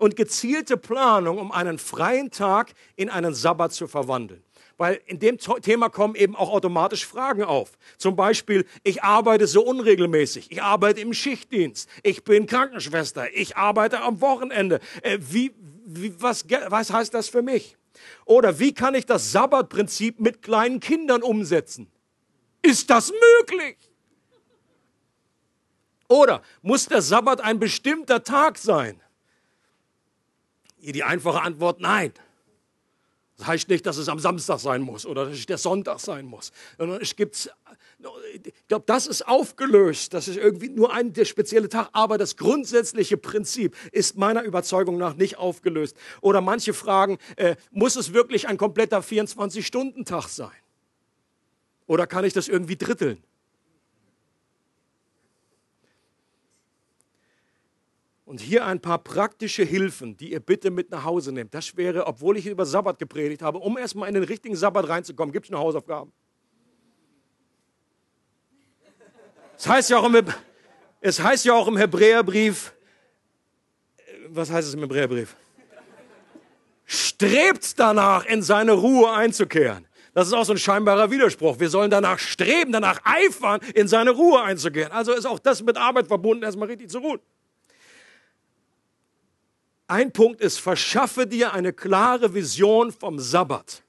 und 0.00 0.16
gezielte 0.16 0.76
Planung, 0.76 1.38
um 1.38 1.52
einen 1.52 1.78
freien 1.78 2.30
Tag 2.30 2.72
in 2.96 3.10
einen 3.10 3.34
Sabbat 3.34 3.72
zu 3.72 3.86
verwandeln 3.86 4.42
weil 4.80 4.98
in 5.04 5.18
dem 5.18 5.36
Thema 5.36 5.90
kommen 5.90 6.14
eben 6.14 6.34
auch 6.34 6.48
automatisch 6.48 7.04
Fragen 7.04 7.44
auf. 7.44 7.72
Zum 7.98 8.16
Beispiel, 8.16 8.64
ich 8.82 9.02
arbeite 9.02 9.46
so 9.46 9.62
unregelmäßig, 9.62 10.50
ich 10.50 10.62
arbeite 10.62 11.02
im 11.02 11.12
Schichtdienst, 11.12 11.86
ich 12.02 12.24
bin 12.24 12.46
Krankenschwester, 12.46 13.30
ich 13.34 13.58
arbeite 13.58 14.00
am 14.00 14.22
Wochenende. 14.22 14.80
Äh, 15.02 15.18
wie, 15.20 15.52
wie, 15.84 16.14
was, 16.22 16.46
was 16.68 16.90
heißt 16.90 17.12
das 17.12 17.28
für 17.28 17.42
mich? 17.42 17.76
Oder 18.24 18.58
wie 18.58 18.72
kann 18.72 18.94
ich 18.94 19.04
das 19.04 19.32
Sabbatprinzip 19.32 20.18
mit 20.18 20.40
kleinen 20.40 20.80
Kindern 20.80 21.22
umsetzen? 21.22 21.92
Ist 22.62 22.88
das 22.88 23.12
möglich? 23.12 23.76
Oder 26.08 26.40
muss 26.62 26.86
der 26.86 27.02
Sabbat 27.02 27.42
ein 27.42 27.58
bestimmter 27.58 28.24
Tag 28.24 28.56
sein? 28.56 28.98
Die 30.80 31.02
einfache 31.02 31.42
Antwort, 31.42 31.80
nein. 31.80 32.12
Das 33.40 33.46
heißt 33.46 33.68
nicht, 33.70 33.86
dass 33.86 33.96
es 33.96 34.10
am 34.10 34.18
Samstag 34.18 34.58
sein 34.60 34.82
muss 34.82 35.06
oder 35.06 35.24
dass 35.24 35.38
es 35.38 35.46
der 35.46 35.56
Sonntag 35.56 35.98
sein 35.98 36.26
muss. 36.26 36.52
Es 37.00 37.16
gibt, 37.16 37.50
ich 38.44 38.52
glaube, 38.68 38.84
das 38.86 39.06
ist 39.06 39.26
aufgelöst. 39.26 40.12
Das 40.12 40.28
ist 40.28 40.36
irgendwie 40.36 40.68
nur 40.68 40.92
ein 40.92 41.14
der 41.14 41.24
spezielle 41.24 41.70
Tag. 41.70 41.88
Aber 41.92 42.18
das 42.18 42.36
grundsätzliche 42.36 43.16
Prinzip 43.16 43.74
ist 43.92 44.18
meiner 44.18 44.42
Überzeugung 44.42 44.98
nach 44.98 45.14
nicht 45.14 45.38
aufgelöst. 45.38 45.96
Oder 46.20 46.42
manche 46.42 46.74
fragen, 46.74 47.16
äh, 47.36 47.56
muss 47.70 47.96
es 47.96 48.12
wirklich 48.12 48.46
ein 48.46 48.58
kompletter 48.58 49.00
24-Stunden-Tag 49.00 50.28
sein? 50.28 50.50
Oder 51.86 52.06
kann 52.06 52.24
ich 52.24 52.34
das 52.34 52.46
irgendwie 52.46 52.76
dritteln? 52.76 53.24
Und 58.30 58.40
hier 58.40 58.64
ein 58.64 58.78
paar 58.78 58.98
praktische 58.98 59.64
Hilfen, 59.64 60.16
die 60.16 60.30
ihr 60.30 60.38
bitte 60.38 60.70
mit 60.70 60.92
nach 60.92 61.02
Hause 61.02 61.32
nehmt. 61.32 61.52
Das 61.52 61.76
wäre, 61.76 62.06
obwohl 62.06 62.36
ich 62.36 62.46
über 62.46 62.64
Sabbat 62.64 63.00
gepredigt 63.00 63.42
habe, 63.42 63.58
um 63.58 63.76
erstmal 63.76 64.06
in 64.06 64.14
den 64.14 64.22
richtigen 64.22 64.54
Sabbat 64.54 64.88
reinzukommen, 64.88 65.32
gibt 65.32 65.46
es 65.46 65.50
eine 65.50 65.58
Hausaufgaben. 65.58 66.12
Es 69.58 69.66
heißt 69.66 69.90
ja 69.90 69.98
auch 69.98 70.04
im, 70.04 70.24
es 71.00 71.20
heißt 71.20 71.44
ja 71.44 71.54
auch 71.54 71.66
im 71.66 71.76
Hebräerbrief, 71.76 72.72
was 74.28 74.48
heißt 74.48 74.68
es 74.68 74.74
im 74.74 74.80
Hebräerbrief? 74.82 75.34
Strebt 76.84 77.80
danach, 77.80 78.26
in 78.26 78.42
seine 78.42 78.74
Ruhe 78.74 79.10
einzukehren. 79.10 79.88
Das 80.14 80.28
ist 80.28 80.34
auch 80.34 80.44
so 80.44 80.52
ein 80.52 80.58
scheinbarer 80.58 81.10
Widerspruch. 81.10 81.58
Wir 81.58 81.68
sollen 81.68 81.90
danach 81.90 82.20
streben, 82.20 82.70
danach 82.70 83.00
eifern, 83.02 83.58
in 83.74 83.88
seine 83.88 84.12
Ruhe 84.12 84.40
einzukehren. 84.40 84.92
Also 84.92 85.14
ist 85.14 85.26
auch 85.26 85.40
das 85.40 85.64
mit 85.64 85.76
Arbeit 85.76 86.06
verbunden, 86.06 86.44
erstmal 86.44 86.68
richtig 86.68 86.90
zu 86.90 86.98
ruhen. 86.98 87.18
Ein 89.90 90.12
Punkt 90.12 90.40
ist, 90.40 90.60
verschaffe 90.60 91.26
dir 91.26 91.52
eine 91.52 91.72
klare 91.72 92.32
Vision 92.32 92.92
vom 92.92 93.18
Sabbat. 93.18 93.82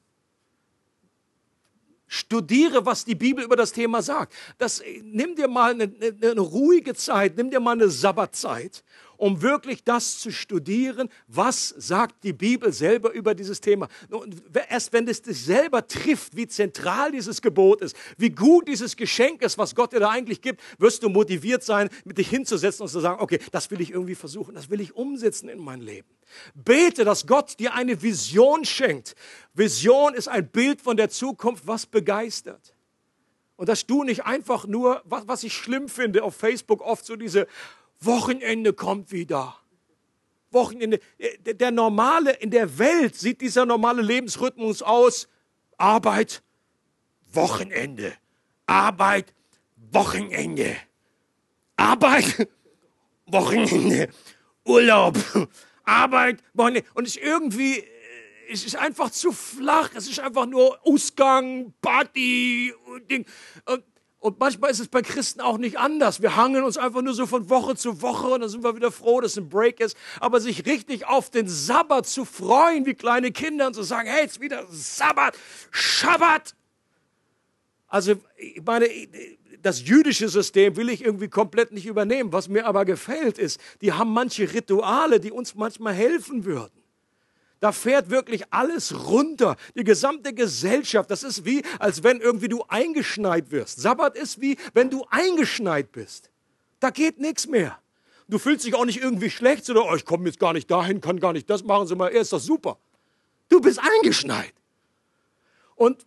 Studiere, 2.08 2.88
was 2.88 3.06
die 3.06 3.14
Bibel 3.14 3.44
über 3.44 3.56
das 3.56 3.72
Thema 3.72 4.02
sagt. 4.02 4.34
Das, 4.58 4.82
nimm 5.04 5.36
dir 5.36 5.48
mal 5.48 5.74
eine, 5.74 5.84
eine, 5.84 6.32
eine 6.32 6.42
ruhige 6.42 6.96
Zeit, 6.96 7.38
nimm 7.38 7.52
dir 7.52 7.60
mal 7.60 7.74
eine 7.74 7.88
Sabbatzeit 7.88 8.84
um 9.22 9.44
wirklich 9.44 9.84
das 9.84 10.18
zu 10.18 10.32
studieren, 10.32 11.08
was 11.28 11.70
sagt 11.78 12.24
die 12.24 12.34
Bibel 12.34 12.74
selber 12.74 13.12
über 13.12 13.36
dieses 13.36 13.62
Thema. 13.62 13.88
Und 14.10 14.42
erst 14.68 14.92
wenn 14.94 15.08
es 15.08 15.22
dich 15.22 15.46
selber 15.46 15.86
trifft, 15.86 16.36
wie 16.36 16.48
zentral 16.48 17.12
dieses 17.12 17.40
Gebot 17.40 17.82
ist, 17.82 17.96
wie 18.18 18.32
gut 18.32 18.68
dieses 18.68 18.96
Geschenk 18.96 19.44
ist, 19.44 19.60
was 19.60 19.76
Gott 19.76 19.94
dir 19.94 20.00
da 20.00 20.10
eigentlich 20.10 20.42
gibt, 20.42 20.60
wirst 20.80 21.04
du 21.04 21.10
motiviert 21.10 21.64
sein, 21.64 21.90
mit 22.04 22.18
dich 22.18 22.30
hinzusetzen 22.30 22.82
und 22.82 22.90
zu 22.90 23.00
sagen, 23.00 23.22
okay, 23.22 23.38
das 23.52 23.70
will 23.70 23.80
ich 23.80 23.92
irgendwie 23.92 24.16
versuchen, 24.16 24.56
das 24.56 24.72
will 24.72 24.82
ich 24.82 24.96
umsetzen 24.96 25.50
in 25.50 25.60
mein 25.60 25.82
Leben. 25.82 26.10
Bete, 26.56 27.06
dass 27.06 27.28
Gott 27.28 27.60
dir 27.60 27.76
eine 27.76 28.02
Vision 28.02 28.66
schenkt. 28.66 29.14
Vision 29.54 30.16
ist 30.16 30.30
ein 30.30 30.50
Bild 30.50 30.82
von 30.82 30.98
der 30.98 31.12
Zukunft, 31.12 31.68
was 31.68 31.86
begeistert. 31.86 32.74
Und 33.56 33.70
dass 33.70 33.86
du 33.86 34.04
nicht 34.04 34.26
einfach 34.26 34.66
nur, 34.66 35.04
was, 35.06 35.28
was 35.28 35.44
ich 35.44 35.54
schlimm 35.54 35.90
finde, 35.90 36.24
auf 36.24 36.36
Facebook 36.36 36.82
oft 36.82 37.06
so 37.06 37.16
diese 37.16 37.46
Wochenende 38.02 38.74
kommt 38.74 39.12
wieder. 39.12 39.56
Wochenende. 40.52 41.00
Der, 41.46 41.72
normale, 41.72 42.34
in 42.34 42.52
der 42.52 42.78
Welt 42.78 43.16
sieht 43.16 43.42
dieser 43.42 43.66
normale 43.66 44.02
Lebensrhythmus 44.02 44.82
aus. 44.82 45.28
Arbeit, 45.78 46.44
Wochenende. 47.32 48.14
Arbeit, 48.66 49.34
Wochenende. 49.92 50.76
Arbeit, 51.78 52.50
Wochenende. 53.28 54.10
Urlaub, 54.66 55.18
Arbeit, 55.84 56.44
Wochenende. 56.54 56.88
Und 56.94 57.08
es 57.08 57.16
ist 57.16 57.24
irgendwie, 57.24 57.84
es 58.52 58.66
ist 58.66 58.76
einfach 58.76 59.10
zu 59.12 59.32
flach. 59.32 59.92
Es 59.96 60.10
ist 60.10 60.20
einfach 60.20 60.46
nur 60.46 60.86
Ausgang, 60.86 61.74
Party, 61.82 62.74
Ding. 63.10 63.26
Und 63.66 63.84
und 64.22 64.40
manchmal 64.40 64.70
ist 64.70 64.80
es 64.80 64.88
bei 64.88 65.02
Christen 65.02 65.42
auch 65.42 65.58
nicht 65.58 65.80
anders. 65.80 66.22
Wir 66.22 66.36
hangen 66.36 66.64
uns 66.64 66.78
einfach 66.78 67.02
nur 67.02 67.16
so 67.16 67.26
von 67.26 67.50
Woche 67.50 67.76
zu 67.76 68.04
Woche 68.04 68.28
und 68.28 68.42
dann 68.42 68.50
sind 68.50 68.64
wir 68.64 68.76
wieder 68.76 68.92
froh, 68.92 69.20
dass 69.20 69.36
ein 69.36 69.50
Break 69.50 69.80
ist. 69.80 69.98
Aber 70.20 70.40
sich 70.40 70.68
richtig 70.68 71.08
auf 71.08 71.32
den 71.32 71.48
Sabbat 71.48 72.06
zu 72.06 72.24
freuen, 72.24 72.86
wie 72.86 72.94
kleine 72.94 73.32
Kinder 73.32 73.66
und 73.66 73.74
zu 73.74 73.82
sagen, 73.82 74.08
hey, 74.08 74.22
jetzt 74.22 74.40
wieder 74.40 74.68
Sabbat, 74.70 75.36
Schabbat. 75.72 76.54
Also, 77.88 78.14
ich 78.38 78.62
meine, 78.64 78.88
das 79.60 79.82
jüdische 79.82 80.30
System 80.30 80.76
will 80.76 80.90
ich 80.90 81.04
irgendwie 81.04 81.28
komplett 81.28 81.72
nicht 81.72 81.88
übernehmen. 81.88 82.32
Was 82.32 82.48
mir 82.48 82.68
aber 82.68 82.86
gefällt 82.86 83.40
ist, 83.40 83.60
die 83.82 83.92
haben 83.92 84.14
manche 84.14 84.54
Rituale, 84.54 85.20
die 85.20 85.32
uns 85.32 85.56
manchmal 85.56 85.96
helfen 85.96 86.46
würden. 86.46 86.81
Da 87.62 87.72
fährt 87.72 88.10
wirklich 88.10 88.44
alles 88.50 89.08
runter. 89.08 89.56
Die 89.76 89.84
gesamte 89.84 90.34
Gesellschaft. 90.34 91.12
Das 91.12 91.22
ist 91.22 91.46
wie, 91.46 91.64
als 91.78 92.04
wenn 92.04 92.20
irgendwie 92.20 92.50
du 92.50 92.64
eingeschneit 92.68 93.52
wirst. 93.52 93.80
Sabbat 93.80 94.18
ist 94.18 94.42
wie, 94.42 94.58
wenn 94.74 94.90
du 94.90 95.06
eingeschneit 95.12 95.92
bist. 95.92 96.32
Da 96.80 96.90
geht 96.90 97.20
nichts 97.20 97.48
mehr. 97.48 97.78
Du 98.28 98.40
fühlst 98.40 98.66
dich 98.66 98.74
auch 98.74 98.86
nicht 98.86 99.00
irgendwie 99.00 99.30
schlecht 99.30 99.70
oder, 99.70 99.86
oh, 99.86 99.96
ich 99.96 100.06
komme 100.06 100.26
jetzt 100.26 100.40
gar 100.40 100.54
nicht 100.54 100.72
dahin, 100.72 101.02
kann 101.02 101.20
gar 101.20 101.34
nicht 101.34 101.50
das 101.50 101.64
machen, 101.64 101.86
sondern 101.86 102.12
er 102.12 102.22
ist 102.22 102.34
das 102.34 102.46
super. 102.46 102.80
Du 103.48 103.62
bist 103.62 103.80
eingeschneit. 103.80 104.54
Und 105.76 106.06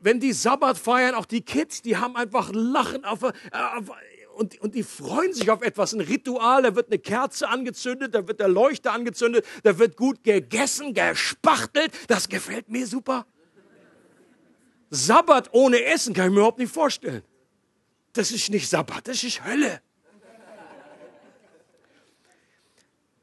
wenn 0.00 0.18
die 0.18 0.32
Sabbat 0.32 0.76
feiern, 0.76 1.14
auch 1.14 1.26
die 1.26 1.42
Kids, 1.42 1.82
die 1.82 1.96
haben 1.96 2.16
einfach 2.16 2.50
Lachen 2.52 3.04
auf, 3.04 3.22
auf 3.22 3.92
und, 4.36 4.60
und 4.60 4.74
die 4.74 4.82
freuen 4.82 5.32
sich 5.32 5.50
auf 5.50 5.62
etwas, 5.62 5.94
ein 5.94 6.00
Ritual, 6.00 6.62
da 6.62 6.76
wird 6.76 6.88
eine 6.88 6.98
Kerze 6.98 7.48
angezündet, 7.48 8.14
da 8.14 8.28
wird 8.28 8.38
der 8.38 8.48
Leuchter 8.48 8.92
angezündet, 8.92 9.46
da 9.62 9.78
wird 9.78 9.96
gut 9.96 10.22
gegessen, 10.22 10.92
gespachtelt, 10.92 11.90
das 12.08 12.28
gefällt 12.28 12.68
mir 12.68 12.86
super. 12.86 13.26
Sabbat 14.90 15.52
ohne 15.52 15.82
Essen 15.84 16.12
kann 16.12 16.26
ich 16.26 16.32
mir 16.32 16.40
überhaupt 16.40 16.58
nicht 16.58 16.72
vorstellen. 16.72 17.22
Das 18.12 18.30
ist 18.30 18.50
nicht 18.50 18.68
Sabbat, 18.68 19.08
das 19.08 19.24
ist 19.24 19.42
Hölle. 19.44 19.80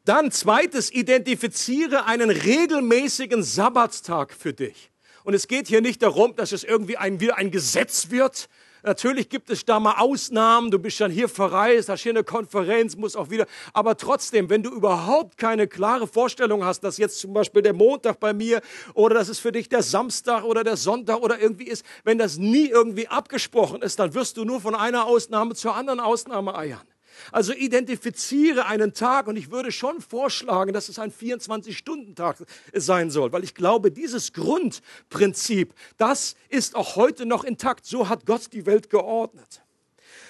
Dann 0.05 0.31
zweites, 0.31 0.91
identifiziere 0.91 2.05
einen 2.05 2.29
regelmäßigen 2.29 3.43
Sabbatstag 3.43 4.33
für 4.33 4.53
dich. 4.53 4.91
Und 5.23 5.35
es 5.35 5.47
geht 5.47 5.67
hier 5.67 5.79
nicht 5.79 6.01
darum, 6.01 6.35
dass 6.35 6.51
es 6.51 6.63
irgendwie 6.63 6.97
ein, 6.97 7.19
wieder 7.21 7.37
ein 7.37 7.51
Gesetz 7.51 8.09
wird, 8.09 8.49
Natürlich 8.83 9.29
gibt 9.29 9.49
es 9.49 9.63
da 9.63 9.79
mal 9.79 9.95
Ausnahmen. 9.97 10.69
Du 10.69 10.77
bist 10.77 10.99
dann 10.99 11.09
hier 11.09 11.29
verreist, 11.29 11.87
hast 11.87 12.01
hier 12.03 12.11
eine 12.11 12.23
Konferenz, 12.23 12.97
musst 12.97 13.15
auch 13.15 13.29
wieder. 13.29 13.45
Aber 13.71 13.95
trotzdem, 13.95 14.49
wenn 14.49 14.61
du 14.61 14.69
überhaupt 14.71 15.37
keine 15.37 15.67
klare 15.67 16.05
Vorstellung 16.05 16.65
hast, 16.65 16.81
dass 16.81 16.97
jetzt 16.97 17.19
zum 17.19 17.33
Beispiel 17.33 17.61
der 17.61 17.73
Montag 17.73 18.19
bei 18.19 18.33
mir 18.33 18.61
oder 18.93 19.15
dass 19.15 19.29
es 19.29 19.39
für 19.39 19.53
dich 19.53 19.69
der 19.69 19.83
Samstag 19.83 20.43
oder 20.43 20.65
der 20.65 20.75
Sonntag 20.75 21.21
oder 21.21 21.39
irgendwie 21.39 21.67
ist, 21.67 21.85
wenn 22.03 22.17
das 22.17 22.37
nie 22.37 22.67
irgendwie 22.67 23.07
abgesprochen 23.07 23.81
ist, 23.81 23.99
dann 23.99 24.13
wirst 24.13 24.35
du 24.35 24.43
nur 24.43 24.59
von 24.59 24.75
einer 24.75 25.05
Ausnahme 25.05 25.55
zur 25.55 25.75
anderen 25.75 26.01
Ausnahme 26.01 26.55
eiern. 26.55 26.92
Also 27.31 27.53
identifiziere 27.53 28.65
einen 28.65 28.93
Tag 28.93 29.27
und 29.27 29.35
ich 29.35 29.51
würde 29.51 29.71
schon 29.71 30.01
vorschlagen, 30.01 30.73
dass 30.73 30.89
es 30.89 30.99
ein 30.99 31.11
24-Stunden-Tag 31.11 32.37
sein 32.73 33.09
soll, 33.09 33.31
weil 33.31 33.43
ich 33.43 33.55
glaube, 33.55 33.91
dieses 33.91 34.33
Grundprinzip, 34.33 35.73
das 35.97 36.35
ist 36.49 36.75
auch 36.75 36.95
heute 36.95 37.25
noch 37.25 37.43
intakt. 37.43 37.85
So 37.85 38.09
hat 38.09 38.25
Gott 38.25 38.51
die 38.53 38.65
Welt 38.65 38.89
geordnet. 38.89 39.61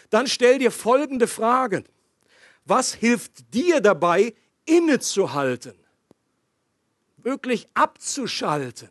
Dann 0.10 0.28
stell 0.28 0.60
dir 0.60 0.72
folgende 0.72 1.28
Fragen. 1.28 1.86
Was 2.66 2.94
hilft 2.94 3.54
dir 3.54 3.82
dabei, 3.82 4.34
innezuhalten? 4.66 5.74
Wirklich 7.18 7.68
abzuschalten? 7.74 8.90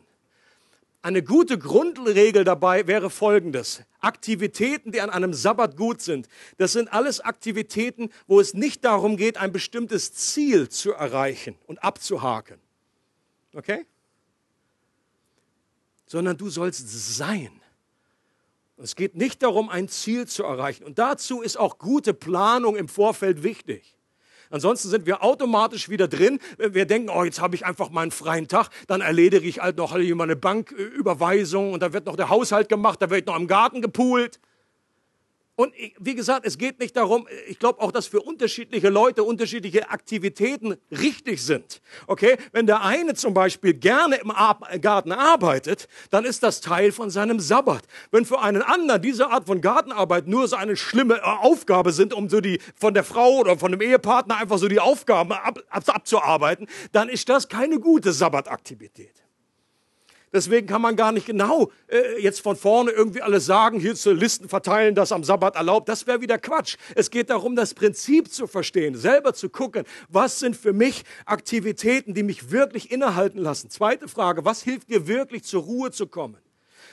Eine 1.03 1.21
gute 1.21 1.59
Grundregel 1.59 2.45
dabei 2.45 2.87
wäre 2.87 3.09
folgendes. 3.09 3.83
Aktivitäten, 3.99 4.93
die 4.93 5.01
an 5.01 5.09
einem 5.09 5.33
Sabbat 5.33 5.75
gut 5.75 6.01
sind, 6.01 6.29
das 6.57 6.71
sind 6.71 6.93
alles 6.93 7.19
Aktivitäten, 7.19 8.09
wo 8.25 8.39
es 8.39 8.53
nicht 8.53 8.85
darum 8.85 9.17
geht, 9.17 9.35
ein 9.35 9.51
bestimmtes 9.51 10.13
Ziel 10.13 10.69
zu 10.69 10.93
erreichen 10.93 11.57
und 11.67 11.83
abzuhaken. 11.83 12.57
Okay? 13.53 13.85
Sondern 16.05 16.37
du 16.37 16.49
sollst 16.49 16.87
sein. 17.17 17.51
Es 18.77 18.95
geht 18.95 19.15
nicht 19.15 19.43
darum, 19.43 19.67
ein 19.67 19.89
Ziel 19.89 20.25
zu 20.25 20.43
erreichen. 20.43 20.85
Und 20.85 20.99
dazu 20.99 21.41
ist 21.41 21.57
auch 21.57 21.79
gute 21.79 22.13
Planung 22.13 22.77
im 22.77 22.87
Vorfeld 22.87 23.43
wichtig. 23.43 23.97
Ansonsten 24.53 24.89
sind 24.89 25.07
wir 25.07 25.23
automatisch 25.23 25.89
wieder 25.89 26.07
drin. 26.07 26.37
Wir 26.59 26.85
denken, 26.85 27.09
oh, 27.09 27.23
jetzt 27.23 27.41
habe 27.41 27.55
ich 27.55 27.65
einfach 27.65 27.89
mal 27.89 28.01
einen 28.01 28.11
freien 28.11 28.47
Tag, 28.47 28.69
dann 28.85 29.01
erledige 29.01 29.47
ich 29.47 29.61
halt 29.61 29.77
noch 29.77 29.93
eine 29.93 30.35
Banküberweisung 30.35 31.73
und 31.73 31.81
da 31.81 31.91
wird 31.91 32.05
noch 32.05 32.15
der 32.15 32.29
Haushalt 32.29 32.69
gemacht, 32.69 33.01
da 33.01 33.09
wird 33.09 33.25
noch 33.25 33.35
im 33.35 33.47
Garten 33.47 33.81
gepoolt. 33.81 34.39
Und 35.55 35.71
wie 35.99 36.15
gesagt, 36.15 36.47
es 36.47 36.57
geht 36.57 36.79
nicht 36.79 36.97
darum, 36.97 37.27
ich 37.47 37.59
glaube 37.59 37.79
auch, 37.79 37.91
dass 37.91 38.07
für 38.07 38.21
unterschiedliche 38.21 38.89
Leute 38.89 39.23
unterschiedliche 39.23 39.91
Aktivitäten 39.91 40.77
richtig 40.89 41.43
sind. 41.43 41.79
Okay, 42.07 42.37
wenn 42.53 42.65
der 42.65 42.81
eine 42.81 43.13
zum 43.13 43.35
Beispiel 43.35 43.75
gerne 43.75 44.15
im 44.15 44.31
Garten 44.81 45.11
arbeitet, 45.11 45.87
dann 46.09 46.25
ist 46.25 46.41
das 46.41 46.59
Teil 46.59 46.91
von 46.91 47.11
seinem 47.11 47.39
Sabbat. 47.39 47.83
Wenn 48.09 48.25
für 48.25 48.41
einen 48.41 48.63
anderen 48.63 49.03
diese 49.03 49.29
Art 49.29 49.45
von 49.45 49.61
Gartenarbeit 49.61 50.27
nur 50.27 50.47
so 50.47 50.55
eine 50.55 50.75
schlimme 50.75 51.17
äh, 51.17 51.21
Aufgabe 51.21 51.91
sind, 51.91 52.15
um 52.15 52.29
so 52.29 52.41
die 52.41 52.59
von 52.75 52.95
der 52.95 53.03
Frau 53.03 53.37
oder 53.37 53.55
von 53.55 53.71
dem 53.71 53.81
Ehepartner 53.81 54.37
einfach 54.37 54.57
so 54.57 54.67
die 54.67 54.79
Aufgaben 54.79 55.33
ab, 55.33 55.59
ab, 55.69 55.83
abzuarbeiten, 55.87 56.67
dann 56.93 57.09
ist 57.09 57.29
das 57.29 57.47
keine 57.47 57.79
gute 57.79 58.11
Sabbataktivität. 58.11 59.22
Deswegen 60.33 60.65
kann 60.65 60.81
man 60.81 60.95
gar 60.95 61.11
nicht 61.11 61.27
genau 61.27 61.71
äh, 61.87 62.19
jetzt 62.19 62.41
von 62.41 62.55
vorne 62.55 62.89
irgendwie 62.89 63.21
alles 63.21 63.45
sagen, 63.45 63.79
hier 63.79 63.93
zu 63.93 64.13
Listen 64.13 64.49
verteilen, 64.49 64.95
das 64.95 65.11
am 65.11 65.23
Sabbat 65.23 65.55
erlaubt. 65.55 65.87
Das 65.87 66.07
wäre 66.07 66.21
wieder 66.21 66.39
Quatsch. 66.39 66.75
Es 66.95 67.11
geht 67.11 67.29
darum, 67.29 67.55
das 67.55 67.75
Prinzip 67.75 68.33
zu 68.33 68.47
verstehen, 68.47 68.95
selber 68.95 69.35
zu 69.35 69.49
gucken, 69.49 69.83
was 70.09 70.39
sind 70.39 70.57
für 70.57 70.73
mich 70.73 71.03
Aktivitäten, 71.27 72.15
die 72.15 72.23
mich 72.23 72.49
wirklich 72.49 72.91
innehalten 72.91 73.39
lassen. 73.39 73.69
Zweite 73.69 74.07
Frage, 74.07 74.43
was 74.43 74.63
hilft 74.63 74.89
dir 74.89 75.07
wirklich 75.07 75.43
zur 75.43 75.61
Ruhe 75.61 75.91
zu 75.91 76.07
kommen? 76.07 76.37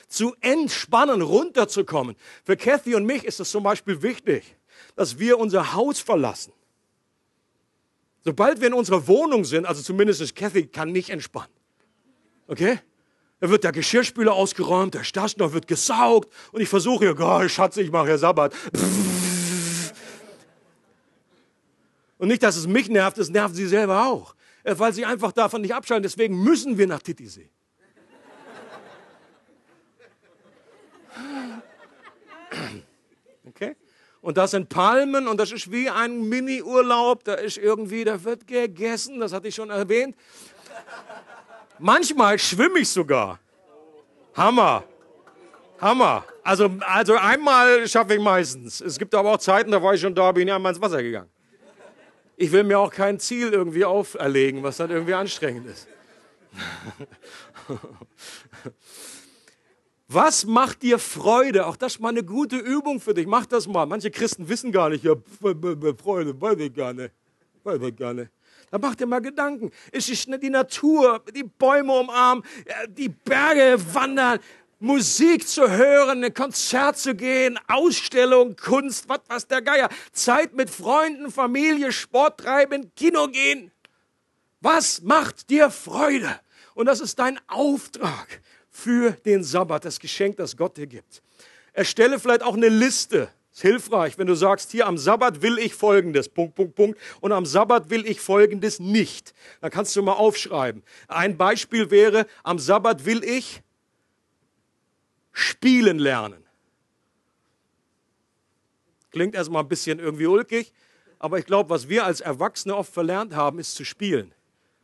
Zu 0.07 0.35
entspannen, 0.41 1.23
runterzukommen. 1.23 2.15
Für 2.45 2.55
Kathy 2.55 2.93
und 2.93 3.05
mich 3.05 3.23
ist 3.23 3.39
es 3.39 3.49
zum 3.49 3.63
Beispiel 3.63 4.03
wichtig, 4.03 4.55
dass 4.95 5.17
wir 5.17 5.39
unser 5.39 5.73
Haus 5.73 5.99
verlassen. 5.99 6.53
Sobald 8.23 8.61
wir 8.61 8.67
in 8.67 8.75
unserer 8.75 9.07
Wohnung 9.07 9.45
sind, 9.45 9.65
also 9.65 9.81
zumindest 9.81 10.35
Kathy, 10.35 10.67
kann 10.67 10.91
nicht 10.91 11.09
entspannen. 11.09 11.49
Okay? 12.45 12.77
Da 13.41 13.49
wird 13.49 13.65
der 13.65 13.73
Geschirrspüler 13.73 14.33
ausgeräumt, 14.33 14.93
der 14.93 15.03
Staschner 15.03 15.51
wird 15.51 15.67
gesaugt 15.67 16.31
und 16.53 16.61
ich 16.61 16.69
versuche, 16.69 17.05
ja, 17.05 17.13
oh, 17.17 17.47
Schatz, 17.49 17.75
ich 17.75 17.91
mache 17.91 18.09
ja 18.09 18.17
Sabbat. 18.17 18.53
Und 22.17 22.27
nicht, 22.27 22.43
dass 22.43 22.55
es 22.55 22.67
mich 22.67 22.87
nervt, 22.87 23.17
es 23.17 23.29
nervt 23.29 23.55
sie 23.55 23.67
selber 23.67 24.05
auch. 24.05 24.35
äh, 24.63 24.75
weil 24.77 24.93
sie 24.93 25.05
einfach 25.05 25.31
davon 25.31 25.61
nicht 25.61 25.73
abschalten. 25.73 26.03
Deswegen 26.03 26.43
müssen 26.43 26.77
wir 26.77 26.87
nach 26.87 27.01
Titisee. 27.01 27.49
Okay? 33.47 33.75
Und 34.21 34.37
das 34.37 34.51
sind 34.51 34.69
Palmen 34.69 35.27
und 35.27 35.37
das 35.37 35.51
ist 35.51 35.71
wie 35.71 35.89
ein 35.89 36.29
Mini-Urlaub. 36.29 37.23
Da 37.23 37.33
ist 37.35 37.57
irgendwie, 37.57 38.03
da 38.03 38.23
wird 38.23 38.45
gegessen, 38.45 39.19
das 39.19 39.33
hatte 39.33 39.47
ich 39.47 39.55
schon 39.55 39.69
erwähnt. 39.69 40.15
Manchmal 41.81 42.37
schwimme 42.37 42.79
ich 42.79 42.89
sogar. 42.89 43.39
Hammer. 44.35 44.83
Hammer. 45.79 46.23
Also, 46.43 46.69
also 46.81 47.15
einmal 47.15 47.87
schaffe 47.87 48.13
ich 48.13 48.21
meistens. 48.21 48.81
Es 48.81 48.99
gibt 48.99 49.15
aber 49.15 49.31
auch 49.31 49.39
Zeiten, 49.39 49.71
da 49.71 49.81
war 49.81 49.95
ich 49.95 50.01
schon 50.01 50.13
da, 50.13 50.31
bin 50.31 50.47
ich 50.47 50.53
einmal 50.53 50.73
ins 50.73 50.81
Wasser 50.81 51.01
gegangen. 51.01 51.29
Ich 52.37 52.51
will 52.51 52.63
mir 52.63 52.77
auch 52.77 52.91
kein 52.91 53.19
Ziel 53.19 53.51
irgendwie 53.51 53.83
auferlegen, 53.83 54.61
was 54.61 54.77
dann 54.77 54.91
irgendwie 54.91 55.15
anstrengend 55.15 55.67
ist. 55.67 55.87
Was 60.13 60.45
macht 60.45 60.83
dir 60.83 60.99
Freude? 60.99 61.65
Auch 61.65 61.77
das 61.77 61.93
ist 61.93 62.01
mal 62.01 62.09
eine 62.09 62.21
gute 62.21 62.57
Übung 62.57 62.99
für 62.99 63.13
dich. 63.13 63.25
Mach 63.25 63.45
das 63.45 63.65
mal. 63.65 63.85
Manche 63.85 64.11
Christen 64.11 64.49
wissen 64.49 64.73
gar 64.73 64.89
nicht, 64.89 65.05
ja, 65.05 65.15
Freude, 65.39 66.41
weiß 66.41 66.59
ich 66.59 66.73
gar 66.73 66.91
nicht. 66.91 67.13
Weiß 67.63 67.81
ich 67.81 67.95
gar 67.95 68.13
nicht. 68.13 68.29
Da 68.71 68.77
mach 68.77 68.95
dir 68.95 69.05
mal 69.05 69.21
Gedanken. 69.21 69.69
Ist 69.91 70.09
es 70.09 70.25
die 70.25 70.49
Natur, 70.49 71.21
die 71.35 71.43
Bäume 71.43 71.91
umarmen, 71.91 72.43
die 72.87 73.09
Berge 73.09 73.77
wandern, 73.93 74.39
Musik 74.79 75.47
zu 75.47 75.69
hören, 75.69 76.23
ein 76.23 76.33
Konzert 76.33 76.97
zu 76.97 77.13
gehen, 77.13 77.59
Ausstellung, 77.67 78.55
Kunst, 78.55 79.07
was 79.07 79.19
was 79.27 79.45
der 79.45 79.61
Geier, 79.61 79.89
Zeit 80.11 80.53
mit 80.53 80.69
Freunden, 80.69 81.31
Familie, 81.31 81.91
Sport 81.91 82.39
treiben, 82.39 82.91
Kino 82.95 83.27
gehen. 83.27 83.71
Was 84.61 85.01
macht 85.01 85.49
dir 85.49 85.69
Freude? 85.69 86.39
Und 86.73 86.85
das 86.85 87.01
ist 87.01 87.19
dein 87.19 87.39
Auftrag 87.47 88.41
für 88.69 89.11
den 89.11 89.43
Sabbat, 89.43 89.85
das 89.85 89.99
Geschenk, 89.99 90.37
das 90.37 90.55
Gott 90.55 90.77
dir 90.77 90.87
gibt. 90.87 91.21
Erstelle 91.73 92.19
vielleicht 92.19 92.41
auch 92.41 92.55
eine 92.55 92.69
Liste. 92.69 93.29
Ist 93.51 93.61
hilfreich, 93.61 94.17
wenn 94.17 94.27
du 94.27 94.35
sagst, 94.35 94.71
hier 94.71 94.87
am 94.87 94.97
Sabbat 94.97 95.41
will 95.41 95.57
ich 95.57 95.75
Folgendes, 95.75 96.29
Punkt, 96.29 96.55
Punkt, 96.55 96.75
Punkt, 96.75 96.99
und 97.19 97.33
am 97.33 97.45
Sabbat 97.45 97.89
will 97.89 98.05
ich 98.07 98.21
Folgendes 98.21 98.79
nicht. 98.79 99.33
Dann 99.59 99.71
kannst 99.71 99.95
du 99.95 100.01
mal 100.01 100.13
aufschreiben. 100.13 100.83
Ein 101.09 101.37
Beispiel 101.37 101.91
wäre, 101.91 102.27
am 102.43 102.59
Sabbat 102.59 103.05
will 103.05 103.23
ich 103.25 103.61
spielen 105.33 105.99
lernen. 105.99 106.45
Klingt 109.11 109.35
erstmal 109.35 109.63
ein 109.63 109.69
bisschen 109.69 109.99
irgendwie 109.99 110.27
ulkig, 110.27 110.71
aber 111.19 111.37
ich 111.37 111.45
glaube, 111.45 111.69
was 111.69 111.89
wir 111.89 112.05
als 112.05 112.21
Erwachsene 112.21 112.75
oft 112.75 112.93
verlernt 112.93 113.35
haben, 113.35 113.59
ist 113.59 113.75
zu 113.75 113.83
spielen. 113.83 114.33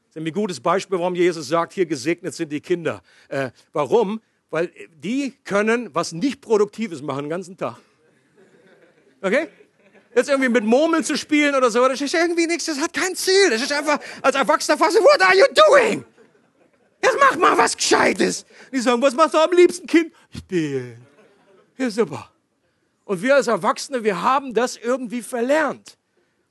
Das 0.09 0.17
ist 0.17 0.27
ein 0.27 0.33
gutes 0.33 0.59
Beispiel, 0.59 0.99
warum 0.99 1.15
Jesus 1.15 1.47
sagt, 1.47 1.71
hier 1.71 1.85
gesegnet 1.85 2.33
sind 2.33 2.51
die 2.51 2.59
Kinder. 2.59 3.01
Äh, 3.29 3.51
warum? 3.71 4.21
Weil 4.49 4.71
die 4.93 5.33
können 5.45 5.95
was 5.95 6.11
nicht 6.11 6.41
Produktives 6.41 7.01
machen 7.01 7.23
den 7.23 7.29
ganzen 7.29 7.55
Tag. 7.55 7.77
Okay? 9.21 9.47
Jetzt 10.15 10.29
irgendwie 10.29 10.49
mit 10.49 10.63
Murmeln 10.63 11.03
zu 11.03 11.15
spielen 11.15 11.53
oder 11.53 11.69
so, 11.69 11.87
das 11.87 12.01
ist 12.01 12.13
irgendwie 12.13 12.47
nichts, 12.47 12.65
das 12.65 12.79
hat 12.79 12.93
kein 12.93 13.15
Ziel. 13.15 13.49
Das 13.49 13.61
ist 13.61 13.71
einfach 13.71 13.99
als 14.21 14.35
Erwachsener 14.35 14.77
fast, 14.77 14.97
what 14.97 15.21
are 15.21 15.37
you 15.37 15.45
doing? 15.53 16.05
Jetzt 17.03 17.17
mach 17.19 17.35
mal 17.37 17.57
was 17.57 17.77
Gescheites. 17.77 18.45
Die 18.71 18.79
sagen, 18.79 19.01
was 19.01 19.13
machst 19.13 19.33
du 19.33 19.37
am 19.37 19.51
liebsten, 19.51 19.85
Kind? 19.85 20.11
Spielen. 20.35 21.05
Ja, 21.77 21.89
super. 21.89 22.31
Und 23.05 23.21
wir 23.21 23.35
als 23.35 23.47
Erwachsene, 23.47 24.03
wir 24.03 24.21
haben 24.21 24.53
das 24.53 24.75
irgendwie 24.75 25.21
verlernt. 25.21 25.97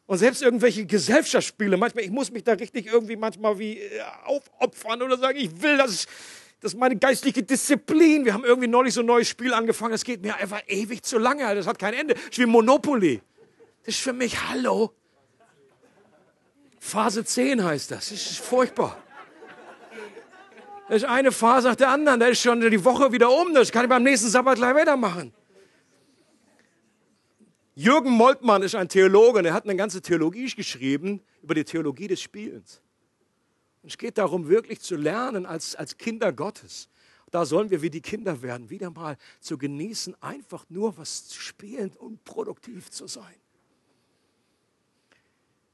Und 0.07 0.19
selbst 0.19 0.41
irgendwelche 0.41 0.87
Gesellschaftsspiele, 0.87 1.77
manchmal, 1.77 2.05
ich 2.05 2.11
muss 2.11 2.31
mich 2.31 2.45
da 2.45 2.53
richtig 2.53 2.87
irgendwie 2.87 3.17
manchmal 3.17 3.59
wie 3.59 3.79
äh, 3.79 4.01
aufopfern 4.25 5.03
oder 5.03 5.19
sagen, 5.19 5.37
ich 5.37 5.61
will, 5.61 5.77
das 5.77 6.07
das 6.61 6.73
ist 6.73 6.79
meine 6.79 6.97
geistliche 6.97 7.43
Disziplin. 7.43 8.25
Wir 8.25 8.35
haben 8.35 8.45
irgendwie 8.45 8.69
neulich 8.69 8.95
so 8.95 9.01
ein 9.01 9.07
neues 9.07 9.29
Spiel 9.29 9.53
angefangen, 9.53 9.93
das 9.93 10.05
geht 10.05 10.23
mir 10.23 10.37
einfach 10.37 10.63
ewig 10.67 11.03
zu 11.03 11.19
lange, 11.19 11.55
das 11.55 11.67
hat 11.67 11.79
kein 11.79 11.95
Ende. 11.95 12.15
Ist 12.15 12.39
wie 12.39 12.47
Monopoly. 12.47 13.21
Das 13.85 13.95
ist 13.95 14.03
für 14.03 14.13
mich, 14.13 14.37
hallo. 14.49 14.93
Phase 16.79 17.25
10 17.25 17.65
heißt 17.65 17.91
das. 17.91 18.11
Das 18.11 18.13
ist 18.13 18.39
furchtbar. 18.39 18.97
Das 20.89 20.99
ist 20.99 21.05
eine 21.05 21.33
Phase 21.33 21.69
nach 21.69 21.77
der 21.77 21.91
anderen. 21.91 22.21
Da 22.21 22.27
ist 22.27 22.41
schon 22.41 22.61
die 22.61 22.85
Woche 22.85 23.11
wieder 23.11 23.31
um. 23.31 23.55
Das 23.55 23.73
kann 23.73 23.85
ich 23.85 23.89
beim 23.89 24.05
nächsten 24.05 24.29
Sabbat 24.29 24.57
gleich 24.57 24.75
weitermachen. 24.75 25.33
Jürgen 27.75 28.11
Moltmann 28.11 28.63
ist 28.63 28.75
ein 28.75 28.89
Theologe 28.89 29.41
und 29.41 29.45
er 29.45 29.53
hat 29.53 29.65
eine 29.65 29.77
ganze 29.77 30.01
Theologie 30.01 30.47
geschrieben 30.47 31.21
über 31.43 31.55
die 31.55 31.65
Theologie 31.65 32.07
des 32.07 32.23
Spielens. 32.23 32.81
Es 33.87 33.97
geht 33.99 34.19
darum, 34.19 34.49
wirklich 34.49 34.81
zu 34.81 34.97
lernen 34.97 35.47
als, 35.47 35.77
als 35.77 35.97
Kinder 35.97 36.33
Gottes. 36.33 36.89
Da 37.31 37.45
sollen 37.45 37.71
wir 37.71 37.83
wie 37.83 37.91
die 37.91 38.01
Kinder 38.01 38.43
werden, 38.43 38.71
wieder 38.71 38.91
mal 38.91 39.17
zu 39.41 39.59
genießen, 39.59 40.21
einfach 40.23 40.65
nur 40.69 40.97
was 40.97 41.27
zu 41.29 41.41
spielen 41.41 41.91
und 41.93 42.25
produktiv 42.25 42.91
zu 42.91 43.07
sein. 43.07 43.35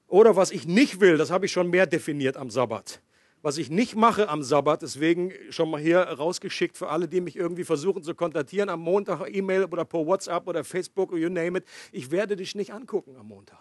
Oder 0.08 0.36
was 0.36 0.50
ich 0.50 0.66
nicht 0.66 1.00
will, 1.00 1.16
das 1.16 1.30
habe 1.30 1.46
ich 1.46 1.52
schon 1.52 1.70
mehr 1.70 1.86
definiert 1.86 2.36
am 2.36 2.50
Sabbat 2.50 3.00
was 3.42 3.58
ich 3.58 3.70
nicht 3.70 3.96
mache 3.96 4.28
am 4.28 4.42
Sabbat, 4.42 4.82
deswegen 4.82 5.32
schon 5.50 5.68
mal 5.68 5.80
hier 5.80 6.00
rausgeschickt 6.00 6.78
für 6.78 6.88
alle, 6.88 7.08
die 7.08 7.20
mich 7.20 7.36
irgendwie 7.36 7.64
versuchen 7.64 8.02
zu 8.02 8.14
kontaktieren 8.14 8.68
am 8.68 8.80
Montag, 8.80 9.28
E-Mail 9.28 9.64
oder 9.64 9.84
per 9.84 10.06
WhatsApp 10.06 10.46
oder 10.46 10.62
Facebook, 10.62 11.12
you 11.12 11.28
name 11.28 11.58
it. 11.58 11.64
Ich 11.90 12.12
werde 12.12 12.36
dich 12.36 12.54
nicht 12.54 12.72
angucken 12.72 13.16
am 13.16 13.26
Montag. 13.26 13.58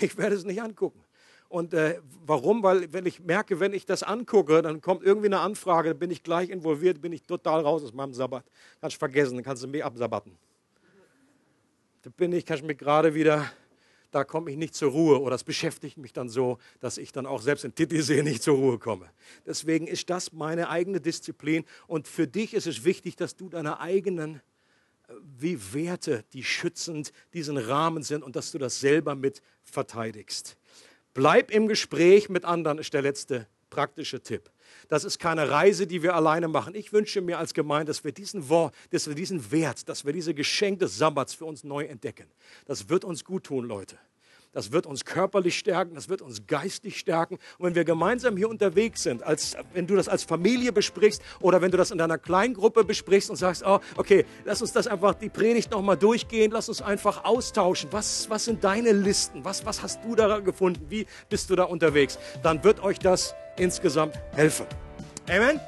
Ich 0.00 0.16
werde 0.16 0.34
es 0.34 0.44
nicht 0.44 0.62
angucken. 0.62 1.03
Und 1.54 1.72
äh, 1.72 2.00
warum? 2.26 2.64
Weil 2.64 2.92
wenn 2.92 3.06
ich 3.06 3.20
merke, 3.20 3.60
wenn 3.60 3.72
ich 3.74 3.86
das 3.86 4.02
angucke, 4.02 4.60
dann 4.60 4.80
kommt 4.80 5.04
irgendwie 5.04 5.26
eine 5.26 5.38
Anfrage, 5.38 5.90
dann 5.90 6.00
bin 6.00 6.10
ich 6.10 6.24
gleich 6.24 6.50
involviert, 6.50 7.00
bin 7.00 7.12
ich 7.12 7.22
total 7.22 7.60
raus 7.60 7.84
aus 7.84 7.92
meinem 7.92 8.12
Sabbat. 8.12 8.44
Kannst 8.80 8.96
vergessen, 8.96 9.36
dann 9.36 9.44
kannst 9.44 9.62
du 9.62 9.68
mich 9.68 9.84
absabbaten. 9.84 10.36
Da 12.02 12.10
bin 12.10 12.32
ich, 12.32 12.44
kannst 12.44 12.64
mich 12.64 12.76
gerade 12.76 13.14
wieder 13.14 13.48
da 14.10 14.24
komme 14.24 14.50
ich 14.50 14.56
nicht 14.56 14.74
zur 14.74 14.92
Ruhe 14.92 15.20
oder 15.20 15.30
das 15.30 15.44
beschäftigt 15.44 15.96
mich 15.96 16.12
dann 16.12 16.28
so, 16.28 16.58
dass 16.80 16.98
ich 16.98 17.10
dann 17.10 17.26
auch 17.26 17.42
selbst 17.42 17.64
in 17.64 17.74
Titisee 17.74 18.22
nicht 18.22 18.42
zur 18.42 18.56
Ruhe 18.56 18.78
komme. 18.78 19.10
Deswegen 19.46 19.86
ist 19.86 20.10
das 20.10 20.32
meine 20.32 20.68
eigene 20.68 21.00
Disziplin 21.00 21.64
und 21.86 22.08
für 22.08 22.26
dich 22.26 22.54
ist 22.54 22.66
es 22.66 22.84
wichtig, 22.84 23.14
dass 23.14 23.36
du 23.36 23.48
deine 23.48 23.78
eigenen 23.80 24.36
äh, 25.06 25.14
wie 25.38 25.58
Werte, 25.72 26.24
die 26.32 26.42
schützend 26.42 27.12
diesen 27.32 27.56
Rahmen 27.56 28.02
sind 28.02 28.24
und 28.24 28.34
dass 28.34 28.50
du 28.52 28.58
das 28.58 28.80
selber 28.80 29.14
mit 29.14 29.40
verteidigst. 29.64 30.56
Bleib 31.14 31.50
im 31.52 31.68
Gespräch 31.68 32.28
mit 32.28 32.44
anderen, 32.44 32.78
ist 32.78 32.92
der 32.92 33.02
letzte 33.02 33.46
praktische 33.70 34.20
Tipp. 34.20 34.50
Das 34.88 35.04
ist 35.04 35.18
keine 35.18 35.50
Reise, 35.50 35.86
die 35.86 36.02
wir 36.02 36.14
alleine 36.14 36.48
machen. 36.48 36.74
Ich 36.74 36.92
wünsche 36.92 37.20
mir 37.20 37.38
als 37.38 37.54
Gemeinde, 37.54 37.86
dass 37.90 38.04
wir 38.04 38.12
diesen 38.12 38.48
Wort, 38.48 38.74
dass 38.90 39.08
wir 39.08 39.14
diesen 39.14 39.50
Wert, 39.50 39.88
dass 39.88 40.04
wir 40.04 40.12
diese 40.12 40.34
Geschenk 40.34 40.80
des 40.80 40.98
Sabbats 40.98 41.34
für 41.34 41.44
uns 41.44 41.64
neu 41.64 41.84
entdecken. 41.84 42.26
Das 42.66 42.88
wird 42.88 43.04
uns 43.04 43.24
gut 43.24 43.44
tun, 43.44 43.64
Leute. 43.64 43.98
Das 44.54 44.72
wird 44.72 44.86
uns 44.86 45.04
körperlich 45.04 45.58
stärken, 45.58 45.94
das 45.94 46.08
wird 46.08 46.22
uns 46.22 46.46
geistig 46.46 46.98
stärken. 46.98 47.38
Und 47.58 47.66
wenn 47.66 47.74
wir 47.74 47.84
gemeinsam 47.84 48.36
hier 48.36 48.48
unterwegs 48.48 49.02
sind, 49.02 49.22
als, 49.22 49.56
wenn 49.72 49.86
du 49.86 49.96
das 49.96 50.08
als 50.08 50.22
Familie 50.24 50.72
besprichst 50.72 51.20
oder 51.40 51.60
wenn 51.60 51.70
du 51.70 51.76
das 51.76 51.90
in 51.90 51.98
deiner 51.98 52.18
Kleingruppe 52.18 52.84
besprichst 52.84 53.28
und 53.30 53.36
sagst, 53.36 53.64
oh, 53.66 53.80
okay, 53.96 54.24
lass 54.44 54.62
uns 54.62 54.72
das 54.72 54.86
einfach, 54.86 55.14
die 55.14 55.28
Predigt 55.28 55.72
nochmal 55.72 55.96
durchgehen, 55.96 56.52
lass 56.52 56.68
uns 56.68 56.80
einfach 56.80 57.24
austauschen. 57.24 57.90
Was, 57.92 58.30
was 58.30 58.44
sind 58.44 58.62
deine 58.62 58.92
Listen? 58.92 59.44
Was, 59.44 59.66
was 59.66 59.82
hast 59.82 60.04
du 60.04 60.14
da 60.14 60.38
gefunden? 60.38 60.86
Wie 60.88 61.06
bist 61.28 61.50
du 61.50 61.56
da 61.56 61.64
unterwegs? 61.64 62.18
Dann 62.42 62.62
wird 62.62 62.82
euch 62.82 62.98
das 62.98 63.34
insgesamt 63.58 64.14
helfen. 64.34 64.66
Amen. 65.28 65.60